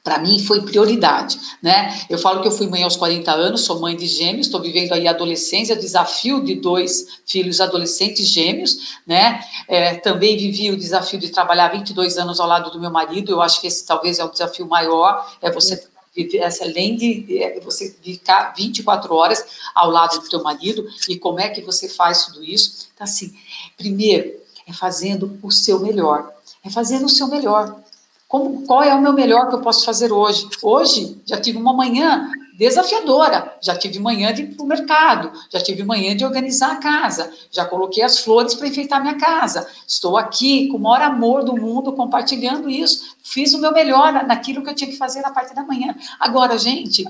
para 0.03 0.18
mim 0.18 0.40
foi 0.40 0.62
prioridade, 0.62 1.38
né? 1.62 2.00
Eu 2.11 2.18
falo 2.18 2.42
que 2.42 2.48
eu 2.48 2.53
fui 2.53 2.66
mãe 2.66 2.82
aos 2.82 2.96
40 2.96 3.30
anos, 3.30 3.61
sou 3.61 3.78
mãe 3.78 3.96
de 3.96 4.07
gêmeos, 4.07 4.46
estou 4.46 4.61
vivendo 4.61 4.92
aí 4.92 5.07
a 5.07 5.12
adolescência, 5.12 5.76
desafio 5.76 6.42
de 6.42 6.57
dois 6.57 7.20
filhos 7.24 7.61
adolescentes 7.61 8.26
gêmeos, 8.26 8.98
né? 9.07 9.40
É, 9.68 9.94
também 9.94 10.36
vivi 10.36 10.70
o 10.70 10.76
desafio 10.76 11.20
de 11.20 11.28
trabalhar 11.28 11.68
22 11.68 12.18
anos 12.18 12.40
ao 12.40 12.48
lado 12.48 12.70
do 12.70 12.80
meu 12.80 12.90
marido, 12.90 13.30
eu 13.30 13.40
acho 13.40 13.61
que 13.61 13.68
esse 13.68 13.86
talvez 13.86 14.18
é 14.18 14.24
o 14.24 14.30
desafio 14.30 14.66
maior, 14.66 15.36
é 15.40 15.50
você 15.50 15.80
além 16.61 16.94
de 16.94 17.24
você 17.64 17.96
ficar 18.03 18.53
24 18.55 19.14
horas 19.14 19.44
ao 19.74 19.90
lado 19.90 20.20
do 20.20 20.28
teu 20.28 20.42
marido, 20.42 20.86
e 21.09 21.16
como 21.16 21.40
é 21.40 21.48
que 21.48 21.62
você 21.62 21.88
faz 21.88 22.26
tudo 22.26 22.44
isso? 22.44 22.88
Então, 22.92 23.05
assim, 23.05 23.32
primeiro, 23.78 24.34
é 24.66 24.72
fazendo 24.74 25.38
o 25.42 25.50
seu 25.50 25.80
melhor, 25.80 26.30
é 26.62 26.68
fazendo 26.68 27.07
o 27.07 27.09
seu 27.09 27.28
melhor. 27.28 27.82
Como, 28.33 28.62
qual 28.62 28.83
é 28.83 28.95
o 28.95 29.03
meu 29.03 29.12
melhor 29.12 29.51
que 29.51 29.57
eu 29.57 29.61
posso 29.61 29.85
fazer 29.85 30.11
hoje? 30.11 30.49
Hoje, 30.62 31.20
já 31.26 31.39
tive 31.39 31.59
uma 31.59 31.74
manhã 31.74 32.30
desafiadora. 32.55 33.59
Já 33.61 33.76
tive 33.76 33.99
manhã 33.99 34.33
de 34.33 34.41
ir 34.41 34.55
para 34.55 34.64
o 34.64 34.66
mercado, 34.66 35.30
já 35.51 35.61
tive 35.61 35.85
manhã 35.85 36.16
de 36.16 36.24
organizar 36.24 36.72
a 36.72 36.76
casa, 36.76 37.30
já 37.51 37.66
coloquei 37.66 38.03
as 38.03 38.20
flores 38.20 38.55
para 38.55 38.68
enfeitar 38.68 39.03
minha 39.03 39.18
casa. 39.18 39.68
Estou 39.87 40.16
aqui 40.16 40.68
com 40.68 40.78
o 40.78 40.80
maior 40.80 41.03
amor 41.03 41.45
do 41.45 41.55
mundo 41.55 41.93
compartilhando 41.93 42.70
isso. 42.70 43.14
Fiz 43.22 43.53
o 43.53 43.59
meu 43.59 43.70
melhor 43.70 44.26
naquilo 44.26 44.62
que 44.62 44.70
eu 44.70 44.74
tinha 44.74 44.91
que 44.91 44.97
fazer 44.97 45.20
na 45.20 45.30
parte 45.30 45.55
da 45.55 45.62
manhã. 45.62 45.95
Agora, 46.18 46.57
gente, 46.57 47.05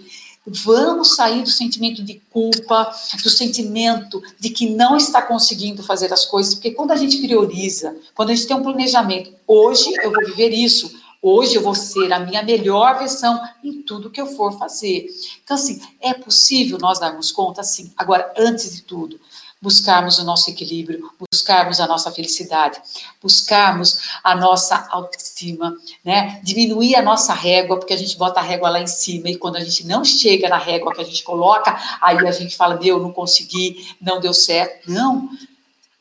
vamos 0.44 1.14
sair 1.14 1.42
do 1.42 1.50
sentimento 1.50 2.02
de 2.02 2.20
culpa, 2.32 2.92
do 3.22 3.30
sentimento 3.30 4.20
de 4.40 4.50
que 4.50 4.68
não 4.70 4.96
está 4.96 5.22
conseguindo 5.22 5.84
fazer 5.84 6.12
as 6.12 6.24
coisas, 6.24 6.54
porque 6.54 6.72
quando 6.72 6.90
a 6.90 6.96
gente 6.96 7.18
prioriza, 7.18 7.94
quando 8.12 8.30
a 8.30 8.34
gente 8.34 8.48
tem 8.48 8.56
um 8.56 8.62
planejamento, 8.62 9.32
hoje 9.46 9.88
eu 10.02 10.10
vou 10.10 10.26
viver 10.26 10.50
isso, 10.50 11.00
Hoje 11.22 11.54
eu 11.54 11.62
vou 11.62 11.74
ser 11.76 12.12
a 12.12 12.18
minha 12.18 12.42
melhor 12.42 12.98
versão 12.98 13.40
em 13.62 13.80
tudo 13.80 14.10
que 14.10 14.20
eu 14.20 14.26
for 14.26 14.58
fazer. 14.58 15.06
Então, 15.44 15.54
assim, 15.54 15.80
é 16.00 16.12
possível 16.12 16.78
nós 16.78 16.98
darmos 16.98 17.30
conta? 17.30 17.62
Sim. 17.62 17.92
Agora, 17.96 18.34
antes 18.36 18.74
de 18.74 18.82
tudo, 18.82 19.20
buscarmos 19.62 20.18
o 20.18 20.24
nosso 20.24 20.50
equilíbrio, 20.50 21.08
buscarmos 21.32 21.78
a 21.78 21.86
nossa 21.86 22.10
felicidade, 22.10 22.82
buscarmos 23.22 24.00
a 24.24 24.34
nossa 24.34 24.88
autoestima, 24.90 25.76
né? 26.04 26.40
Diminuir 26.42 26.96
a 26.96 27.02
nossa 27.02 27.32
régua, 27.32 27.78
porque 27.78 27.94
a 27.94 27.96
gente 27.96 28.18
bota 28.18 28.40
a 28.40 28.42
régua 28.42 28.68
lá 28.68 28.80
em 28.80 28.88
cima 28.88 29.30
e 29.30 29.36
quando 29.36 29.54
a 29.54 29.60
gente 29.60 29.86
não 29.86 30.04
chega 30.04 30.48
na 30.48 30.58
régua 30.58 30.92
que 30.92 31.00
a 31.00 31.04
gente 31.04 31.22
coloca, 31.22 31.80
aí 32.00 32.18
a 32.26 32.32
gente 32.32 32.56
fala, 32.56 32.74
meu, 32.74 33.00
não 33.00 33.12
consegui, 33.12 33.94
não 34.00 34.18
deu 34.18 34.34
certo. 34.34 34.90
Não, 34.90 35.30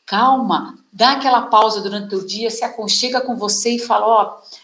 calma, 0.04 0.76
dá 0.92 1.12
aquela 1.12 1.42
pausa 1.42 1.80
durante 1.80 2.16
o 2.16 2.26
dia, 2.26 2.50
se 2.50 2.64
aconchega 2.64 3.20
com 3.20 3.36
você 3.36 3.76
e 3.76 3.78
fala, 3.78 4.06
ó, 4.06 4.22
oh, 4.24 4.61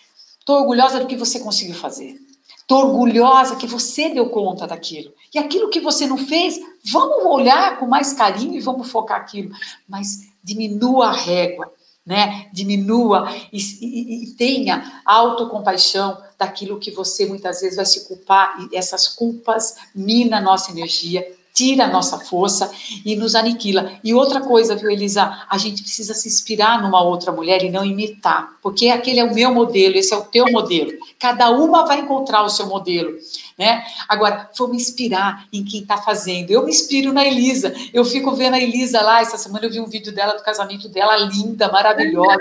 tô 0.49 0.55
orgulhosa 0.55 0.99
do 0.99 1.07
que 1.07 1.15
você 1.15 1.41
conseguiu 1.41 1.75
fazer. 1.75 2.19
Tô 2.67 2.79
orgulhosa 2.79 3.57
que 3.57 3.67
você 3.67 4.09
deu 4.09 4.31
conta 4.31 4.67
daquilo. 4.67 5.13
E 5.35 5.39
aquilo 5.39 5.69
que 5.69 5.79
você 5.79 6.07
não 6.07 6.17
fez, 6.17 6.59
vamos 6.91 7.23
olhar 7.27 7.79
com 7.79 7.87
mais 7.87 8.15
carinho 8.15 8.55
e 8.55 8.61
vamos 8.61 8.91
focar 8.91 9.21
aquilo. 9.21 9.55
Mas 9.87 10.27
diminua 10.43 11.09
a 11.09 11.13
régua, 11.13 11.71
né? 12.05 12.49
Diminua 12.51 13.31
e, 13.53 13.59
e, 13.59 14.25
e 14.25 14.27
tenha 14.37 15.03
autocompaixão 15.05 16.17
daquilo 16.39 16.79
que 16.79 16.93
você 16.93 17.27
muitas 17.27 17.61
vezes 17.61 17.77
vai 17.77 17.85
se 17.85 18.09
culpar. 18.09 18.57
E 18.59 18.75
essas 18.75 19.07
culpas 19.07 19.77
minam 19.95 20.39
a 20.39 20.41
nossa 20.41 20.71
energia, 20.71 21.31
tira 21.59 21.87
a 21.87 21.89
nossa 21.89 22.21
força 22.21 22.71
e 23.05 23.17
nos 23.17 23.35
aniquila. 23.35 23.91
E 24.05 24.15
outra 24.15 24.41
coisa, 24.41 24.77
viu, 24.77 24.89
Elisa? 24.89 25.45
A 25.51 25.59
gente 25.59 25.83
precisa 25.83 26.15
se 26.15 26.29
inspirar 26.29 26.81
numa 26.81 27.03
outra 27.03 27.33
mulher 27.33 27.65
e 27.65 27.69
não 27.69 27.85
imitar, 27.85 28.53
porque 28.63 28.89
aquele 28.91 29.19
é 29.19 29.25
o 29.25 29.35
meu 29.35 29.53
modelo, 29.53 29.97
esse 29.97 30.15
é 30.15 30.17
o 30.17 30.23
teu 30.23 30.45
modelo. 30.53 30.93
Cada 31.19 31.51
uma 31.51 31.85
vai 31.85 31.99
encontrar 31.99 32.45
o 32.45 32.49
seu 32.49 32.67
modelo, 32.69 33.19
né? 33.59 33.85
Agora, 34.09 34.49
vamos 34.57 34.77
inspirar 34.77 35.49
em 35.53 35.65
quem 35.65 35.81
está 35.81 35.99
fazendo. 35.99 36.53
Eu 36.53 36.65
me 36.65 36.71
inspiro 36.71 37.13
na 37.13 37.27
Elisa. 37.27 37.75
Eu 37.93 38.05
fico 38.05 38.31
vendo 38.37 38.55
a 38.55 38.61
Elisa 38.61 39.01
lá. 39.01 39.21
Essa 39.21 39.37
semana 39.37 39.67
eu 39.67 39.71
vi 39.71 39.81
um 39.81 39.89
vídeo 39.89 40.15
dela 40.15 40.35
do 40.35 40.45
casamento 40.45 40.89
dela, 40.89 41.17
linda, 41.17 41.73
maravilhosa. 41.73 42.39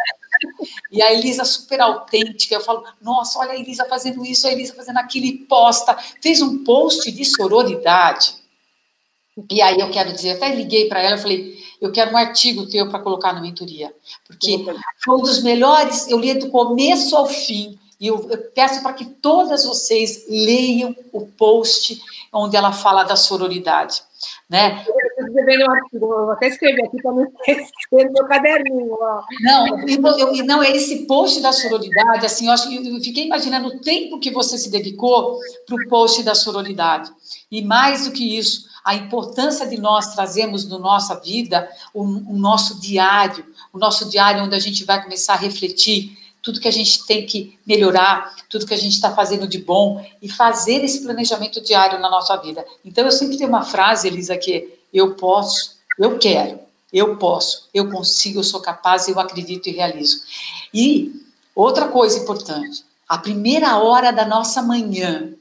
E 0.91 1.01
a 1.01 1.11
Elisa 1.11 1.43
super 1.43 1.81
autêntica. 1.81 2.53
Eu 2.53 2.61
falo, 2.61 2.83
nossa, 3.01 3.39
olha 3.39 3.53
a 3.53 3.57
Elisa 3.57 3.83
fazendo 3.85 4.23
isso, 4.23 4.45
a 4.45 4.51
Elisa 4.51 4.75
fazendo 4.75 4.97
aquilo 4.99 5.25
e 5.25 5.37
posta. 5.39 5.97
Fez 6.21 6.39
um 6.39 6.63
post 6.63 7.11
de 7.11 7.25
sororidade 7.25 8.45
e 9.49 9.61
aí 9.61 9.79
eu 9.79 9.91
quero 9.91 10.11
dizer, 10.13 10.31
até 10.31 10.53
liguei 10.53 10.87
para 10.87 11.01
ela, 11.01 11.15
eu 11.15 11.21
falei, 11.21 11.57
eu 11.79 11.91
quero 11.91 12.11
um 12.11 12.17
artigo 12.17 12.67
teu 12.67 12.89
para 12.89 12.99
colocar 12.99 13.33
na 13.33 13.41
mentoria, 13.41 13.93
porque 14.25 14.65
foi 15.03 15.15
um 15.15 15.21
dos 15.21 15.43
melhores, 15.43 16.07
eu 16.07 16.19
li 16.19 16.33
do 16.33 16.49
começo 16.49 17.15
ao 17.15 17.27
fim, 17.27 17.77
e 17.99 18.07
eu, 18.07 18.27
eu 18.29 18.37
peço 18.53 18.81
para 18.83 18.93
que 18.93 19.05
todas 19.05 19.65
vocês 19.65 20.25
leiam 20.29 20.95
o 21.11 21.25
post 21.25 21.99
onde 22.31 22.55
ela 22.55 22.71
fala 22.71 23.03
da 23.03 23.15
sororidade, 23.15 24.03
né? 24.47 24.85
Eu 25.17 25.27
escrevendo 25.27 25.65
um 25.65 25.71
artigo, 25.71 26.07
vou 26.07 26.31
até 26.31 26.47
escrever 26.47 26.85
aqui 26.85 27.01
para 27.01 27.11
não 27.11 27.23
esquecer 27.23 28.05
no 28.05 28.13
meu 28.13 28.25
caderninho. 28.27 28.97
Ó. 28.99 29.21
Não, 29.41 29.67
eu, 29.87 30.35
eu, 30.35 30.45
não, 30.45 30.61
é 30.61 30.71
esse 30.71 31.07
post 31.07 31.41
da 31.41 31.51
sororidade, 31.51 32.25
assim, 32.25 32.45
eu, 32.47 32.51
acho, 32.51 32.71
eu 32.71 32.99
fiquei 33.01 33.25
imaginando 33.25 33.67
o 33.69 33.79
tempo 33.79 34.19
que 34.19 34.31
você 34.31 34.57
se 34.57 34.69
dedicou 34.69 35.39
para 35.65 35.75
o 35.75 35.89
post 35.89 36.21
da 36.21 36.35
sororidade, 36.35 37.11
e 37.51 37.63
mais 37.63 38.05
do 38.05 38.11
que 38.11 38.37
isso, 38.37 38.67
a 38.87 38.95
importância 38.95 39.67
de 39.67 39.77
nós 39.77 40.15
trazermos 40.15 40.63
no 40.63 40.79
nossa 40.79 41.19
vida 41.19 41.69
o, 41.93 42.03
o 42.03 42.37
nosso 42.37 42.79
diário, 42.79 43.45
o 43.73 43.77
nosso 43.77 44.09
diário 44.09 44.41
onde 44.41 44.55
a 44.55 44.59
gente 44.59 44.85
vai 44.85 45.03
começar 45.03 45.33
a 45.33 45.37
refletir 45.37 46.17
tudo 46.41 46.61
que 46.61 46.69
a 46.69 46.71
gente 46.71 47.05
tem 47.05 47.25
que 47.25 47.59
melhorar, 47.67 48.33
tudo 48.49 48.65
que 48.65 48.73
a 48.73 48.77
gente 48.77 48.93
está 48.93 49.13
fazendo 49.13 49.45
de 49.45 49.57
bom 49.57 50.01
e 50.21 50.29
fazer 50.29 50.85
esse 50.85 51.03
planejamento 51.03 51.59
diário 51.59 51.99
na 51.99 52.09
nossa 52.09 52.37
vida. 52.37 52.65
Então, 52.85 53.03
eu 53.03 53.11
sempre 53.11 53.37
tenho 53.37 53.49
uma 53.49 53.65
frase, 53.65 54.07
Elisa, 54.07 54.37
que 54.37 54.79
eu 54.93 55.15
posso, 55.15 55.75
eu 55.99 56.17
quero, 56.17 56.57
eu 56.93 57.17
posso, 57.17 57.67
eu 57.73 57.91
consigo, 57.91 58.39
eu 58.39 58.43
sou 58.45 58.61
capaz, 58.61 59.09
eu 59.09 59.19
acredito 59.19 59.67
e 59.67 59.73
realizo. 59.73 60.21
E 60.73 61.11
outra 61.53 61.89
coisa 61.89 62.19
importante, 62.19 62.85
a 63.09 63.17
primeira 63.17 63.79
hora 63.79 64.13
da 64.13 64.25
nossa 64.25 64.61
manhã 64.61 65.33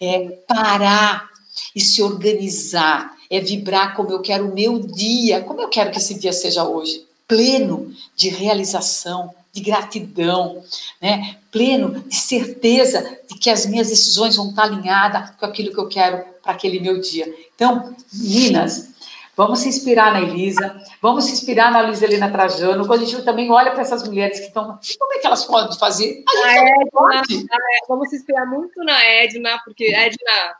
é 0.00 0.30
parar 0.48 1.33
e 1.74 1.80
se 1.80 2.02
organizar, 2.02 3.14
é 3.30 3.40
vibrar 3.40 3.94
como 3.96 4.10
eu 4.10 4.20
quero 4.20 4.48
o 4.48 4.54
meu 4.54 4.78
dia, 4.78 5.40
como 5.42 5.60
eu 5.60 5.68
quero 5.68 5.90
que 5.90 5.98
esse 5.98 6.18
dia 6.18 6.32
seja 6.32 6.64
hoje, 6.64 7.04
pleno 7.26 7.92
de 8.14 8.28
realização, 8.28 9.34
de 9.52 9.60
gratidão, 9.60 10.62
né? 11.00 11.36
pleno 11.50 12.00
de 12.00 12.16
certeza 12.16 13.18
de 13.28 13.38
que 13.38 13.48
as 13.48 13.64
minhas 13.66 13.88
decisões 13.88 14.34
vão 14.34 14.50
estar 14.50 14.64
alinhadas 14.64 15.30
com 15.38 15.46
aquilo 15.46 15.72
que 15.72 15.78
eu 15.78 15.88
quero 15.88 16.24
para 16.42 16.52
aquele 16.52 16.80
meu 16.80 17.00
dia. 17.00 17.32
Então, 17.54 17.94
meninas, 18.12 18.92
vamos 19.36 19.60
se 19.60 19.68
inspirar 19.68 20.12
na 20.12 20.20
Elisa, 20.20 20.74
vamos 21.00 21.24
se 21.24 21.32
inspirar 21.32 21.70
na 21.70 21.82
Luiz 21.82 22.02
Helena 22.02 22.30
Trajano, 22.30 22.84
quando 22.84 23.02
a 23.02 23.06
gente 23.06 23.22
também 23.22 23.48
olha 23.48 23.70
para 23.70 23.82
essas 23.82 24.02
mulheres 24.06 24.40
que 24.40 24.46
estão. 24.46 24.78
Como 24.98 25.14
é 25.14 25.18
que 25.18 25.26
elas 25.26 25.44
podem 25.44 25.78
fazer? 25.78 26.24
A, 26.26 26.48
a 26.48 26.56
Edna, 26.56 26.90
pode. 26.90 27.46
A, 27.50 27.86
vamos 27.88 28.10
se 28.10 28.16
inspirar 28.16 28.46
muito 28.46 28.82
na 28.82 29.04
Edna, 29.04 29.60
porque 29.64 29.84
Edna 29.84 30.56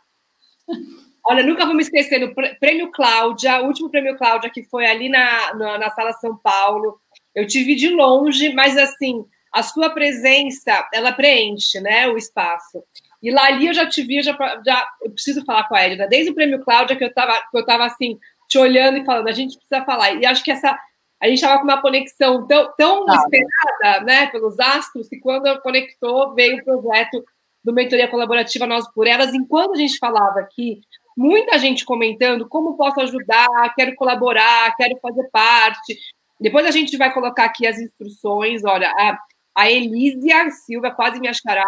Olha, 1.27 1.43
nunca 1.43 1.65
vou 1.65 1.75
me 1.75 1.83
esquecer 1.83 2.21
do 2.21 2.35
Prêmio 2.61 2.91
Cláudia, 2.93 3.63
o 3.63 3.67
último 3.67 3.91
Prêmio 3.91 4.17
Cláudia, 4.17 4.51
que 4.51 4.63
foi 4.65 4.87
ali 4.87 5.09
na, 5.09 5.55
na, 5.55 5.79
na, 5.79 5.91
Sala 5.91 6.13
São 6.13 6.37
Paulo. 6.37 7.01
Eu 7.35 7.47
tive 7.47 7.75
de 7.75 7.89
longe, 7.89 8.53
mas 8.53 8.77
assim, 8.77 9.25
a 9.51 9.63
sua 9.63 9.89
presença, 9.89 10.87
ela 10.93 11.13
preenche 11.13 11.81
né, 11.81 12.07
o 12.09 12.19
espaço. 12.19 12.85
E 13.23 13.31
lá 13.31 13.47
ali 13.47 13.69
eu 13.69 13.75
já 13.75 13.89
te 13.89 14.03
vi, 14.03 14.21
já, 14.21 14.37
já 14.65 14.87
eu 15.03 15.11
preciso 15.11 15.43
falar 15.47 15.67
com 15.67 15.75
a 15.75 15.81
Edna, 15.81 16.07
desde 16.07 16.31
o 16.31 16.35
Prêmio 16.35 16.63
Cláudia, 16.63 16.95
que 16.95 17.05
eu 17.05 17.09
estava 17.09 17.41
que 17.51 17.57
eu 17.57 17.65
tava 17.65 17.87
assim, 17.87 18.19
te 18.47 18.59
olhando 18.59 18.99
e 18.99 19.05
falando, 19.05 19.29
a 19.29 19.33
gente 19.33 19.57
precisa 19.57 19.83
falar. 19.85 20.13
E 20.13 20.27
acho 20.27 20.45
que 20.45 20.51
essa. 20.51 20.79
A 21.23 21.27
gente 21.27 21.37
estava 21.37 21.57
com 21.59 21.65
uma 21.65 21.81
conexão 21.81 22.47
tão, 22.47 22.71
tão 22.77 23.07
esperada 23.07 24.05
né, 24.05 24.27
pelos 24.27 24.61
astros 24.61 25.09
que 25.09 25.19
quando 25.21 25.59
conectou, 25.63 26.35
veio 26.35 26.59
o 26.59 26.65
projeto 26.65 27.25
do 27.65 27.73
Mentoria 27.73 28.09
Colaborativa 28.09 28.67
Nós 28.67 28.87
por 28.93 29.07
Elas. 29.07 29.33
Enquanto 29.33 29.73
a 29.73 29.77
gente 29.77 29.99
falava 29.99 30.41
aqui, 30.41 30.81
muita 31.17 31.59
gente 31.59 31.85
comentando 31.85 32.47
como 32.49 32.77
posso 32.77 33.01
ajudar, 33.01 33.75
quero 33.75 33.95
colaborar, 33.95 34.75
quero 34.77 34.97
fazer 35.01 35.29
parte. 35.33 35.97
Depois 36.39 36.67
a 36.67 36.71
gente 36.71 36.97
vai 36.97 37.13
colocar 37.13 37.45
aqui 37.45 37.67
as 37.67 37.79
instruções. 37.79 38.63
Olha, 38.65 38.89
a, 38.91 39.19
a 39.57 39.71
Elísia 39.71 40.51
Silva 40.51 40.91
quase 40.91 41.19
me 41.19 41.29
achará. 41.29 41.65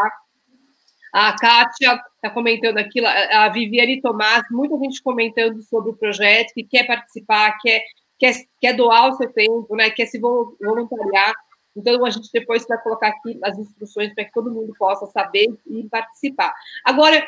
A 1.15 1.35
Kátia 1.35 1.99
está 2.17 2.29
comentando 2.29 2.77
aqui, 2.77 3.03
a 3.05 3.49
Viviane 3.49 4.03
Tomás, 4.03 4.43
muita 4.51 4.77
gente 4.77 5.03
comentando 5.03 5.63
sobre 5.63 5.91
o 5.91 5.97
projeto, 5.97 6.53
que 6.53 6.63
quer 6.63 6.87
participar, 6.87 7.57
quer, 7.63 7.81
quer, 8.19 8.35
quer 8.61 8.75
doar 8.75 9.09
o 9.09 9.17
seu 9.17 9.33
tempo, 9.33 9.75
né, 9.75 9.89
quer 9.89 10.05
se 10.05 10.19
voluntariar. 10.21 11.33
Então, 11.77 12.05
a 12.05 12.11
gente 12.11 12.31
depois 12.33 12.67
vai 12.67 12.81
colocar 12.83 13.09
aqui 13.09 13.39
as 13.43 13.59
instruções 13.59 14.15
para 14.15 14.25
que 14.25 14.33
todo 14.33 14.51
mundo 14.51 14.73
possa 14.79 15.07
saber 15.07 15.55
e 15.67 15.85
participar. 15.89 16.55
Agora, 16.85 17.27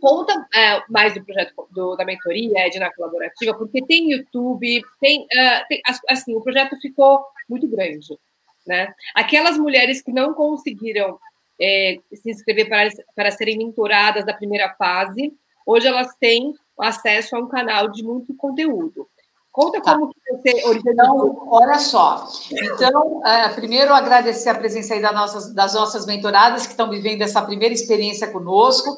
conta 0.00 0.32
é, 0.54 0.82
mais 0.88 1.14
do 1.14 1.24
projeto 1.24 1.68
do, 1.70 1.96
da 1.96 2.04
mentoria, 2.04 2.66
Edna 2.66 2.92
Colaborativa, 2.94 3.54
porque 3.54 3.84
tem 3.86 4.10
YouTube, 4.12 4.82
tem, 5.00 5.22
uh, 5.22 5.66
tem, 5.68 5.80
assim, 6.08 6.34
o 6.34 6.40
projeto 6.40 6.76
ficou 6.80 7.24
muito 7.48 7.68
grande, 7.68 8.18
né? 8.66 8.92
Aquelas 9.14 9.56
mulheres 9.56 10.02
que 10.02 10.12
não 10.12 10.34
conseguiram 10.34 11.18
é, 11.60 11.98
se 12.12 12.30
inscrever 12.30 12.68
para, 12.68 12.88
para 13.14 13.30
serem 13.30 13.58
mentoradas 13.58 14.26
da 14.26 14.34
primeira 14.34 14.74
fase, 14.74 15.32
hoje 15.66 15.86
elas 15.86 16.14
têm 16.16 16.54
acesso 16.78 17.36
a 17.36 17.38
um 17.38 17.48
canal 17.48 17.88
de 17.88 18.02
muito 18.02 18.34
conteúdo. 18.34 19.08
Conta 19.52 19.82
tá. 19.82 19.94
como 19.94 20.14
você 20.30 20.64
organizou. 20.64 20.90
Então, 20.92 21.48
olha 21.50 21.78
só. 21.78 22.26
Então, 22.50 23.20
é, 23.26 23.48
primeiro 23.50 23.92
agradecer 23.92 24.48
a 24.48 24.54
presença 24.54 24.94
aí 24.94 25.02
das 25.02 25.14
nossas, 25.14 25.54
das 25.54 25.74
nossas 25.74 26.06
mentoradas 26.06 26.64
que 26.64 26.72
estão 26.72 26.88
vivendo 26.88 27.20
essa 27.20 27.42
primeira 27.42 27.74
experiência 27.74 28.32
conosco. 28.32 28.96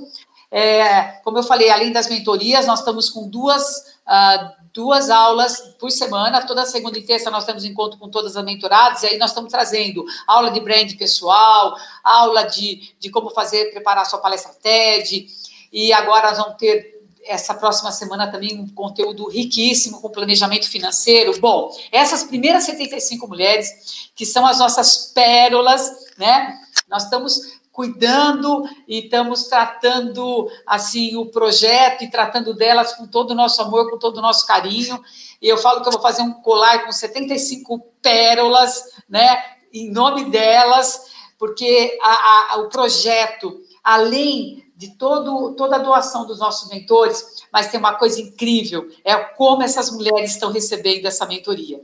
É, 0.52 1.02
como 1.24 1.38
eu 1.38 1.42
falei, 1.42 1.68
além 1.70 1.90
das 1.90 2.08
mentorias, 2.08 2.66
nós 2.66 2.78
estamos 2.78 3.10
com 3.10 3.28
duas, 3.28 3.64
uh, 4.06 4.52
duas 4.72 5.10
aulas 5.10 5.58
por 5.80 5.90
semana. 5.90 6.46
Toda 6.46 6.64
segunda 6.64 6.96
e 6.96 7.02
terça 7.02 7.32
nós 7.32 7.44
temos 7.44 7.64
encontro 7.64 7.98
com 7.98 8.08
todas 8.08 8.36
as 8.36 8.44
mentoradas, 8.44 9.02
e 9.02 9.06
aí 9.08 9.18
nós 9.18 9.30
estamos 9.30 9.50
trazendo 9.50 10.04
aula 10.24 10.52
de 10.52 10.60
brand 10.60 10.96
pessoal, 10.96 11.74
aula 12.04 12.44
de, 12.44 12.94
de 13.00 13.10
como 13.10 13.30
fazer, 13.30 13.72
preparar 13.72 14.06
sua 14.06 14.20
palestra 14.20 14.54
TED, 14.62 15.26
e 15.72 15.92
agora 15.92 16.28
nós 16.28 16.38
vamos 16.38 16.56
ter 16.56 16.93
essa 17.26 17.54
próxima 17.54 17.90
semana 17.90 18.30
também 18.30 18.58
um 18.58 18.68
conteúdo 18.68 19.28
riquíssimo 19.28 20.00
com 20.00 20.10
planejamento 20.10 20.68
financeiro. 20.68 21.38
Bom, 21.40 21.74
essas 21.90 22.24
primeiras 22.24 22.64
75 22.64 23.26
mulheres, 23.26 24.10
que 24.14 24.26
são 24.26 24.46
as 24.46 24.58
nossas 24.58 25.12
pérolas, 25.14 25.90
né? 26.18 26.58
Nós 26.88 27.04
estamos 27.04 27.54
cuidando 27.72 28.68
e 28.86 29.00
estamos 29.00 29.48
tratando 29.48 30.48
assim 30.64 31.16
o 31.16 31.26
projeto 31.26 32.04
e 32.04 32.10
tratando 32.10 32.54
delas 32.54 32.92
com 32.94 33.06
todo 33.06 33.32
o 33.32 33.34
nosso 33.34 33.60
amor, 33.60 33.90
com 33.90 33.98
todo 33.98 34.18
o 34.18 34.22
nosso 34.22 34.46
carinho. 34.46 35.02
E 35.42 35.48
eu 35.48 35.58
falo 35.58 35.82
que 35.82 35.88
eu 35.88 35.92
vou 35.92 36.00
fazer 36.00 36.22
um 36.22 36.32
colar 36.34 36.84
com 36.84 36.92
75 36.92 37.80
pérolas, 38.00 38.84
né? 39.08 39.42
Em 39.72 39.90
nome 39.90 40.26
delas, 40.30 41.06
porque 41.38 41.98
a, 42.00 42.54
a, 42.54 42.56
o 42.58 42.68
projeto, 42.68 43.60
além 43.82 44.63
de 44.76 44.96
todo, 44.96 45.54
toda 45.54 45.76
a 45.76 45.80
doação 45.80 46.26
dos 46.26 46.38
nossos 46.38 46.68
mentores, 46.68 47.44
mas 47.52 47.68
tem 47.68 47.78
uma 47.78 47.94
coisa 47.94 48.20
incrível, 48.20 48.88
é 49.04 49.14
como 49.16 49.62
essas 49.62 49.90
mulheres 49.90 50.32
estão 50.32 50.50
recebendo 50.50 51.06
essa 51.06 51.26
mentoria. 51.26 51.80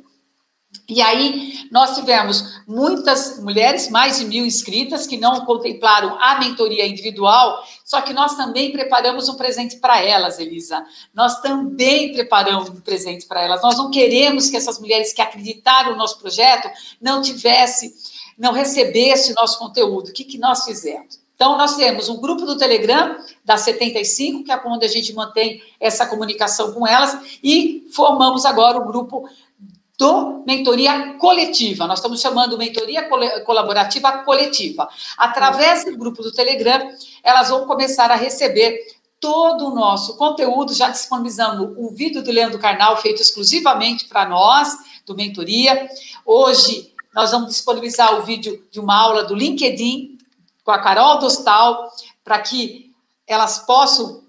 E 0.88 1.00
aí, 1.00 1.68
nós 1.70 1.96
tivemos 1.96 2.62
muitas 2.66 3.40
mulheres, 3.40 3.88
mais 3.90 4.18
de 4.18 4.24
mil 4.24 4.44
inscritas, 4.44 5.06
que 5.06 5.16
não 5.16 5.44
contemplaram 5.44 6.16
a 6.20 6.38
mentoria 6.38 6.86
individual, 6.86 7.64
só 7.84 8.00
que 8.00 8.12
nós 8.12 8.36
também 8.36 8.72
preparamos 8.72 9.28
um 9.28 9.34
presente 9.34 9.76
para 9.76 10.00
elas, 10.00 10.38
Elisa. 10.38 10.84
Nós 11.14 11.40
também 11.40 12.12
preparamos 12.12 12.68
um 12.68 12.80
presente 12.80 13.26
para 13.26 13.42
elas. 13.42 13.62
Nós 13.62 13.78
não 13.78 13.90
queremos 13.90 14.48
que 14.48 14.56
essas 14.56 14.80
mulheres 14.80 15.12
que 15.12 15.22
acreditaram 15.22 15.92
no 15.92 15.98
nosso 15.98 16.18
projeto 16.18 16.68
não 17.00 17.20
tivessem, 17.22 17.92
não 18.38 18.52
recebessem 18.52 19.32
o 19.32 19.40
nosso 19.40 19.58
conteúdo. 19.58 20.08
O 20.08 20.12
que, 20.12 20.24
que 20.24 20.38
nós 20.38 20.64
fizemos? 20.64 21.20
Então, 21.40 21.56
nós 21.56 21.74
temos 21.74 22.10
um 22.10 22.20
grupo 22.20 22.44
do 22.44 22.58
Telegram 22.58 23.16
da 23.42 23.56
75, 23.56 24.44
que 24.44 24.52
é 24.52 24.60
onde 24.66 24.84
a 24.84 24.88
gente 24.90 25.14
mantém 25.14 25.62
essa 25.80 26.04
comunicação 26.04 26.70
com 26.74 26.86
elas, 26.86 27.18
e 27.42 27.88
formamos 27.94 28.44
agora 28.44 28.76
o 28.76 28.84
grupo 28.84 29.26
do 29.98 30.44
mentoria 30.46 31.14
coletiva. 31.14 31.86
Nós 31.86 31.98
estamos 31.98 32.20
chamando 32.20 32.58
mentoria 32.58 33.08
colaborativa 33.46 34.18
coletiva. 34.18 34.86
Através 35.16 35.86
do 35.86 35.96
grupo 35.96 36.22
do 36.22 36.30
Telegram, 36.30 36.92
elas 37.24 37.48
vão 37.48 37.64
começar 37.64 38.10
a 38.10 38.16
receber 38.16 38.78
todo 39.18 39.68
o 39.68 39.74
nosso 39.74 40.18
conteúdo, 40.18 40.74
já 40.74 40.90
disponibilizando 40.90 41.74
um 41.78 41.88
vídeo 41.88 42.22
do 42.22 42.30
Leandro 42.30 42.58
Carnal 42.58 42.98
feito 42.98 43.22
exclusivamente 43.22 44.04
para 44.04 44.28
nós, 44.28 44.76
do 45.06 45.16
mentoria. 45.16 45.88
Hoje 46.22 46.92
nós 47.14 47.30
vamos 47.30 47.48
disponibilizar 47.48 48.18
o 48.18 48.24
vídeo 48.24 48.62
de 48.70 48.78
uma 48.78 48.94
aula 48.94 49.24
do 49.24 49.34
LinkedIn 49.34 50.19
com 50.70 50.74
a 50.74 50.78
Carol 50.78 51.18
Dostal, 51.18 51.90
para 52.22 52.38
que 52.38 52.92
elas 53.26 53.58
possam 53.58 54.22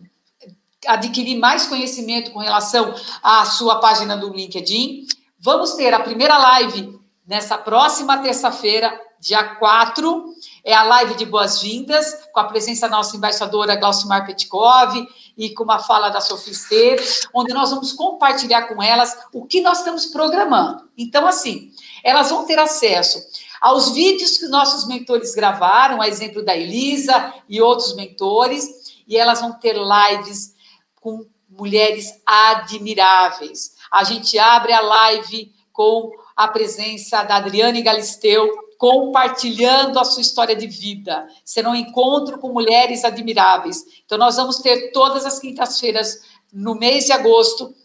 adquirir 0.88 1.38
mais 1.38 1.68
conhecimento 1.68 2.32
com 2.32 2.40
relação 2.40 2.96
à 3.22 3.46
sua 3.46 3.80
página 3.80 4.18
do 4.18 4.34
LinkedIn. 4.34 5.06
Vamos 5.40 5.74
ter 5.74 5.94
a 5.94 6.00
primeira 6.00 6.36
live 6.40 7.00
nessa 7.28 7.60
próxima 7.60 8.18
terça-feira, 8.18 9.00
dia 9.20 9.44
4. 9.56 10.34
É 10.66 10.74
a 10.74 10.82
live 10.82 11.14
de 11.14 11.28
boas-vindas, 11.28 12.28
com 12.34 12.40
a 12.40 12.46
presença 12.46 12.90
da 12.90 12.98
nossa 12.98 13.16
embaixadora 13.16 13.76
Glaucimar 13.76 14.26
Petkov 14.26 14.96
e 15.38 15.52
com 15.52 15.64
uma 15.64 15.78
fala 15.78 16.10
da 16.10 16.22
Sofia 16.22 16.54
Esteves, 16.54 17.28
onde 17.32 17.54
nós 17.54 17.70
vamos 17.70 17.94
compartilhar 17.94 18.64
com 18.64 18.82
elas 18.82 19.16
o 19.32 19.46
que 19.46 19.62
nós 19.62 19.78
estamos 19.78 20.08
programando. 20.08 20.90
Então, 20.98 21.28
assim, 21.28 21.72
elas 22.04 22.32
vão 22.32 22.46
ter 22.46 22.58
acesso 22.58 23.24
aos 23.62 23.92
vídeos 23.92 24.40
que 24.40 24.48
nossos 24.48 24.88
mentores 24.88 25.36
gravaram, 25.36 26.02
a 26.02 26.08
exemplo 26.08 26.44
da 26.44 26.58
Elisa 26.58 27.32
e 27.48 27.62
outros 27.62 27.96
mentores, 27.96 28.68
e 29.08 29.16
elas 29.16 29.40
vão 29.40 29.54
ter 29.54 29.76
lives 29.78 30.56
com 31.00 31.24
mulheres 31.48 32.20
admiráveis. 32.26 33.76
A 33.92 34.04
gente 34.04 34.40
abre 34.40 34.74
a 34.74 34.82
live 34.82 35.54
com 35.72 36.12
a 36.36 36.48
presença 36.48 37.22
da 37.24 37.36
Adriane 37.36 37.84
Galisteu, 37.84 38.50
compartilhando 38.78 40.00
a 40.00 40.04
sua 40.04 40.22
história 40.22 40.56
de 40.56 40.66
vida. 40.66 41.28
Será 41.46 41.70
um 41.70 41.76
encontro 41.76 42.40
com 42.40 42.52
mulheres 42.52 43.06
admiráveis. 43.06 43.84
Então, 44.04 44.18
nós 44.18 44.38
vamos 44.38 44.58
ter 44.58 44.92
todas 44.92 45.24
as 45.24 45.38
quintas-feiras, 45.38 46.24
no 46.52 46.74
mês 46.74 47.06
de 47.06 47.12
agosto, 47.12 47.76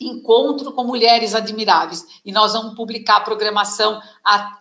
encontro 0.00 0.72
com 0.72 0.84
mulheres 0.84 1.34
admiráveis. 1.34 2.04
E 2.24 2.30
nós 2.30 2.52
vamos 2.52 2.74
publicar 2.74 3.16
a 3.16 3.20
programação 3.20 4.00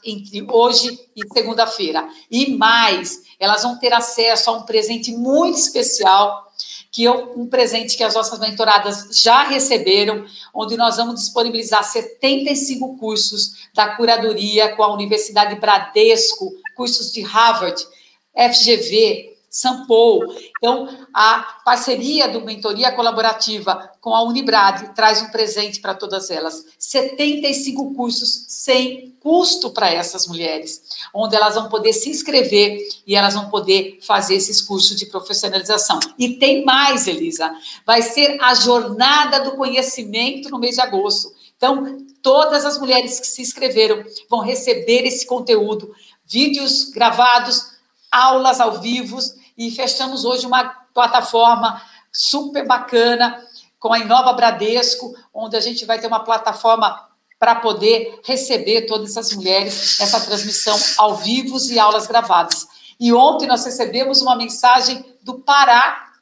entre 0.03 0.45
hoje 0.49 0.97
e 1.15 1.21
segunda-feira. 1.33 2.07
E 2.31 2.55
mais, 2.55 3.23
elas 3.39 3.63
vão 3.63 3.77
ter 3.77 3.93
acesso 3.93 4.49
a 4.49 4.53
um 4.53 4.63
presente 4.63 5.11
muito 5.11 5.57
especial 5.57 6.45
que 6.91 7.03
eu, 7.03 7.33
um 7.35 7.47
presente 7.47 7.97
que 7.97 8.03
as 8.05 8.15
nossas 8.15 8.39
mentoradas 8.39 9.09
já 9.21 9.43
receberam, 9.43 10.25
onde 10.53 10.77
nós 10.77 10.95
vamos 10.95 11.15
disponibilizar 11.15 11.83
75 11.83 12.97
cursos 12.97 13.67
da 13.73 13.97
curadoria 13.97 14.73
com 14.77 14.83
a 14.83 14.93
Universidade 14.93 15.55
Bradesco, 15.59 16.53
cursos 16.73 17.11
de 17.11 17.21
Harvard, 17.21 17.85
FGV, 18.33 19.34
Sampo. 19.55 20.19
Então, 20.57 20.89
a 21.13 21.61
parceria 21.63 22.27
do 22.27 22.41
Mentoria 22.41 22.91
Colaborativa 22.91 23.89
com 24.01 24.13
a 24.13 24.21
Unibrad 24.21 24.93
traz 24.93 25.21
um 25.21 25.29
presente 25.29 25.79
para 25.79 25.93
todas 25.93 26.29
elas. 26.29 26.65
75 26.77 27.93
cursos 27.93 28.47
sem 28.49 29.15
custo 29.21 29.69
para 29.69 29.89
essas 29.89 30.27
mulheres, 30.27 30.81
onde 31.13 31.37
elas 31.37 31.55
vão 31.55 31.69
poder 31.69 31.93
se 31.93 32.09
inscrever 32.09 32.85
e 33.07 33.15
elas 33.15 33.33
vão 33.33 33.49
poder 33.49 33.99
fazer 34.01 34.35
esses 34.35 34.61
cursos 34.61 34.97
de 34.97 35.05
profissionalização. 35.05 36.01
E 36.19 36.33
tem 36.37 36.65
mais, 36.65 37.07
Elisa. 37.07 37.49
Vai 37.85 38.01
ser 38.01 38.37
a 38.41 38.53
jornada 38.55 39.39
do 39.39 39.51
conhecimento 39.51 40.49
no 40.49 40.59
mês 40.59 40.75
de 40.75 40.81
agosto. 40.81 41.31
Então, 41.55 41.97
todas 42.21 42.65
as 42.65 42.77
mulheres 42.77 43.21
que 43.21 43.27
se 43.27 43.41
inscreveram 43.41 44.03
vão 44.29 44.41
receber 44.41 45.03
esse 45.05 45.25
conteúdo, 45.25 45.95
vídeos 46.25 46.89
gravados, 46.89 47.73
aulas 48.11 48.59
ao 48.59 48.81
vivo 48.81 49.17
e 49.57 49.71
fechamos 49.71 50.25
hoje 50.25 50.45
uma 50.45 50.63
plataforma 50.93 51.81
super 52.11 52.65
bacana 52.65 53.43
com 53.79 53.93
a 53.93 53.99
Inova 53.99 54.33
Bradesco, 54.33 55.15
onde 55.33 55.55
a 55.55 55.59
gente 55.59 55.85
vai 55.85 55.99
ter 55.99 56.07
uma 56.07 56.21
plataforma 56.21 57.07
para 57.37 57.55
poder 57.55 58.21
receber 58.23 58.83
todas 58.83 59.11
essas 59.11 59.33
mulheres 59.33 59.99
nessa 59.99 60.19
transmissão 60.21 60.77
ao 60.97 61.15
vivo 61.15 61.57
e 61.69 61.77
aulas 61.77 62.07
gravadas. 62.07 62.67
E 62.99 63.13
ontem 63.13 63.47
nós 63.47 63.65
recebemos 63.65 64.21
uma 64.21 64.35
mensagem 64.35 65.05
do 65.21 65.39
Pará, 65.39 66.13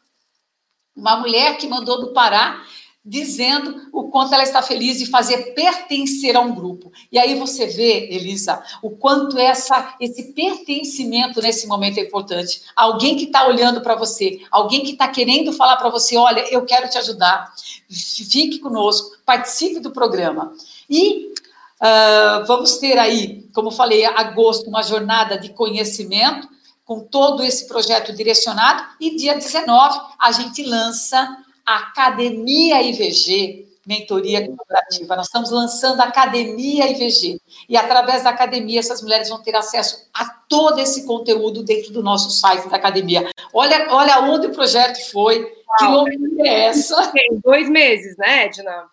uma 0.96 1.18
mulher 1.18 1.58
que 1.58 1.68
mandou 1.68 2.02
do 2.02 2.14
Pará 2.14 2.62
dizendo 3.06 3.90
o 3.92 4.10
quanto 4.10 4.34
ela 4.34 4.44
está 4.44 4.62
feliz 4.62 4.98
de 4.98 5.08
fazer 5.08 5.54
pertencer 5.54 6.38
a 6.38 6.40
um 6.40 6.56
grupo. 6.56 6.92
E 7.12 7.20
aí 7.20 7.38
você 7.38 7.68
vê, 7.68 8.08
Elisa, 8.10 8.64
o 8.82 8.92
quanto 8.92 9.38
essa, 9.38 9.96
esse 10.00 10.32
pertencimento 10.32 11.42
nesse 11.42 11.68
momento 11.68 11.98
é 11.98 12.02
importante. 12.02 12.62
Alguém 12.74 13.18
que 13.18 13.26
está 13.26 13.46
olhando 13.46 13.82
para 13.82 13.96
você, 13.96 14.40
alguém 14.50 14.84
que 14.84 14.92
está 14.92 15.10
querendo 15.10 15.52
falar 15.52 15.76
para 15.76 15.90
você, 15.90 16.16
olha, 16.16 16.48
eu 16.50 16.66
quero 16.66 16.90
te 16.90 16.98
ajudar, 16.98 17.54
fique 17.90 18.60
conosco, 18.60 19.18
participe 19.26 19.82
do 19.82 19.92
programa. 19.92 20.54
E 20.90 21.34
uh, 21.82 22.46
vamos 22.48 22.78
ter 22.78 22.98
aí, 22.98 23.46
como 23.54 23.70
falei, 23.70 24.06
agosto, 24.06 24.70
uma 24.70 24.82
jornada 24.82 25.38
de 25.38 25.50
conhecimento, 25.50 26.48
com 26.86 27.02
todo 27.02 27.44
esse 27.44 27.68
projeto 27.68 28.14
direcionado, 28.14 28.84
e 29.00 29.16
dia 29.16 29.36
19 29.36 30.00
a 30.20 30.32
gente 30.32 30.64
lança 30.64 31.44
Academia 31.66 32.82
IVG, 32.82 33.68
mentoria 33.86 34.46
colaborativa. 34.46 35.16
Nós 35.16 35.28
estamos 35.28 35.52
lançando 35.52 36.02
a 36.02 36.06
Academia 36.06 36.90
IVG. 36.90 37.40
E 37.68 37.78
através 37.78 38.24
da 38.24 38.30
academia, 38.30 38.80
essas 38.80 39.02
mulheres 39.02 39.30
vão 39.30 39.42
ter 39.42 39.56
acesso 39.56 40.08
a 40.14 40.26
todo 40.48 40.80
esse 40.80 41.06
conteúdo 41.06 41.64
dentro 41.64 41.92
do 41.92 42.04
nosso 42.04 42.32
site 42.32 42.70
da 42.70 42.78
academia. 42.78 43.30
Olha, 43.54 43.88
olha 43.90 44.20
onde 44.22 44.48
o 44.48 44.52
projeto 44.52 45.00
foi. 45.12 45.42
Uau. 45.42 45.56
Que 45.80 45.86
loucura 45.86 46.48
é 46.48 46.66
essa? 46.66 47.12
Em 47.16 47.40
dois 47.40 47.70
meses, 47.70 48.18
né, 48.18 48.46
Edna? 48.46 48.86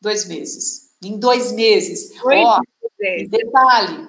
Dois 0.00 0.26
meses. 0.26 0.88
Em 1.02 1.18
dois 1.18 1.52
meses. 1.52 2.14
Dois 2.22 2.44
Ó, 2.44 2.60
meses. 2.98 3.30
Detalhe. 3.30 4.08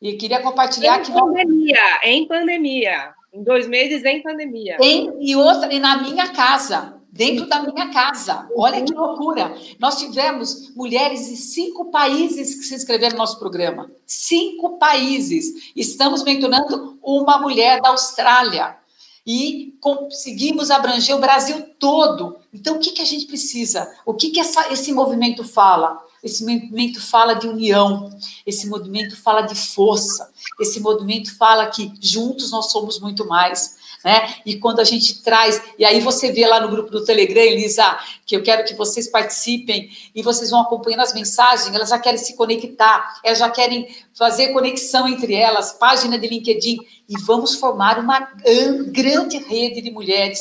E 0.00 0.14
queria 0.14 0.40
compartilhar 0.40 1.00
em 1.00 1.02
que. 1.02 1.10
Em 1.10 1.14
pandemia, 1.14 2.00
em 2.04 2.26
pandemia. 2.26 3.14
Em 3.32 3.42
dois 3.42 3.68
meses 3.68 4.04
em 4.04 4.22
pandemia. 4.22 4.76
Em, 4.80 5.12
e 5.20 5.36
outra, 5.36 5.72
e 5.72 5.78
na 5.78 6.02
minha 6.02 6.28
casa 6.32 6.99
dentro 7.12 7.46
da 7.46 7.62
minha 7.62 7.90
casa. 7.90 8.48
Olha 8.54 8.82
que 8.82 8.92
loucura! 8.92 9.54
Nós 9.78 9.98
tivemos 9.98 10.74
mulheres 10.74 11.28
de 11.28 11.36
cinco 11.36 11.90
países 11.90 12.54
que 12.54 12.64
se 12.64 12.74
inscreveram 12.74 13.12
no 13.12 13.18
nosso 13.18 13.38
programa. 13.38 13.90
Cinco 14.06 14.78
países. 14.78 15.72
Estamos 15.74 16.22
mentorando 16.22 16.98
uma 17.02 17.38
mulher 17.38 17.80
da 17.80 17.90
Austrália. 17.90 18.76
E 19.26 19.76
conseguimos 19.80 20.70
abranger 20.70 21.14
o 21.14 21.20
Brasil 21.20 21.62
todo. 21.78 22.36
Então, 22.52 22.76
o 22.76 22.78
que, 22.78 22.90
que 22.90 23.02
a 23.02 23.04
gente 23.04 23.26
precisa? 23.26 23.88
O 24.06 24.14
que, 24.14 24.30
que 24.30 24.40
essa, 24.40 24.72
esse 24.72 24.92
movimento 24.92 25.44
fala? 25.44 26.02
Esse 26.22 26.44
movimento 26.44 27.00
fala 27.00 27.34
de 27.34 27.46
união, 27.46 28.10
esse 28.46 28.68
movimento 28.68 29.16
fala 29.16 29.42
de 29.42 29.54
força, 29.54 30.30
esse 30.60 30.78
movimento 30.78 31.34
fala 31.36 31.66
que 31.66 31.92
juntos 31.98 32.50
nós 32.50 32.70
somos 32.70 33.00
muito 33.00 33.26
mais 33.26 33.78
né? 34.04 34.34
E 34.46 34.56
quando 34.56 34.80
a 34.80 34.84
gente 34.84 35.22
traz, 35.22 35.62
e 35.78 35.84
aí 35.84 36.00
você 36.00 36.32
vê 36.32 36.46
lá 36.46 36.60
no 36.60 36.68
grupo 36.68 36.90
do 36.90 37.04
Telegram, 37.04 37.42
Elisa, 37.42 37.98
que 38.24 38.36
eu 38.36 38.42
quero 38.42 38.64
que 38.64 38.74
vocês 38.74 39.08
participem 39.08 39.90
e 40.14 40.22
vocês 40.22 40.50
vão 40.50 40.62
acompanhando 40.62 41.00
as 41.00 41.12
mensagens, 41.12 41.74
elas 41.74 41.90
já 41.90 41.98
querem 41.98 42.18
se 42.18 42.34
conectar, 42.34 43.20
elas 43.22 43.38
já 43.38 43.50
querem 43.50 43.88
fazer 44.14 44.52
conexão 44.52 45.06
entre 45.08 45.34
elas, 45.34 45.72
página 45.72 46.18
de 46.18 46.26
LinkedIn, 46.26 46.78
e 47.08 47.20
vamos 47.22 47.56
formar 47.56 47.98
uma 47.98 48.20
grande 48.86 49.38
rede 49.38 49.82
de 49.82 49.90
mulheres. 49.90 50.40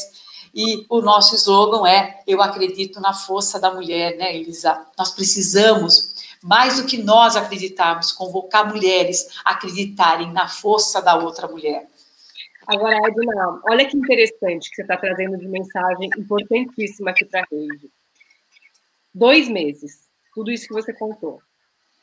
E 0.53 0.85
o 0.89 1.01
nosso 1.01 1.35
slogan 1.35 1.87
é: 1.87 2.21
Eu 2.25 2.41
acredito 2.41 2.99
na 2.99 3.13
força 3.13 3.59
da 3.59 3.71
mulher, 3.71 4.17
né, 4.17 4.35
Elisa? 4.35 4.85
Nós 4.97 5.11
precisamos 5.11 6.13
mais 6.41 6.77
do 6.77 6.85
que 6.85 6.97
nós 6.97 7.35
acreditarmos, 7.35 8.11
convocar 8.11 8.67
mulheres 8.67 9.27
a 9.43 9.51
acreditarem 9.51 10.31
na 10.31 10.47
força 10.47 11.01
da 11.01 11.15
outra 11.15 11.47
mulher. 11.47 11.88
Agora, 12.69 12.97
Edna, 12.97 13.59
olha 13.67 13.83
que 13.83 13.97
interessante 13.97 14.69
que 14.69 14.75
você 14.75 14.83
está 14.83 14.95
trazendo 14.95 15.39
de 15.39 15.47
mensagem 15.47 16.07
importantíssima 16.15 17.09
aqui 17.09 17.25
para 17.25 17.41
a 17.41 17.45
rede. 17.51 17.89
Dois 19.11 19.49
meses, 19.49 20.07
tudo 20.35 20.51
isso 20.51 20.67
que 20.67 20.73
você 20.75 20.93
contou. 20.93 21.41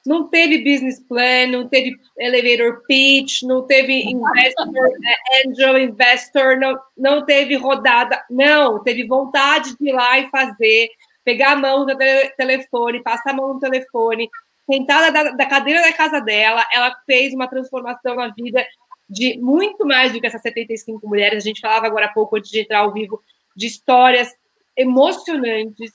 Não 0.04 0.28
teve 0.28 0.58
business 0.58 0.98
plan, 0.98 1.46
não 1.52 1.68
teve 1.68 1.96
elevator 2.18 2.82
pitch, 2.84 3.42
não 3.42 3.64
teve 3.64 4.10
investor, 4.10 4.66
é, 5.06 5.48
angel 5.48 5.78
investor, 5.78 6.58
não, 6.58 6.76
não 6.98 7.24
teve 7.24 7.54
rodada, 7.54 8.24
não, 8.28 8.82
teve 8.82 9.06
vontade 9.06 9.76
de 9.78 9.88
ir 9.88 9.92
lá 9.92 10.18
e 10.18 10.28
fazer, 10.30 10.88
pegar 11.24 11.52
a 11.52 11.56
mão 11.56 11.86
do 11.86 11.96
telefone, 12.36 13.04
passar 13.04 13.30
a 13.30 13.34
mão 13.34 13.54
no 13.54 13.60
telefone, 13.60 14.28
sentada 14.68 15.12
da, 15.12 15.30
da 15.30 15.46
cadeira 15.46 15.80
da 15.80 15.92
casa 15.92 16.20
dela, 16.20 16.66
ela 16.72 16.92
fez 17.06 17.32
uma 17.32 17.46
transformação 17.46 18.16
na 18.16 18.28
vida 18.30 18.66
de 19.08 19.38
muito 19.38 19.86
mais 19.86 20.12
do 20.12 20.20
que 20.20 20.26
essas 20.26 20.42
75 20.42 21.06
mulheres. 21.08 21.42
A 21.44 21.46
gente 21.46 21.60
falava 21.60 21.86
agora 21.86 22.06
há 22.06 22.12
pouco, 22.12 22.36
antes 22.36 22.50
de 22.50 22.60
entrar 22.60 22.80
ao 22.80 22.92
vivo, 22.92 23.22
de 23.54 23.66
histórias 23.66 24.34
emocionantes, 24.76 25.92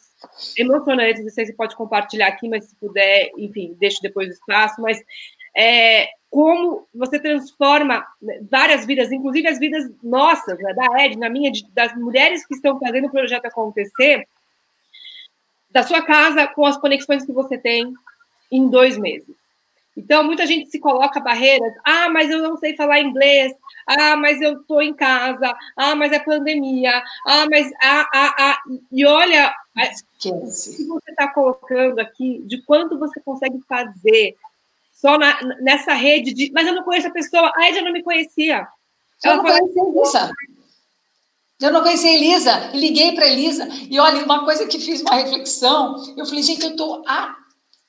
emocionantes. 0.57 1.23
Não 1.23 1.29
sei 1.29 1.45
se 1.45 1.53
pode 1.53 1.75
compartilhar 1.75 2.27
aqui, 2.27 2.47
mas 2.49 2.65
se 2.65 2.75
puder, 2.75 3.31
enfim, 3.37 3.75
deixo 3.79 4.01
depois 4.01 4.29
o 4.29 4.31
espaço. 4.31 4.81
Mas 4.81 5.01
é, 5.55 6.07
como 6.29 6.87
você 6.93 7.19
transforma 7.19 8.05
várias 8.49 8.85
vidas, 8.85 9.11
inclusive 9.11 9.47
as 9.47 9.59
vidas 9.59 9.91
nossas, 10.01 10.57
né, 10.59 10.73
da 10.73 11.03
Ed, 11.05 11.17
na 11.17 11.29
minha, 11.29 11.51
das 11.73 11.93
mulheres 11.95 12.45
que 12.45 12.55
estão 12.55 12.79
fazendo 12.79 13.07
o 13.07 13.11
projeto 13.11 13.45
acontecer, 13.45 14.25
da 15.69 15.83
sua 15.83 16.01
casa 16.01 16.47
com 16.47 16.65
as 16.65 16.77
conexões 16.77 17.25
que 17.25 17.31
você 17.31 17.57
tem 17.57 17.93
em 18.51 18.69
dois 18.69 18.97
meses. 18.97 19.40
Então, 19.95 20.23
muita 20.23 20.45
gente 20.45 20.69
se 20.69 20.79
coloca 20.79 21.19
barreiras. 21.19 21.73
Ah, 21.83 22.09
mas 22.09 22.29
eu 22.29 22.39
não 22.39 22.55
sei 22.57 22.75
falar 22.75 23.01
inglês. 23.01 23.53
Ah, 23.85 24.15
mas 24.15 24.41
eu 24.41 24.61
estou 24.61 24.81
em 24.81 24.93
casa. 24.93 25.53
Ah, 25.75 25.95
mas 25.95 26.11
é 26.11 26.19
pandemia. 26.19 27.03
Ah, 27.27 27.45
mas. 27.49 27.69
Ah, 27.81 28.07
ah, 28.13 28.35
ah. 28.39 28.57
E 28.91 29.05
olha 29.05 29.53
Esquece. 29.77 30.71
o 30.71 30.75
que 30.77 30.85
você 30.85 31.11
está 31.11 31.27
colocando 31.27 31.99
aqui, 31.99 32.41
de 32.45 32.61
quanto 32.63 32.97
você 32.97 33.19
consegue 33.19 33.59
fazer 33.67 34.35
só 34.93 35.17
na, 35.17 35.41
nessa 35.61 35.93
rede 35.93 36.33
de. 36.33 36.51
Mas 36.53 36.67
eu 36.67 36.75
não 36.75 36.83
conheço 36.83 37.07
a 37.07 37.11
pessoa. 37.11 37.51
A 37.55 37.69
Ed 37.69 37.81
não 37.81 37.91
me 37.91 38.03
conhecia. 38.03 38.67
Eu 39.23 39.37
não 39.37 39.43
conhecia 39.43 39.83
Elisa. 39.83 40.31
Eu 41.59 41.71
não 41.71 41.81
conhecia 41.81 42.09
a 42.09 42.13
Elisa. 42.13 42.71
Liguei 42.73 43.13
para 43.13 43.27
Elisa. 43.27 43.67
E 43.89 43.99
olha, 43.99 44.23
uma 44.23 44.45
coisa 44.45 44.65
que 44.67 44.79
fiz 44.79 45.01
uma 45.01 45.15
reflexão. 45.15 45.95
Eu 46.15 46.25
falei, 46.25 46.43
gente, 46.43 46.63
eu 46.63 46.71
estou 46.71 47.03
há 47.05 47.40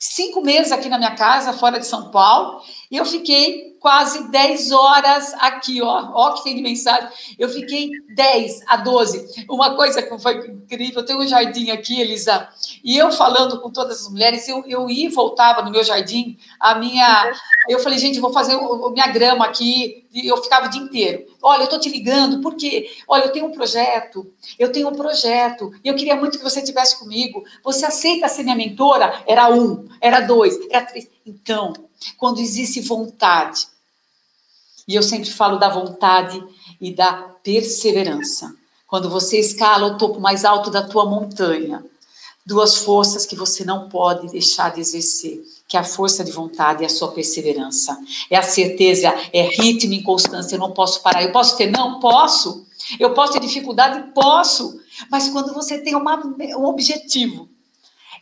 cinco 0.03 0.43
meses 0.43 0.73
aqui 0.73 0.89
na 0.89 0.99
minha 0.99 1.15
casa, 1.15 1.53
fora 1.53 1.79
de 1.79 1.87
São 1.87 2.11
Paulo, 2.11 2.61
e 2.93 2.97
eu 2.99 3.07
fiquei 3.07 3.73
quase 3.81 4.31
10 4.31 4.71
horas 4.71 5.33
aqui, 5.41 5.81
ó. 5.81 6.11
Ó, 6.13 6.35
que 6.35 6.45
tem 6.45 6.55
de 6.55 6.63
mensagem. 6.63 7.09
Eu 7.39 7.49
fiquei 7.49 7.91
10 8.15 8.61
a 8.67 8.77
12. 8.77 9.47
Uma 9.49 9.75
coisa 9.75 10.03
que 10.03 10.19
foi 10.19 10.47
incrível, 10.47 11.03
tem 11.03 11.17
um 11.17 11.27
jardim 11.27 11.71
aqui, 11.71 12.01
Elisa, 12.01 12.49
e 12.85 12.99
eu 12.99 13.11
falando 13.11 13.63
com 13.63 13.71
todas 13.71 14.03
as 14.03 14.09
mulheres, 14.11 14.47
eu, 14.47 14.63
eu 14.67 14.91
ia 14.91 15.07
e 15.07 15.09
voltava 15.09 15.63
no 15.63 15.71
meu 15.71 15.83
jardim, 15.83 16.37
a 16.61 16.75
minha. 16.75 17.33
Eu 17.67 17.79
falei, 17.79 17.99
gente, 17.99 18.21
vou 18.21 18.31
fazer 18.31 18.57
minha 18.93 19.07
grama 19.07 19.47
aqui, 19.47 20.07
e 20.13 20.29
eu 20.29 20.37
ficava 20.37 20.67
o 20.67 20.71
dia 20.71 20.83
inteiro. 20.83 21.25
Olha, 21.43 21.63
eu 21.63 21.69
tô 21.69 21.79
te 21.79 21.89
ligando, 21.89 22.43
porque, 22.43 22.91
olha, 23.09 23.25
eu 23.25 23.33
tenho 23.33 23.47
um 23.47 23.53
projeto, 23.53 24.31
eu 24.59 24.71
tenho 24.71 24.89
um 24.89 24.95
projeto, 24.95 25.73
e 25.83 25.89
eu 25.89 25.95
queria 25.95 26.15
muito 26.15 26.37
que 26.37 26.45
você 26.45 26.61
estivesse 26.61 26.99
comigo. 26.99 27.43
Você 27.65 27.87
aceita 27.87 28.29
ser 28.29 28.43
minha 28.43 28.55
mentora? 28.55 29.25
Era 29.27 29.49
um, 29.51 29.89
era 29.99 30.21
dois, 30.21 30.59
era 30.71 30.85
três. 30.85 31.09
Então, 31.27 31.73
quando 32.17 32.41
existe 32.41 32.81
vontade, 32.81 33.67
e 34.87 34.95
eu 34.95 35.03
sempre 35.03 35.31
falo 35.31 35.59
da 35.59 35.69
vontade 35.69 36.43
e 36.81 36.93
da 36.93 37.13
perseverança. 37.43 38.55
Quando 38.87 39.09
você 39.09 39.39
escala 39.39 39.87
o 39.87 39.97
topo 39.97 40.21
mais 40.21 40.45
alto 40.45 40.71
da 40.71 40.83
tua 40.87 41.07
montanha, 41.07 41.85
duas 42.45 42.77
forças 42.77 43.25
que 43.25 43.37
você 43.37 43.65
não 43.65 43.89
pode 43.89 44.29
deixar 44.29 44.73
de 44.73 44.81
exercer, 44.81 45.43
que 45.69 45.77
é 45.77 45.81
a 45.81 45.85
força 45.85 46.23
de 46.25 46.33
vontade 46.33 46.83
e 46.83 46.87
a 46.87 46.89
sua 46.89 47.13
perseverança. 47.13 47.97
É 48.29 48.37
a 48.37 48.43
certeza, 48.43 49.09
é 49.33 49.43
ritmo 49.43 49.95
e 49.95 50.03
constância, 50.03 50.57
eu 50.57 50.61
não 50.61 50.73
posso 50.73 51.01
parar. 51.01 51.23
Eu 51.23 51.33
posso 51.33 51.57
ter 51.57 51.71
não? 51.71 52.01
Posso. 52.01 52.67
Eu 52.99 53.15
posso 53.15 53.33
ter 53.33 53.41
dificuldade? 53.41 54.13
Posso. 54.13 54.81
Mas 55.11 55.29
quando 55.29 55.55
você 55.55 55.79
tem 55.79 55.95
uma, 55.95 56.21
um 56.59 56.65
objetivo, 56.67 57.49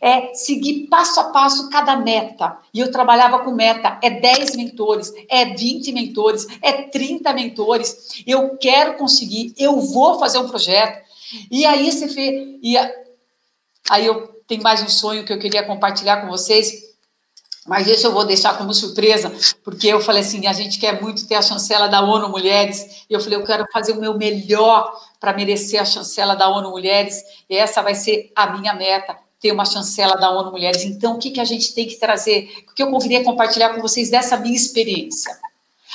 é 0.01 0.33
seguir 0.33 0.87
passo 0.87 1.19
a 1.19 1.25
passo 1.25 1.69
cada 1.69 1.95
meta. 1.95 2.57
E 2.73 2.79
eu 2.79 2.91
trabalhava 2.91 3.39
com 3.39 3.51
meta, 3.51 3.99
é 4.01 4.09
10 4.09 4.55
mentores, 4.55 5.13
é 5.29 5.45
20 5.45 5.91
mentores, 5.91 6.47
é 6.59 6.73
30 6.73 7.31
mentores. 7.33 8.23
Eu 8.25 8.57
quero 8.57 8.95
conseguir, 8.95 9.53
eu 9.57 9.79
vou 9.79 10.17
fazer 10.17 10.39
um 10.39 10.49
projeto. 10.49 11.07
E 11.51 11.63
aí 11.65 11.91
você 11.91 12.07
vê, 12.07 12.59
e 12.63 12.75
aí 13.89 14.05
eu 14.05 14.27
tenho 14.47 14.63
mais 14.63 14.81
um 14.81 14.89
sonho 14.89 15.23
que 15.23 15.31
eu 15.31 15.39
queria 15.39 15.63
compartilhar 15.63 16.21
com 16.21 16.27
vocês. 16.27 16.89
Mas 17.67 17.87
esse 17.87 18.03
eu 18.03 18.11
vou 18.11 18.25
deixar 18.25 18.57
como 18.57 18.73
surpresa, 18.73 19.31
porque 19.63 19.87
eu 19.87 20.01
falei 20.01 20.23
assim: 20.23 20.47
a 20.47 20.53
gente 20.53 20.79
quer 20.79 20.99
muito 20.99 21.27
ter 21.27 21.35
a 21.35 21.43
chancela 21.43 21.87
da 21.87 22.01
ONU 22.01 22.27
Mulheres, 22.27 23.05
e 23.07 23.13
eu 23.13 23.19
falei: 23.19 23.37
eu 23.37 23.45
quero 23.45 23.67
fazer 23.71 23.91
o 23.91 24.01
meu 24.01 24.17
melhor 24.17 24.99
para 25.19 25.31
merecer 25.31 25.79
a 25.79 25.85
chancela 25.85 26.35
da 26.35 26.49
ONU 26.49 26.71
Mulheres, 26.71 27.21
e 27.47 27.55
essa 27.55 27.83
vai 27.83 27.93
ser 27.93 28.31
a 28.35 28.57
minha 28.57 28.73
meta 28.73 29.15
ter 29.41 29.51
uma 29.51 29.65
chancela 29.65 30.15
da 30.15 30.29
ONU 30.29 30.51
Mulheres. 30.51 30.83
Então, 30.83 31.15
o 31.15 31.17
que, 31.17 31.31
que 31.31 31.39
a 31.39 31.45
gente 31.45 31.73
tem 31.73 31.87
que 31.87 31.95
trazer? 31.95 32.63
O 32.69 32.75
que 32.75 32.83
eu 32.83 32.97
queria 32.99 33.23
compartilhar 33.23 33.73
com 33.73 33.81
vocês 33.81 34.11
dessa 34.11 34.37
minha 34.37 34.55
experiência? 34.55 35.35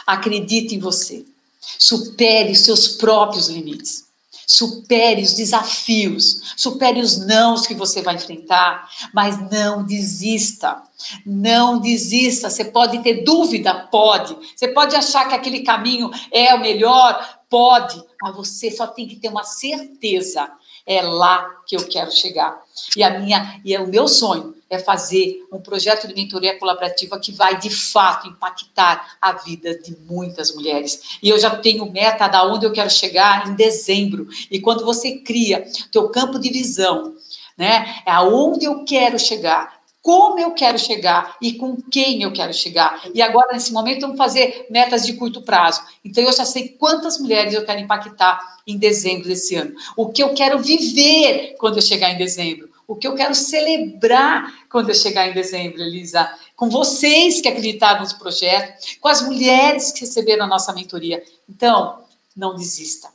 Acredite 0.05 0.75
em 0.75 0.81
você. 0.81 1.25
Supere 1.61 2.53
os 2.53 2.61
seus 2.61 2.89
próprios 2.89 3.49
limites. 3.49 4.05
Supere 4.49 5.23
os 5.23 5.35
desafios, 5.35 6.55
supere 6.57 7.01
os 7.01 7.19
nãos 7.19 7.67
que 7.67 7.75
você 7.75 8.01
vai 8.01 8.15
enfrentar, 8.15 8.89
mas 9.13 9.39
não 9.51 9.85
desista. 9.85 10.81
Não 11.25 11.81
desista. 11.81 12.49
Você 12.49 12.65
pode 12.65 13.03
ter 13.03 13.25
dúvida? 13.25 13.75
Pode. 13.75 14.37
Você 14.55 14.69
pode 14.69 14.95
achar 14.95 15.29
que 15.29 15.35
aquele 15.35 15.61
caminho 15.61 16.11
é 16.31 16.55
o 16.55 16.61
melhor? 16.61 17.41
Pode. 17.51 18.01
Mas 18.23 18.37
você 18.37 18.71
só 18.71 18.87
tem 18.87 19.09
que 19.09 19.17
ter 19.17 19.29
uma 19.29 19.43
certeza 19.43 20.49
é 20.87 21.03
lá 21.03 21.63
que 21.67 21.77
eu 21.77 21.87
quero 21.89 22.13
chegar. 22.13 22.63
E 22.97 23.03
a 23.03 23.19
minha 23.19 23.61
e 23.65 23.75
é 23.75 23.81
o 23.81 23.89
meu 23.89 24.07
sonho 24.07 24.55
é 24.69 24.79
fazer 24.79 25.47
um 25.53 25.61
projeto 25.61 26.09
de 26.09 26.15
mentoria 26.15 26.59
colaborativa 26.59 27.19
que 27.21 27.33
vai 27.33 27.59
de 27.59 27.71
fato 27.71 28.29
impactar 28.29 29.17
a 29.21 29.33
vida 29.33 29.79
de 29.79 29.97
muitas 30.09 30.55
mulheres. 30.55 31.19
E 31.23 31.29
eu 31.29 31.39
já 31.39 31.51
tenho 31.51 31.91
meta 31.91 32.27
da 32.27 32.45
onde 32.45 32.67
eu 32.67 32.73
quero 32.73 32.91
chegar 32.91 33.49
em 33.49 33.55
dezembro. 33.55 34.27
E 34.51 34.61
quando 34.61 34.85
você 34.85 35.19
cria 35.19 35.67
teu 35.93 36.09
campo 36.09 36.39
de 36.39 36.51
visão, 36.51 37.15
né? 37.57 38.03
É 38.05 38.11
aonde 38.11 38.67
eu 38.67 38.85
quero 38.85 39.19
chegar 39.19 39.76
como 40.07 40.39
eu 40.39 40.53
quero 40.53 40.79
chegar 40.79 41.37
e 41.43 41.55
com 41.55 41.75
quem 41.91 42.23
eu 42.23 42.33
quero 42.33 42.55
chegar. 42.55 43.11
E 43.13 43.21
agora, 43.21 43.53
nesse 43.53 43.73
momento, 43.73 44.03
vamos 44.03 44.17
fazer 44.17 44.65
metas 44.71 45.05
de 45.05 45.15
curto 45.15 45.43
prazo. 45.43 45.83
Então, 46.05 46.23
eu 46.23 46.33
já 46.33 46.45
sei 46.45 46.69
quantas 46.69 47.19
mulheres 47.19 47.53
eu 47.53 47.67
quero 47.67 47.81
impactar 47.81 48.39
em 48.65 48.79
dezembro 48.79 49.27
desse 49.27 49.57
ano. 49.57 49.75
O 49.97 50.11
que 50.11 50.23
eu 50.23 50.33
quero 50.33 50.61
viver 50.61 51.57
quando 51.59 51.79
eu 51.79 51.83
chegar 51.83 52.13
em 52.13 52.17
dezembro. 52.17 52.71
O 52.87 52.95
que 52.95 53.09
eu 53.09 53.17
quero 53.17 53.35
celebrar 53.35 54.69
quando 54.71 54.91
eu 54.91 54.95
chegar 54.95 55.29
em 55.29 55.35
dezembro, 55.35 55.83
Elisa. 55.83 56.33
Com 56.55 56.71
vocês 56.71 57.41
que 57.41 57.49
acreditaram 57.49 58.05
no 58.05 58.15
projeto, 58.17 59.01
com 59.01 59.09
as 59.09 59.23
mulheres 59.23 59.91
que 59.91 60.03
receberam 60.03 60.45
a 60.45 60.49
nossa 60.49 60.73
mentoria. 60.73 61.21
Então, 61.49 61.99
não 62.37 62.55
desista. 62.55 63.09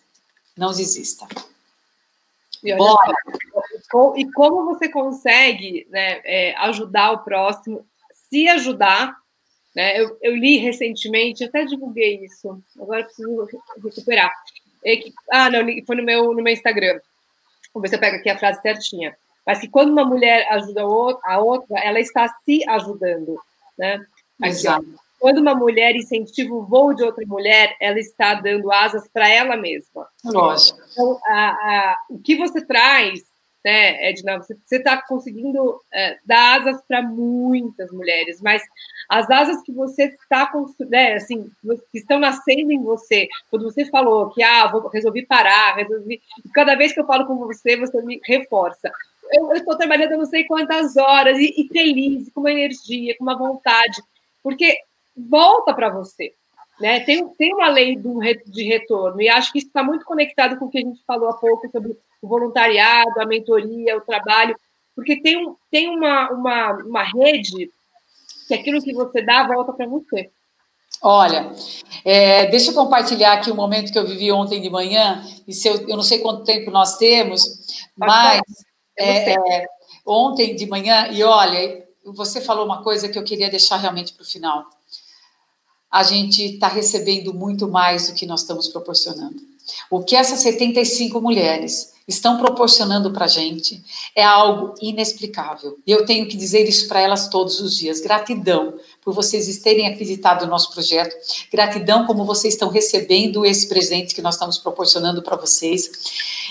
Não 0.57 0.73
desista. 0.73 1.25
E, 2.61 2.75
E 4.15 4.31
como 4.31 4.65
você 4.65 4.89
consegue 4.89 5.87
né, 5.89 6.21
é, 6.23 6.55
ajudar 6.57 7.11
o 7.11 7.23
próximo, 7.23 7.85
se 8.29 8.47
ajudar. 8.47 9.15
Né? 9.75 9.99
Eu, 9.99 10.17
eu, 10.21 10.35
li 10.35 10.57
recentemente, 10.57 11.43
até 11.43 11.65
divulguei 11.65 12.23
isso, 12.25 12.61
agora 12.79 13.03
preciso 13.03 13.47
recuperar. 13.83 14.31
É 14.83 14.95
que, 14.97 15.13
ah, 15.31 15.49
não, 15.49 15.65
foi 15.85 15.95
no 15.95 16.03
meu, 16.03 16.33
no 16.33 16.41
meu 16.41 16.53
Instagram. 16.53 16.99
Vamos 17.73 17.83
ver 17.83 17.89
se 17.89 17.95
eu 17.95 17.99
pego 17.99 18.17
aqui 18.17 18.29
a 18.29 18.37
frase 18.37 18.61
certinha. 18.61 19.15
Mas 19.45 19.59
que 19.59 19.67
quando 19.67 19.91
uma 19.91 20.05
mulher 20.05 20.47
ajuda 20.51 20.81
a 20.81 21.39
outra, 21.39 21.79
ela 21.79 21.99
está 21.99 22.27
se 22.43 22.67
ajudando. 22.67 23.39
Né? 23.77 24.03
Exato. 24.43 24.85
Quando 25.19 25.37
uma 25.37 25.53
mulher 25.53 25.95
incentiva 25.95 26.53
o 26.53 26.65
voo 26.65 26.95
de 26.95 27.03
outra 27.03 27.23
mulher, 27.27 27.75
ela 27.79 27.99
está 27.99 28.33
dando 28.33 28.71
asas 28.71 29.07
para 29.07 29.29
ela 29.29 29.55
mesma. 29.55 30.07
Lógico. 30.25 30.79
Então, 30.91 31.19
a, 31.27 31.49
a, 31.49 31.97
o 32.09 32.19
que 32.19 32.35
você 32.35 32.65
traz, 32.65 33.23
né, 33.63 34.09
Edna, 34.09 34.39
você 34.39 34.77
está 34.77 35.01
conseguindo 35.01 35.81
é, 35.93 36.17
dar 36.25 36.61
asas 36.61 36.81
para 36.87 37.01
muitas 37.01 37.91
mulheres, 37.91 38.41
mas 38.41 38.63
as 39.09 39.29
asas 39.29 39.61
que 39.63 39.71
você 39.71 40.05
está 40.05 40.47
construindo, 40.51 40.91
né, 40.91 41.13
assim, 41.13 41.49
que 41.91 41.99
estão 41.99 42.19
nascendo 42.19 42.71
em 42.71 42.81
você, 42.81 43.27
quando 43.49 43.63
você 43.63 43.85
falou 43.85 44.29
que, 44.29 44.41
ah, 44.41 44.67
vou, 44.67 44.87
resolvi 44.89 45.25
parar, 45.25 45.75
resolvi... 45.75 46.21
Cada 46.53 46.75
vez 46.75 46.93
que 46.93 46.99
eu 46.99 47.05
falo 47.05 47.25
com 47.25 47.37
você, 47.37 47.77
você 47.77 48.01
me 48.01 48.19
reforça 48.25 48.91
eu 49.33 49.53
estou 49.53 49.77
trabalhando 49.77 50.17
não 50.17 50.25
sei 50.25 50.43
quantas 50.43 50.97
horas 50.97 51.37
e, 51.37 51.53
e, 51.57 51.67
feliz, 51.67 52.29
com 52.33 52.41
uma 52.41 52.51
energia, 52.51 53.15
com 53.17 53.23
uma 53.23 53.37
vontade, 53.37 54.01
porque 54.43 54.77
volta 55.15 55.73
para 55.73 55.89
você. 55.89 56.33
Né? 56.79 56.99
Tem, 57.01 57.27
tem 57.35 57.53
uma 57.53 57.69
lei 57.69 57.95
do, 57.95 58.19
de 58.47 58.63
retorno, 58.63 59.21
e 59.21 59.29
acho 59.29 59.51
que 59.51 59.59
isso 59.59 59.67
está 59.67 59.83
muito 59.83 60.03
conectado 60.03 60.57
com 60.57 60.65
o 60.65 60.69
que 60.69 60.79
a 60.79 60.81
gente 60.81 61.03
falou 61.05 61.29
há 61.29 61.37
pouco 61.37 61.69
sobre 61.69 61.97
o 62.21 62.27
voluntariado, 62.27 63.19
a 63.19 63.25
mentoria, 63.25 63.97
o 63.97 64.01
trabalho, 64.01 64.55
porque 64.95 65.21
tem, 65.21 65.37
um, 65.37 65.55
tem 65.69 65.89
uma, 65.89 66.29
uma, 66.31 66.71
uma 66.83 67.03
rede 67.03 67.71
que 68.47 68.53
aquilo 68.53 68.81
que 68.81 68.93
você 68.93 69.21
dá 69.21 69.47
volta 69.47 69.73
para 69.73 69.87
você. 69.87 70.29
Olha, 71.01 71.51
é, 72.05 72.45
deixa 72.47 72.69
eu 72.69 72.75
compartilhar 72.75 73.33
aqui 73.33 73.49
o 73.49 73.53
um 73.53 73.57
momento 73.57 73.91
que 73.91 73.97
eu 73.97 74.05
vivi 74.05 74.31
ontem 74.31 74.61
de 74.61 74.69
manhã, 74.69 75.25
e 75.47 75.53
se 75.53 75.67
eu, 75.67 75.87
eu 75.87 75.95
não 75.95 76.03
sei 76.03 76.19
quanto 76.19 76.43
tempo 76.43 76.69
nós 76.69 76.97
temos, 76.97 77.87
mas 77.97 78.41
é, 78.99 79.33
é, 79.33 79.65
ontem 80.05 80.55
de 80.55 80.67
manhã, 80.67 81.07
e 81.11 81.23
olha, 81.23 81.83
você 82.05 82.39
falou 82.39 82.65
uma 82.65 82.83
coisa 82.83 83.09
que 83.09 83.17
eu 83.17 83.23
queria 83.23 83.49
deixar 83.49 83.77
realmente 83.77 84.13
para 84.13 84.23
o 84.23 84.27
final 84.27 84.67
a 85.91 86.03
gente 86.03 86.53
está 86.53 86.69
recebendo 86.69 87.33
muito 87.33 87.67
mais 87.67 88.07
do 88.07 88.15
que 88.15 88.25
nós 88.25 88.41
estamos 88.41 88.69
proporcionando. 88.69 89.35
O 89.89 90.01
que 90.01 90.15
essas 90.15 90.39
75 90.39 91.19
mulheres 91.19 91.93
estão 92.13 92.37
proporcionando 92.37 93.11
para 93.11 93.25
a 93.25 93.27
gente 93.27 93.83
é 94.15 94.23
algo 94.23 94.75
inexplicável. 94.81 95.77
E 95.85 95.91
eu 95.91 96.05
tenho 96.05 96.27
que 96.27 96.37
dizer 96.37 96.67
isso 96.67 96.87
para 96.87 96.99
elas 96.99 97.27
todos 97.27 97.59
os 97.59 97.75
dias. 97.75 97.99
Gratidão 97.99 98.75
por 99.01 99.13
vocês 99.13 99.57
terem 99.59 99.87
acreditado 99.87 100.45
no 100.45 100.51
nosso 100.51 100.71
projeto. 100.71 101.15
Gratidão 101.51 102.05
como 102.05 102.25
vocês 102.25 102.53
estão 102.53 102.69
recebendo 102.69 103.45
esse 103.45 103.67
presente 103.67 104.13
que 104.13 104.21
nós 104.21 104.35
estamos 104.35 104.57
proporcionando 104.57 105.21
para 105.21 105.35
vocês. 105.35 105.89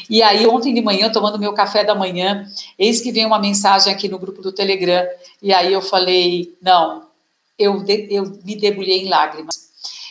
E 0.08 0.22
aí, 0.22 0.46
ontem 0.46 0.74
de 0.74 0.80
manhã, 0.80 1.10
tomando 1.10 1.38
meu 1.38 1.52
café 1.52 1.84
da 1.84 1.94
manhã, 1.94 2.46
eis 2.78 3.00
que 3.00 3.12
veio 3.12 3.26
uma 3.26 3.38
mensagem 3.38 3.92
aqui 3.92 4.08
no 4.08 4.18
grupo 4.18 4.42
do 4.42 4.52
Telegram. 4.52 5.06
E 5.40 5.52
aí 5.52 5.72
eu 5.72 5.80
falei: 5.80 6.54
não, 6.60 7.06
eu, 7.58 7.84
eu 8.08 8.38
me 8.44 8.56
debulhei 8.56 9.04
em 9.04 9.08
lágrimas. 9.08 9.69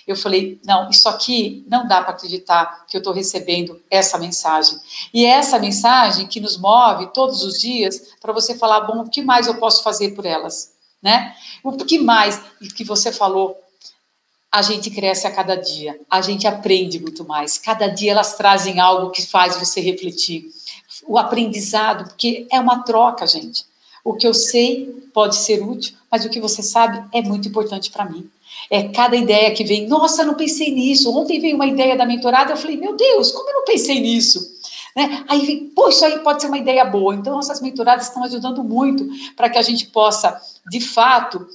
Eu 0.10 0.16
falei, 0.16 0.60
não, 0.66 0.90
isso 0.90 1.08
aqui 1.08 1.64
não 1.68 1.88
dá 1.88 2.02
para 2.02 2.16
acreditar 2.16 2.84
que 2.88 2.98
eu 2.98 3.00
estou 3.00 3.14
recebendo 3.14 3.80
essa 3.92 4.18
mensagem. 4.18 4.80
E 5.14 5.24
é 5.24 5.30
essa 5.30 5.60
mensagem 5.60 6.26
que 6.26 6.40
nos 6.40 6.58
move 6.58 7.14
todos 7.14 7.44
os 7.44 7.60
dias 7.60 8.16
para 8.20 8.34
você 8.34 8.58
falar, 8.58 8.82
bom, 8.82 9.02
o 9.02 9.10
que 9.10 9.22
mais 9.22 9.46
eu 9.46 9.58
posso 9.58 9.84
fazer 9.84 10.16
por 10.16 10.26
elas? 10.26 10.74
Né? 11.00 11.36
O 11.64 11.74
que 11.74 12.00
mais 12.00 12.42
que 12.76 12.84
você 12.84 13.12
falou? 13.12 13.56
A 14.52 14.64
gente 14.64 14.90
cresce 14.90 15.28
a 15.28 15.32
cada 15.32 15.54
dia, 15.54 16.02
a 16.10 16.22
gente 16.22 16.48
aprende 16.48 17.00
muito 17.00 17.24
mais. 17.24 17.60
Cada 17.60 17.88
dia 17.88 18.14
elas 18.14 18.34
trazem 18.34 18.80
algo 18.80 19.12
que 19.12 19.24
faz 19.24 19.58
você 19.58 19.80
refletir. 19.80 20.50
O 21.08 21.20
aprendizado, 21.20 22.06
porque 22.06 22.48
é 22.50 22.60
uma 22.60 22.82
troca, 22.82 23.28
gente. 23.28 23.64
O 24.04 24.16
que 24.16 24.26
eu 24.26 24.34
sei 24.34 24.88
pode 25.14 25.36
ser 25.36 25.62
útil, 25.62 25.96
mas 26.10 26.26
o 26.26 26.30
que 26.30 26.42
você 26.42 26.64
sabe 26.64 27.08
é 27.14 27.22
muito 27.22 27.48
importante 27.48 27.92
para 27.92 28.06
mim. 28.06 28.28
É 28.70 28.84
cada 28.90 29.16
ideia 29.16 29.52
que 29.54 29.64
vem, 29.64 29.88
nossa, 29.88 30.24
não 30.24 30.36
pensei 30.36 30.72
nisso. 30.72 31.16
Ontem 31.16 31.40
veio 31.40 31.56
uma 31.56 31.66
ideia 31.66 31.98
da 31.98 32.06
mentorada, 32.06 32.54
eu 32.54 32.58
falei, 32.58 32.78
meu 32.78 32.96
Deus, 32.96 33.32
como 33.32 33.50
eu 33.50 33.56
não 33.56 33.66
pensei 33.66 34.00
nisso? 34.00 34.40
Né? 34.96 35.24
Aí 35.28 35.46
vem, 35.46 35.70
pô, 35.70 35.90
isso 35.90 36.06
aí 36.06 36.20
pode 36.20 36.42
ser 36.42 36.48
uma 36.48 36.58
ideia 36.58 36.86
boa. 36.86 37.16
Então, 37.16 37.40
essas 37.40 37.62
mentoradas 37.62 38.08
estão 38.08 38.24
ajudando 38.24 38.64
muito 38.64 39.08
para 39.36 39.50
que 39.50 39.58
a 39.58 39.62
gente 39.62 39.88
possa, 39.88 40.40
de 40.70 40.82
fato, 40.82 41.48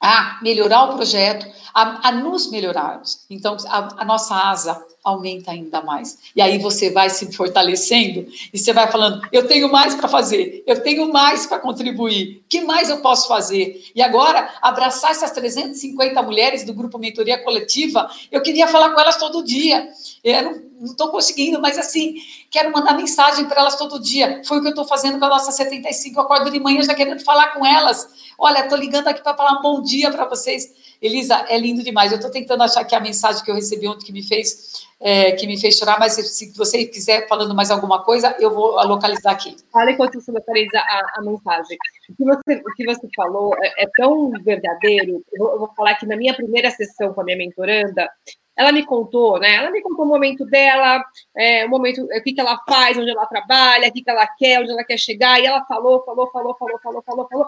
a 0.00 0.38
melhorar 0.42 0.84
o 0.84 0.96
projeto, 0.96 1.46
a, 1.74 2.08
a 2.08 2.12
nos 2.12 2.50
melhorarmos. 2.50 3.24
Então, 3.28 3.56
a, 3.68 4.02
a 4.02 4.04
nossa 4.04 4.34
asa 4.34 4.84
aumenta 5.02 5.50
ainda 5.50 5.80
mais. 5.80 6.18
E 6.36 6.42
aí 6.42 6.58
você 6.58 6.90
vai 6.90 7.08
se 7.10 7.32
fortalecendo 7.32 8.26
e 8.52 8.58
você 8.58 8.72
vai 8.72 8.90
falando: 8.90 9.26
eu 9.32 9.46
tenho 9.46 9.70
mais 9.70 9.94
para 9.94 10.08
fazer, 10.08 10.62
eu 10.66 10.82
tenho 10.82 11.12
mais 11.12 11.46
para 11.46 11.58
contribuir, 11.58 12.44
que 12.48 12.60
mais 12.60 12.90
eu 12.90 13.00
posso 13.00 13.26
fazer? 13.26 13.90
E 13.94 14.02
agora, 14.02 14.48
abraçar 14.62 15.10
essas 15.10 15.30
350 15.32 16.22
mulheres 16.22 16.64
do 16.64 16.74
grupo 16.74 16.98
Mentoria 16.98 17.42
Coletiva, 17.42 18.10
eu 18.30 18.42
queria 18.42 18.68
falar 18.68 18.90
com 18.90 19.00
elas 19.00 19.16
todo 19.16 19.44
dia. 19.44 19.88
Eu 20.22 20.67
não 20.78 20.92
estou 20.92 21.10
conseguindo, 21.10 21.60
mas 21.60 21.78
assim, 21.78 22.16
quero 22.50 22.72
mandar 22.72 22.96
mensagem 22.96 23.46
para 23.46 23.60
elas 23.60 23.76
todo 23.76 24.00
dia. 24.00 24.42
Foi 24.44 24.58
o 24.58 24.60
que 24.60 24.68
eu 24.68 24.70
estou 24.70 24.84
fazendo 24.84 25.18
com 25.18 25.24
a 25.24 25.28
nossa 25.28 25.50
75. 25.52 26.18
Eu 26.18 26.24
acordo 26.24 26.50
de 26.50 26.60
manhã 26.60 26.82
já 26.82 26.94
querendo 26.94 27.22
falar 27.24 27.48
com 27.54 27.64
elas. 27.64 28.08
Olha, 28.38 28.60
estou 28.60 28.78
ligando 28.78 29.08
aqui 29.08 29.22
para 29.22 29.36
falar 29.36 29.58
um 29.58 29.62
bom 29.62 29.82
dia 29.82 30.10
para 30.10 30.26
vocês. 30.26 30.96
Elisa, 31.00 31.44
é 31.48 31.58
lindo 31.58 31.82
demais. 31.82 32.12
Eu 32.12 32.16
estou 32.16 32.30
tentando 32.30 32.62
achar 32.62 32.80
aqui 32.80 32.94
a 32.94 33.00
mensagem 33.00 33.42
que 33.44 33.50
eu 33.50 33.54
recebi 33.54 33.86
ontem 33.86 34.06
que 34.06 34.12
me 34.12 34.22
fez 34.22 34.88
é, 35.00 35.32
que 35.32 35.46
me 35.46 35.58
fez 35.58 35.76
chorar, 35.76 35.98
mas 35.98 36.14
se 36.14 36.52
você 36.56 36.84
quiser 36.84 37.28
falando 37.28 37.54
mais 37.54 37.70
alguma 37.70 38.02
coisa, 38.02 38.34
eu 38.40 38.52
vou 38.52 38.72
localizar 38.84 39.32
aqui. 39.32 39.56
Fala 39.72 39.92
enquanto 39.92 40.20
você 40.20 40.32
localiza 40.32 40.78
a, 40.78 41.12
a 41.16 41.22
mensagem. 41.22 41.76
O 42.10 42.16
que 42.16 42.24
você, 42.24 42.62
o 42.66 42.74
que 42.74 42.84
você 42.84 43.08
falou 43.14 43.54
é, 43.62 43.84
é 43.84 43.88
tão 43.96 44.30
verdadeiro. 44.42 45.22
Eu 45.32 45.38
vou, 45.38 45.52
eu 45.52 45.58
vou, 45.60 45.72
falar 45.76 45.94
que 45.94 46.06
na 46.06 46.16
minha 46.16 46.34
primeira 46.34 46.70
sessão 46.70 47.14
com 47.14 47.20
a 47.20 47.24
minha 47.24 47.36
mentoranda, 47.36 48.10
ela 48.58 48.72
me 48.72 48.84
contou, 48.84 49.38
né? 49.38 49.54
Ela 49.54 49.70
me 49.70 49.80
contou 49.80 50.04
o 50.04 50.08
momento 50.08 50.44
dela, 50.44 51.00
é, 51.36 51.64
o 51.64 51.68
momento, 51.68 52.02
o 52.02 52.22
que, 52.24 52.32
que 52.32 52.40
ela 52.40 52.58
faz, 52.68 52.98
onde 52.98 53.08
ela 53.08 53.24
trabalha, 53.24 53.88
o 53.88 53.92
que, 53.92 54.02
que 54.02 54.10
ela 54.10 54.26
quer, 54.26 54.60
onde 54.60 54.72
ela 54.72 54.82
quer 54.82 54.98
chegar, 54.98 55.40
e 55.40 55.46
ela 55.46 55.64
falou, 55.64 56.04
falou, 56.04 56.28
falou, 56.32 56.56
falou, 56.56 56.80
falou, 56.82 57.02
falou, 57.02 57.28
falou. 57.28 57.46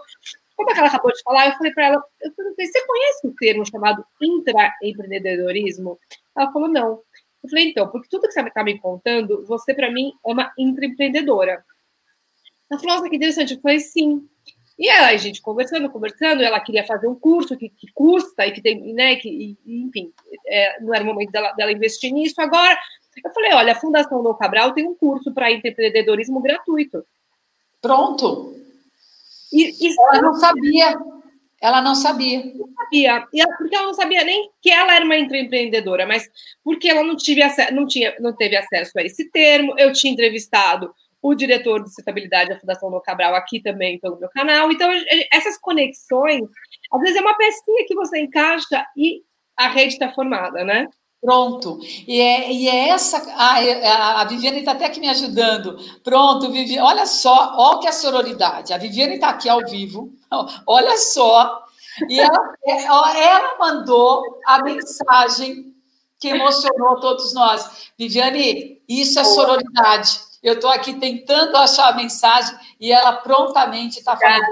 Como 0.54 0.70
é 0.70 0.72
que 0.72 0.78
ela 0.78 0.86
acabou 0.86 1.12
de 1.12 1.20
falar, 1.22 1.48
eu 1.48 1.52
falei 1.54 1.72
para 1.72 1.86
ela, 1.86 2.04
eu 2.20 2.32
perguntei, 2.32 2.64
você 2.64 2.86
conhece 2.86 3.26
o 3.26 3.34
termo 3.34 3.66
chamado 3.66 4.06
intraempreendedorismo? 4.22 5.98
Ela 6.36 6.52
falou, 6.52 6.68
não. 6.68 7.02
Eu 7.42 7.50
falei, 7.50 7.70
então, 7.70 7.88
porque 7.88 8.08
tudo 8.08 8.28
que 8.28 8.32
você 8.32 8.40
está 8.42 8.62
me 8.62 8.78
contando, 8.78 9.44
você, 9.46 9.74
para 9.74 9.90
mim, 9.90 10.12
é 10.24 10.30
uma 10.30 10.52
intraempreendedora. 10.56 11.64
Ela 12.70 12.80
falou, 12.80 12.96
nossa, 12.96 13.10
que 13.10 13.16
interessante. 13.16 13.54
Eu 13.54 13.60
falei, 13.60 13.80
sim. 13.80 14.28
E 14.80 14.88
aí, 14.88 15.14
a 15.14 15.18
gente 15.18 15.42
conversando, 15.42 15.90
conversando, 15.90 16.42
ela 16.42 16.58
queria 16.58 16.82
fazer 16.86 17.06
um 17.06 17.14
curso 17.14 17.54
que, 17.54 17.68
que 17.68 17.86
custa 17.92 18.46
e 18.46 18.50
que 18.50 18.62
tem, 18.62 18.94
né, 18.94 19.14
que, 19.16 19.58
enfim, 19.66 20.10
é, 20.46 20.80
não 20.80 20.94
era 20.94 21.04
o 21.04 21.06
momento 21.06 21.30
dela, 21.30 21.52
dela, 21.52 21.70
investir 21.70 22.10
nisso. 22.10 22.40
Agora, 22.40 22.78
eu 23.22 23.30
falei, 23.30 23.52
olha, 23.52 23.72
a 23.72 23.78
Fundação 23.78 24.22
Dom 24.22 24.32
Cabral 24.32 24.72
tem 24.72 24.88
um 24.88 24.94
curso 24.94 25.34
para 25.34 25.52
empreendedorismo 25.52 26.40
gratuito. 26.40 27.04
Pronto. 27.82 28.54
E, 29.52 29.86
e 29.86 29.94
ela 29.98 30.22
não 30.22 30.34
sabia. 30.34 30.98
Ela 31.60 31.82
não 31.82 31.94
sabia. 31.94 32.42
Não 32.54 32.72
sabia. 32.72 33.26
E 33.34 33.40
ela, 33.42 33.56
porque 33.58 33.76
ela 33.76 33.86
não 33.86 33.94
sabia 33.94 34.24
nem 34.24 34.50
que 34.62 34.70
ela 34.70 34.94
era 34.94 35.04
uma 35.04 35.18
empreendedora, 35.18 36.06
mas 36.06 36.26
porque 36.64 36.88
ela 36.88 37.02
não, 37.02 37.16
tive 37.16 37.42
não, 37.70 37.86
tinha, 37.86 38.16
não 38.18 38.34
teve 38.34 38.56
acesso 38.56 38.98
a 38.98 39.02
esse 39.02 39.30
termo. 39.30 39.74
Eu 39.76 39.92
tinha 39.92 40.10
entrevistado 40.10 40.90
o 41.22 41.34
diretor 41.34 41.82
de 41.82 41.88
sustentabilidade 41.88 42.50
da 42.50 42.58
Fundação 42.58 42.90
do 42.90 43.00
Cabral 43.00 43.34
aqui 43.34 43.60
também 43.60 43.98
pelo 43.98 44.18
meu 44.18 44.28
canal. 44.30 44.70
Então, 44.72 44.90
essas 45.32 45.58
conexões, 45.58 46.42
às 46.92 47.00
vezes 47.00 47.16
é 47.16 47.20
uma 47.20 47.36
pecinha 47.36 47.84
que 47.86 47.94
você 47.94 48.20
encaixa 48.20 48.84
e 48.96 49.22
a 49.56 49.68
rede 49.68 49.94
está 49.94 50.10
formada, 50.10 50.64
né? 50.64 50.88
Pronto. 51.20 51.78
E 52.08 52.18
é, 52.18 52.50
e 52.50 52.66
é 52.66 52.88
essa. 52.88 53.18
A, 53.36 54.20
a 54.22 54.24
Viviane 54.24 54.60
está 54.60 54.72
até 54.72 54.86
aqui 54.86 55.00
me 55.00 55.08
ajudando. 55.08 55.76
Pronto, 56.02 56.50
Viviane. 56.50 56.80
Olha 56.80 57.04
só, 57.04 57.54
olha 57.58 57.80
que 57.80 57.86
é 57.86 57.90
a 57.90 57.92
sororidade. 57.92 58.72
A 58.72 58.78
Viviane 58.78 59.16
está 59.16 59.28
aqui 59.28 59.48
ao 59.48 59.60
vivo. 59.66 60.14
Olha 60.66 60.96
só. 60.96 61.66
E 62.08 62.18
ela, 62.18 62.54
é, 62.64 62.84
ela 62.84 63.58
mandou 63.58 64.22
a 64.46 64.62
mensagem 64.62 65.74
que 66.18 66.28
emocionou 66.28 67.00
todos 67.00 67.34
nós. 67.34 67.90
Viviane, 67.98 68.80
isso 68.88 69.18
é 69.18 69.24
sororidade. 69.24 70.20
Eu 70.42 70.54
estou 70.54 70.70
aqui 70.70 70.94
tentando 70.94 71.56
achar 71.56 71.88
a 71.88 71.96
mensagem 71.96 72.56
e 72.80 72.90
ela 72.90 73.12
prontamente 73.12 73.98
está 73.98 74.16
falando 74.16 74.46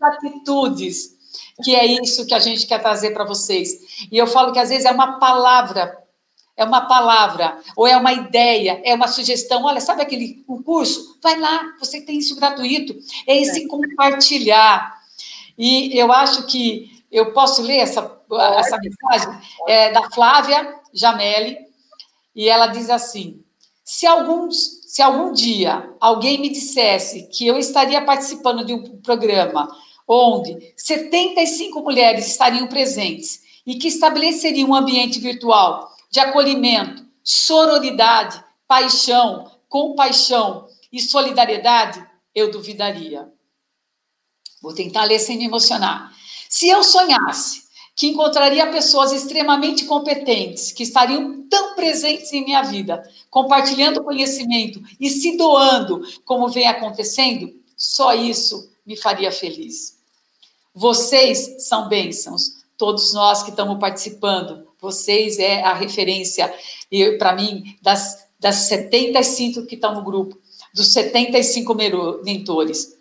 atitudes 0.00 1.18
que 1.62 1.74
é 1.74 1.84
isso 1.84 2.26
que 2.26 2.34
a 2.34 2.38
gente 2.38 2.66
quer 2.66 2.80
trazer 2.80 3.10
para 3.10 3.24
vocês. 3.24 4.06
E 4.10 4.16
eu 4.16 4.26
falo 4.26 4.52
que 4.52 4.58
às 4.58 4.68
vezes 4.68 4.84
é 4.84 4.90
uma 4.90 5.18
palavra, 5.18 5.98
é 6.56 6.64
uma 6.64 6.82
palavra, 6.82 7.58
ou 7.76 7.86
é 7.86 7.96
uma 7.96 8.12
ideia, 8.12 8.80
é 8.84 8.94
uma 8.94 9.08
sugestão. 9.08 9.64
Olha, 9.64 9.80
sabe 9.80 10.02
aquele 10.02 10.44
curso? 10.64 11.18
Vai 11.22 11.38
lá, 11.38 11.74
você 11.78 12.00
tem 12.00 12.18
isso 12.18 12.36
gratuito. 12.36 12.96
É 13.26 13.36
esse 13.36 13.64
é. 13.64 13.66
compartilhar. 13.66 14.98
E 15.56 15.98
eu 15.98 16.12
acho 16.12 16.46
que 16.46 17.02
eu 17.10 17.32
posso 17.32 17.62
ler 17.62 17.78
essa, 17.78 18.20
essa 18.58 18.78
mensagem 18.78 19.40
é, 19.66 19.90
da 19.90 20.08
Flávia 20.10 20.74
Jamelli, 20.92 21.58
e 22.34 22.48
ela 22.48 22.68
diz 22.68 22.88
assim: 22.88 23.42
se 23.88 24.06
alguns 24.06 24.82
se 24.86 25.00
algum 25.00 25.32
dia 25.32 25.94
alguém 25.98 26.38
me 26.38 26.50
dissesse 26.50 27.26
que 27.28 27.46
eu 27.46 27.56
estaria 27.56 28.04
participando 28.04 28.62
de 28.62 28.74
um 28.74 29.00
programa 29.00 29.66
onde 30.06 30.74
75 30.76 31.80
mulheres 31.80 32.26
estariam 32.26 32.66
presentes 32.66 33.40
e 33.66 33.76
que 33.76 33.88
estabeleceriam 33.88 34.68
um 34.68 34.74
ambiente 34.74 35.18
virtual 35.18 35.90
de 36.10 36.20
acolhimento, 36.20 37.02
sororidade, 37.24 38.44
paixão, 38.66 39.50
compaixão 39.70 40.68
e 40.92 41.00
solidariedade, 41.00 42.06
eu 42.34 42.50
duvidaria. 42.50 43.32
Vou 44.60 44.74
tentar 44.74 45.04
ler 45.04 45.18
sem 45.18 45.38
me 45.38 45.46
emocionar. 45.46 46.12
Se 46.50 46.68
eu 46.68 46.84
sonhasse 46.84 47.68
que 47.98 48.06
encontraria 48.06 48.64
pessoas 48.70 49.10
extremamente 49.10 49.84
competentes, 49.86 50.70
que 50.70 50.84
estariam 50.84 51.48
tão 51.48 51.74
presentes 51.74 52.32
em 52.32 52.44
minha 52.44 52.62
vida, 52.62 53.02
compartilhando 53.30 54.02
conhecimento 54.02 54.82
e 55.00 55.08
se 55.10 55.36
doando, 55.36 56.02
como 56.24 56.48
vem 56.48 56.66
acontecendo, 56.66 57.52
só 57.76 58.14
isso 58.14 58.70
me 58.86 58.96
faria 58.96 59.30
feliz. 59.30 59.98
Vocês 60.74 61.56
são 61.66 61.88
bênçãos 61.88 62.58
todos 62.76 63.12
nós 63.12 63.42
que 63.42 63.50
estamos 63.50 63.78
participando. 63.78 64.66
Vocês 64.80 65.38
é 65.38 65.62
a 65.62 65.74
referência, 65.74 66.52
para 67.18 67.34
mim, 67.34 67.76
das, 67.82 68.26
das 68.38 68.54
75 68.68 69.66
que 69.66 69.74
estão 69.74 69.94
no 69.94 70.04
grupo, 70.04 70.38
dos 70.72 70.92
75 70.92 71.74
mentores. 72.24 72.96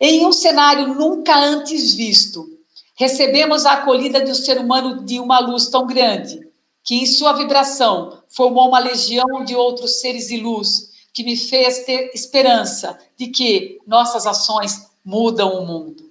Em 0.00 0.24
um 0.24 0.32
cenário 0.32 0.94
nunca 0.94 1.36
antes 1.36 1.94
visto, 1.94 2.58
recebemos 2.94 3.66
a 3.66 3.72
acolhida 3.72 4.20
do 4.20 4.34
ser 4.34 4.58
humano 4.58 5.04
de 5.04 5.18
uma 5.18 5.40
luz 5.40 5.68
tão 5.68 5.86
grande, 5.86 6.40
que 6.84 6.96
em 6.96 7.06
sua 7.06 7.32
vibração 7.32 8.22
formou 8.28 8.68
uma 8.68 8.78
legião 8.78 9.44
de 9.44 9.54
outros 9.54 10.00
seres 10.00 10.28
de 10.28 10.38
luz, 10.38 10.90
que 11.12 11.22
me 11.22 11.36
fez 11.36 11.84
ter 11.84 12.10
esperança 12.14 12.98
de 13.16 13.28
que 13.28 13.80
nossas 13.86 14.26
ações 14.26 14.90
mudam 15.04 15.58
o 15.58 15.66
mundo. 15.66 16.10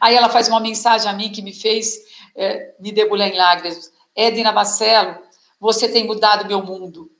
Aí 0.00 0.14
ela 0.14 0.28
faz 0.28 0.48
uma 0.48 0.60
mensagem 0.60 1.08
a 1.08 1.12
mim 1.12 1.30
que 1.30 1.42
me 1.42 1.52
fez 1.52 1.98
é, 2.34 2.74
me 2.80 2.92
debulhar 2.92 3.28
em 3.28 3.36
lágrimas. 3.36 3.92
Edna 4.14 4.52
Bacelo, 4.52 5.18
você 5.60 5.88
tem 5.88 6.04
mudado 6.04 6.46
meu 6.46 6.62
mundo. 6.62 7.10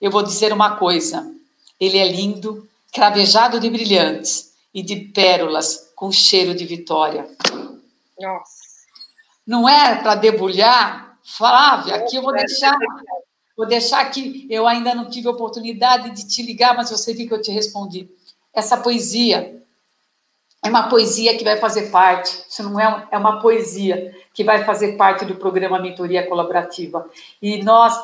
Eu 0.00 0.10
vou 0.10 0.22
dizer 0.22 0.52
uma 0.52 0.76
coisa: 0.76 1.32
ele 1.78 1.98
é 1.98 2.08
lindo, 2.08 2.68
cravejado 2.92 3.60
de 3.60 3.70
brilhantes 3.70 4.52
e 4.74 4.82
de 4.82 4.96
pérolas 4.96 5.92
com 5.94 6.10
cheiro 6.10 6.54
de 6.54 6.64
vitória. 6.64 7.28
Nossa. 8.18 8.72
Não 9.46 9.68
é 9.68 9.96
para 9.96 10.14
debulhar, 10.14 11.11
Flávia, 11.36 11.96
aqui 11.96 12.16
eu 12.16 12.22
vou 12.22 12.32
deixar 12.32 12.76
Vou 13.56 13.66
deixar 13.66 14.00
aqui, 14.00 14.46
eu 14.48 14.66
ainda 14.66 14.94
não 14.94 15.10
tive 15.10 15.28
oportunidade 15.28 16.10
de 16.10 16.26
te 16.26 16.42
ligar, 16.42 16.74
mas 16.74 16.90
você 16.90 17.12
viu 17.12 17.28
que 17.28 17.34
eu 17.34 17.42
te 17.42 17.50
respondi. 17.50 18.08
Essa 18.52 18.78
poesia 18.78 19.62
é 20.64 20.68
uma 20.68 20.88
poesia 20.88 21.36
que 21.36 21.44
vai 21.44 21.58
fazer 21.58 21.90
parte, 21.90 22.44
isso 22.48 22.62
não 22.62 22.80
é, 22.80 23.08
é 23.10 23.18
uma 23.18 23.40
poesia 23.40 24.14
que 24.32 24.42
vai 24.42 24.64
fazer 24.64 24.96
parte 24.96 25.24
do 25.24 25.34
programa 25.34 25.78
Mentoria 25.78 26.26
Colaborativa. 26.26 27.08
E 27.42 27.62
nós, 27.62 27.94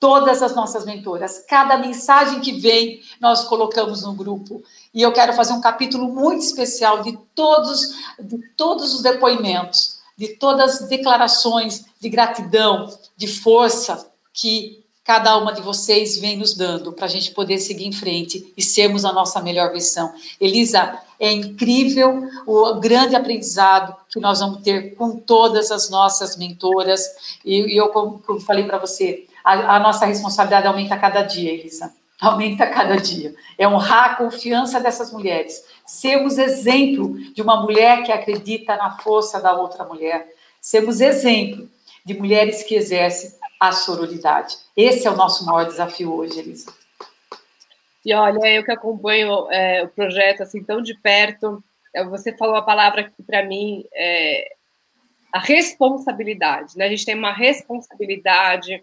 todas 0.00 0.42
as 0.42 0.54
nossas 0.54 0.86
mentoras, 0.86 1.44
cada 1.46 1.76
mensagem 1.76 2.40
que 2.40 2.52
vem, 2.52 3.00
nós 3.20 3.44
colocamos 3.44 4.02
no 4.02 4.14
grupo. 4.14 4.62
E 4.94 5.02
eu 5.02 5.12
quero 5.12 5.34
fazer 5.34 5.52
um 5.52 5.60
capítulo 5.60 6.08
muito 6.08 6.42
especial 6.42 7.02
de 7.02 7.18
todos, 7.34 7.80
de 8.18 8.38
todos 8.56 8.94
os 8.94 9.02
depoimentos, 9.02 9.95
de 10.16 10.28
todas 10.28 10.82
as 10.82 10.88
declarações 10.88 11.84
de 12.00 12.08
gratidão, 12.08 12.88
de 13.16 13.26
força 13.26 14.10
que 14.32 14.84
cada 15.06 15.36
uma 15.38 15.52
de 15.52 15.62
vocês 15.62 16.18
vem 16.18 16.36
nos 16.36 16.54
dando 16.54 16.92
para 16.92 17.06
a 17.06 17.08
gente 17.08 17.30
poder 17.30 17.58
seguir 17.58 17.86
em 17.86 17.92
frente 17.92 18.52
e 18.56 18.62
sermos 18.62 19.04
a 19.04 19.12
nossa 19.12 19.40
melhor 19.40 19.70
versão. 19.70 20.12
Elisa, 20.40 20.98
é 21.18 21.32
incrível 21.32 22.28
o 22.44 22.74
grande 22.74 23.14
aprendizado 23.14 23.94
que 24.10 24.18
nós 24.18 24.40
vamos 24.40 24.62
ter 24.62 24.96
com 24.96 25.16
todas 25.16 25.70
as 25.70 25.88
nossas 25.88 26.36
mentoras. 26.36 27.04
E, 27.44 27.78
eu, 27.78 27.88
como 27.88 28.40
falei 28.40 28.64
para 28.64 28.78
você, 28.78 29.26
a, 29.44 29.76
a, 29.76 29.78
nossa 29.78 30.04
responsabilidade 30.06 30.66
aumenta 30.66 30.94
a 30.94 30.98
cada 30.98 31.22
dia, 31.22 31.52
Elisa. 31.52 31.94
Aumenta 32.20 32.64
a 32.64 32.70
cada 32.70 32.96
dia. 32.96 33.34
É 33.56 33.68
honrar 33.68 34.10
a 34.10 34.14
confiança 34.16 34.80
dessas 34.80 35.12
mulheres. 35.12 35.62
Sermos 35.86 36.36
exemplo 36.36 37.16
de 37.32 37.40
uma 37.40 37.62
mulher 37.62 38.02
que 38.02 38.12
acredita 38.12 38.76
na 38.76 38.98
força 38.98 39.40
da 39.40 39.52
outra 39.52 39.84
mulher. 39.84 40.28
Sermos 40.60 41.00
exemplo 41.00 41.68
de 42.04 42.14
mulheres 42.14 42.62
que 42.62 42.74
exercem 42.74 43.30
a 43.60 43.72
sororidade. 43.72 44.56
Esse 44.76 45.06
é 45.06 45.10
o 45.10 45.16
nosso 45.16 45.44
maior 45.46 45.64
desafio 45.64 46.12
hoje, 46.12 46.38
Elisa. 46.38 46.72
E 48.04 48.14
olha, 48.14 48.46
eu 48.48 48.64
que 48.64 48.70
acompanho 48.70 49.50
é, 49.50 49.82
o 49.82 49.88
projeto 49.88 50.42
assim 50.42 50.62
tão 50.62 50.80
de 50.80 50.94
perto, 50.94 51.62
é, 51.94 52.04
você 52.04 52.36
falou 52.36 52.56
a 52.56 52.62
palavra 52.62 53.04
que 53.04 53.22
para 53.22 53.44
mim 53.44 53.84
é 53.92 54.54
a 55.32 55.40
responsabilidade. 55.40 56.76
Né? 56.76 56.86
A 56.86 56.88
gente 56.88 57.04
tem 57.04 57.14
uma 57.14 57.32
responsabilidade 57.32 58.82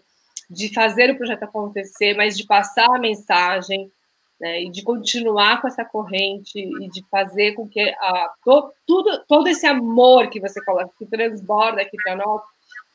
de 0.50 0.72
fazer 0.74 1.10
o 1.10 1.16
projeto 1.16 1.44
acontecer, 1.44 2.14
mas 2.14 2.36
de 2.36 2.44
passar 2.44 2.94
a 2.94 2.98
mensagem 2.98 3.90
né? 4.40 4.62
e 4.62 4.70
de 4.70 4.82
continuar 4.82 5.60
com 5.60 5.68
essa 5.68 5.84
corrente 5.84 6.58
e 6.58 6.88
de 6.88 7.04
fazer 7.10 7.52
com 7.52 7.68
que 7.68 7.80
a, 7.80 8.30
to, 8.44 8.72
tudo, 8.86 9.24
todo 9.26 9.46
esse 9.48 9.66
amor 9.66 10.28
que 10.28 10.40
você 10.40 10.62
coloca, 10.64 10.90
que 10.98 11.06
transborda 11.06 11.82
aqui 11.82 11.96
para 12.02 12.16
nós, 12.16 12.42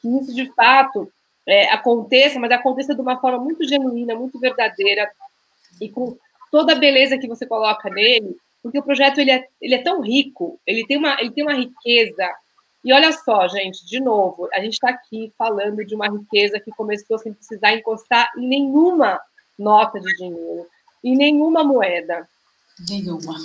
que 0.02 0.08
isso 0.08 0.34
de 0.34 0.52
fato 0.54 1.12
é, 1.48 1.70
aconteça, 1.72 2.40
mas 2.40 2.52
aconteça 2.52 2.94
de 2.94 3.02
uma 3.02 3.20
forma 3.20 3.40
muito 3.40 3.68
genuína, 3.68 4.16
muito 4.16 4.40
verdadeira 4.40 5.10
e 5.82 5.90
com 5.90 6.18
toda 6.52 6.74
a 6.74 6.80
beleza 6.80 7.18
que 7.18 7.28
você 7.28 7.46
coloca 7.46 7.90
nele, 7.90 8.36
porque 8.62 8.80
o 8.80 8.84
projeto 8.84 9.20
ele 9.20 9.32
é, 9.32 9.48
ele 9.62 9.76
é 9.76 9.82
tão 9.82 10.02
rico, 10.02 10.60
ele 10.66 10.86
tem, 10.86 10.98
uma, 10.98 11.20
ele 11.20 11.32
tem 11.32 11.44
uma 11.44 11.54
riqueza. 11.54 12.30
E 12.84 12.94
olha 12.94 13.12
só, 13.12 13.48
gente, 13.48 13.86
de 13.86 14.00
novo, 14.00 14.48
a 14.54 14.60
gente 14.60 14.74
está 14.74 14.90
aqui 14.90 15.32
falando 15.38 15.86
de 15.86 15.96
uma 15.96 16.10
riqueza 16.10 16.60
que 16.60 16.72
começou 16.72 17.18
sem 17.18 17.34
precisar 17.34 17.74
encostar 17.74 18.30
em 18.38 18.48
nenhuma 18.48 19.20
nota 19.58 20.00
de 20.00 20.16
dinheiro, 20.16 20.66
em 21.04 21.16
nenhuma 21.16 21.64
moeda. 21.64 22.28
Nenhuma. 22.88 23.36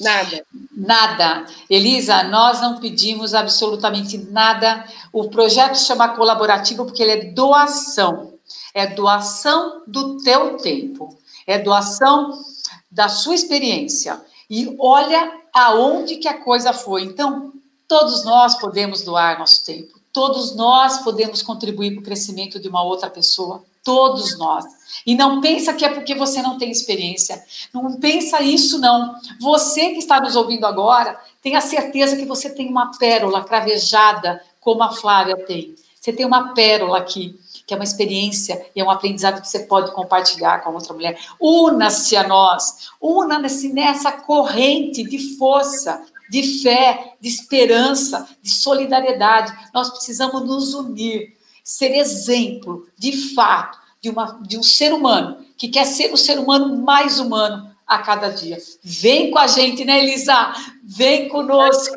Nada. 0.00 0.46
Nada. 0.74 1.46
Elisa, 1.68 2.22
nós 2.24 2.60
não 2.60 2.78
pedimos 2.78 3.34
absolutamente 3.34 4.18
nada. 4.18 4.84
O 5.12 5.28
projeto 5.28 5.74
se 5.74 5.86
chama 5.86 6.16
colaborativo 6.16 6.84
porque 6.84 7.02
ele 7.02 7.12
é 7.12 7.24
doação. 7.32 8.32
É 8.74 8.86
doação 8.86 9.82
do 9.86 10.18
teu 10.22 10.56
tempo. 10.56 11.16
É 11.46 11.58
doação 11.58 12.42
da 12.90 13.08
sua 13.08 13.34
experiência. 13.34 14.20
E 14.48 14.74
olha 14.78 15.40
aonde 15.52 16.16
que 16.16 16.28
a 16.28 16.38
coisa 16.38 16.72
foi. 16.72 17.02
Então, 17.02 17.52
todos 17.86 18.24
nós 18.24 18.58
podemos 18.58 19.02
doar 19.02 19.38
nosso 19.38 19.64
tempo. 19.64 20.00
Todos 20.12 20.54
nós 20.54 20.98
podemos 20.98 21.42
contribuir 21.42 21.92
para 21.92 22.00
o 22.00 22.04
crescimento 22.04 22.58
de 22.58 22.68
uma 22.68 22.82
outra 22.82 23.08
pessoa. 23.08 23.64
Todos 23.82 24.38
nós. 24.38 24.64
E 25.04 25.14
não 25.14 25.40
pensa 25.40 25.74
que 25.74 25.84
é 25.84 25.88
porque 25.88 26.14
você 26.14 26.40
não 26.40 26.56
tem 26.56 26.70
experiência. 26.70 27.42
Não 27.72 27.98
pensa 27.98 28.40
isso, 28.40 28.78
não. 28.78 29.14
Você 29.40 29.90
que 29.90 29.98
está 29.98 30.20
nos 30.20 30.36
ouvindo 30.36 30.66
agora, 30.66 31.18
tenha 31.42 31.60
certeza 31.60 32.16
que 32.16 32.24
você 32.24 32.50
tem 32.50 32.68
uma 32.68 32.96
pérola 32.96 33.42
cravejada, 33.42 34.40
como 34.60 34.82
a 34.82 34.92
Flávia 34.92 35.36
tem. 35.36 35.74
Você 36.00 36.12
tem 36.12 36.26
uma 36.26 36.52
pérola 36.52 36.98
aqui, 36.98 37.38
que 37.66 37.72
é 37.72 37.76
uma 37.76 37.84
experiência 37.84 38.66
e 38.74 38.80
é 38.80 38.84
um 38.84 38.90
aprendizado 38.90 39.40
que 39.40 39.48
você 39.48 39.60
pode 39.60 39.92
compartilhar 39.92 40.62
com 40.62 40.72
outra 40.72 40.94
mulher. 40.94 41.18
Una-se 41.40 42.16
a 42.16 42.26
nós. 42.26 42.90
Una-se 43.00 43.72
nessa 43.72 44.10
corrente 44.10 45.04
de 45.04 45.36
força, 45.36 46.02
de 46.28 46.60
fé, 46.62 47.14
de 47.20 47.28
esperança, 47.28 48.28
de 48.42 48.50
solidariedade. 48.50 49.52
Nós 49.72 49.90
precisamos 49.90 50.44
nos 50.44 50.74
unir 50.74 51.36
ser 51.72 51.94
exemplo, 51.94 52.86
de 52.98 53.34
fato, 53.34 53.78
de, 53.98 54.10
uma, 54.10 54.38
de 54.42 54.58
um 54.58 54.62
ser 54.62 54.92
humano 54.92 55.38
que 55.56 55.68
quer 55.68 55.86
ser 55.86 56.12
o 56.12 56.18
ser 56.18 56.38
humano 56.38 56.76
mais 56.76 57.18
humano 57.18 57.74
a 57.86 57.98
cada 57.98 58.28
dia. 58.28 58.58
Vem 58.82 59.30
com 59.30 59.38
a 59.38 59.46
gente, 59.46 59.82
né, 59.82 60.00
Elisa? 60.02 60.52
Vem 60.84 61.30
conosco. 61.30 61.96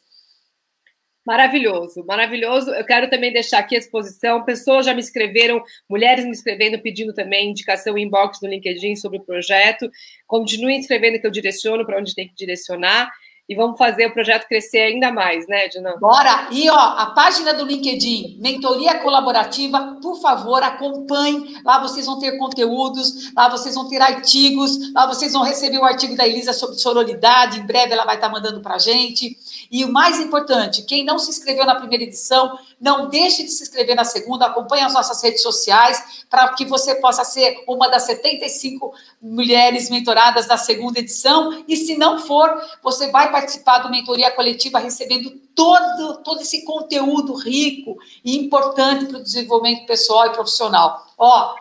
Maravilhoso, 1.31 2.05
maravilhoso. 2.05 2.72
Eu 2.72 2.85
quero 2.85 3.09
também 3.09 3.33
deixar 3.33 3.61
aqui 3.61 3.76
a 3.76 3.78
exposição. 3.78 4.45
Pessoas 4.45 4.85
já 4.85 4.93
me 4.93 4.99
escreveram, 4.99 5.62
mulheres 5.89 6.24
me 6.24 6.33
escrevendo, 6.33 6.83
pedindo 6.83 7.14
também 7.14 7.51
indicação 7.51 7.97
inbox 7.97 8.41
no 8.43 8.49
LinkedIn 8.49 8.97
sobre 8.97 9.18
o 9.18 9.22
projeto. 9.22 9.89
Continuem 10.26 10.81
escrevendo 10.81 11.20
que 11.20 11.26
eu 11.28 11.31
direciono 11.31 11.87
para 11.87 12.01
onde 12.01 12.16
tem 12.16 12.26
que 12.26 12.35
direcionar. 12.35 13.12
E 13.51 13.55
vamos 13.57 13.77
fazer 13.77 14.07
o 14.07 14.13
projeto 14.13 14.47
crescer 14.47 14.79
ainda 14.79 15.11
mais, 15.11 15.49
né, 15.49 15.65
Edna? 15.65 15.97
Bora! 15.97 16.47
E 16.53 16.71
ó, 16.71 16.77
a 16.77 17.07
página 17.07 17.53
do 17.53 17.65
LinkedIn, 17.65 18.39
Mentoria 18.41 19.01
Colaborativa, 19.01 19.99
por 20.01 20.21
favor, 20.21 20.63
acompanhe. 20.63 21.57
Lá 21.65 21.81
vocês 21.81 22.07
vão 22.07 22.21
ter 22.21 22.39
conteúdos, 22.39 23.35
lá 23.35 23.49
vocês 23.49 23.75
vão 23.75 23.89
ter 23.89 24.01
artigos, 24.01 24.93
lá 24.95 25.05
vocês 25.09 25.33
vão 25.33 25.43
receber 25.43 25.79
o 25.79 25.85
artigo 25.85 26.15
da 26.15 26.29
Elisa 26.29 26.53
sobre 26.53 26.77
sororidade. 26.77 27.59
Em 27.59 27.67
breve 27.67 27.93
ela 27.93 28.05
vai 28.05 28.15
estar 28.15 28.29
mandando 28.29 28.61
para 28.61 28.79
gente. 28.79 29.37
E 29.69 29.85
o 29.85 29.93
mais 29.93 30.21
importante, 30.21 30.83
quem 30.83 31.05
não 31.05 31.19
se 31.19 31.31
inscreveu 31.31 31.67
na 31.67 31.75
primeira 31.75 32.05
edição, 32.05 32.57
não 32.81 33.11
deixe 33.11 33.43
de 33.43 33.51
se 33.51 33.62
inscrever 33.62 33.95
na 33.95 34.05
segunda, 34.05 34.47
acompanhe 34.47 34.83
as 34.83 34.95
nossas 34.95 35.22
redes 35.22 35.43
sociais 35.43 36.24
para 36.31 36.49
que 36.55 36.64
você 36.64 36.95
possa 36.95 37.22
ser 37.24 37.62
uma 37.68 37.89
das 37.91 38.05
75 38.05 38.95
mulheres 39.20 39.91
mentoradas 39.91 40.47
da 40.47 40.57
segunda 40.57 40.99
edição. 40.99 41.62
E 41.68 41.76
se 41.76 41.99
não 41.99 42.18
for, 42.18 42.51
você 42.83 43.11
vai 43.11 43.31
participar 43.31 43.81
do 43.81 43.91
Mentoria 43.91 44.31
Coletiva 44.31 44.78
recebendo 44.78 45.31
todo, 45.55 46.22
todo 46.22 46.41
esse 46.41 46.64
conteúdo 46.64 47.35
rico 47.35 47.97
e 48.24 48.39
importante 48.39 49.05
para 49.05 49.18
o 49.18 49.22
desenvolvimento 49.22 49.87
pessoal 49.87 50.28
e 50.28 50.33
profissional. 50.33 51.07
Ó, 51.18 51.55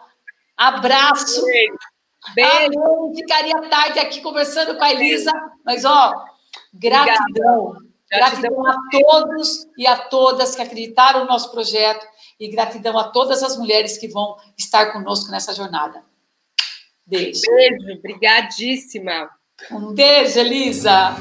abraço. 0.56 1.44
Beijo. 1.44 1.78
Beijo. 2.34 2.80
Ah, 2.80 3.16
ficaria 3.16 3.70
tarde 3.70 4.00
aqui 4.00 4.22
conversando 4.22 4.78
com 4.78 4.84
a 4.84 4.92
Elisa, 4.92 5.32
mas 5.66 5.84
ó, 5.84 6.14
gratidão. 6.74 7.72
Obrigada. 7.72 7.89
Gratidão 8.12 8.66
a 8.66 8.76
todos 8.92 9.68
e 9.78 9.86
a 9.86 9.96
todas 9.96 10.56
que 10.56 10.62
acreditaram 10.62 11.22
no 11.22 11.28
nosso 11.28 11.52
projeto 11.52 12.06
e 12.40 12.50
gratidão 12.50 12.98
a 12.98 13.10
todas 13.10 13.44
as 13.44 13.56
mulheres 13.56 13.98
que 13.98 14.08
vão 14.08 14.36
estar 14.58 14.92
conosco 14.92 15.30
nessa 15.30 15.54
jornada. 15.54 16.04
Beijo. 17.06 17.42
Beijo, 17.42 18.02
brigadíssima. 18.02 19.30
Um 19.72 19.94
beijo, 19.94 20.40
Elisa. 20.40 21.16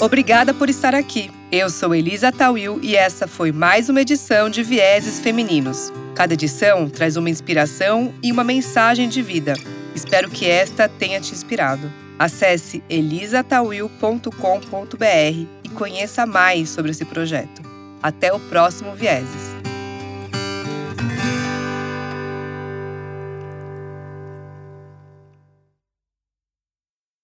Obrigada 0.00 0.52
por 0.52 0.68
estar 0.68 0.94
aqui. 0.94 1.30
Eu 1.50 1.70
sou 1.70 1.94
Elisa 1.94 2.32
Tawil 2.32 2.80
e 2.82 2.96
essa 2.96 3.28
foi 3.28 3.52
mais 3.52 3.88
uma 3.88 4.00
edição 4.00 4.50
de 4.50 4.62
Vieses 4.62 5.20
Femininos. 5.20 5.92
Cada 6.14 6.34
edição 6.34 6.90
traz 6.90 7.16
uma 7.16 7.30
inspiração 7.30 8.12
e 8.22 8.32
uma 8.32 8.42
mensagem 8.42 9.08
de 9.08 9.22
vida. 9.22 9.54
Espero 9.94 10.28
que 10.28 10.48
esta 10.48 10.88
tenha 10.88 11.20
te 11.20 11.32
inspirado. 11.32 12.01
Acesse 12.18 12.82
elisatawil.com.br 12.88 15.46
e 15.64 15.68
conheça 15.70 16.26
mais 16.26 16.70
sobre 16.70 16.90
esse 16.90 17.04
projeto. 17.04 17.62
Até 18.02 18.32
o 18.32 18.40
próximo 18.40 18.94
Vieses. 18.94 19.51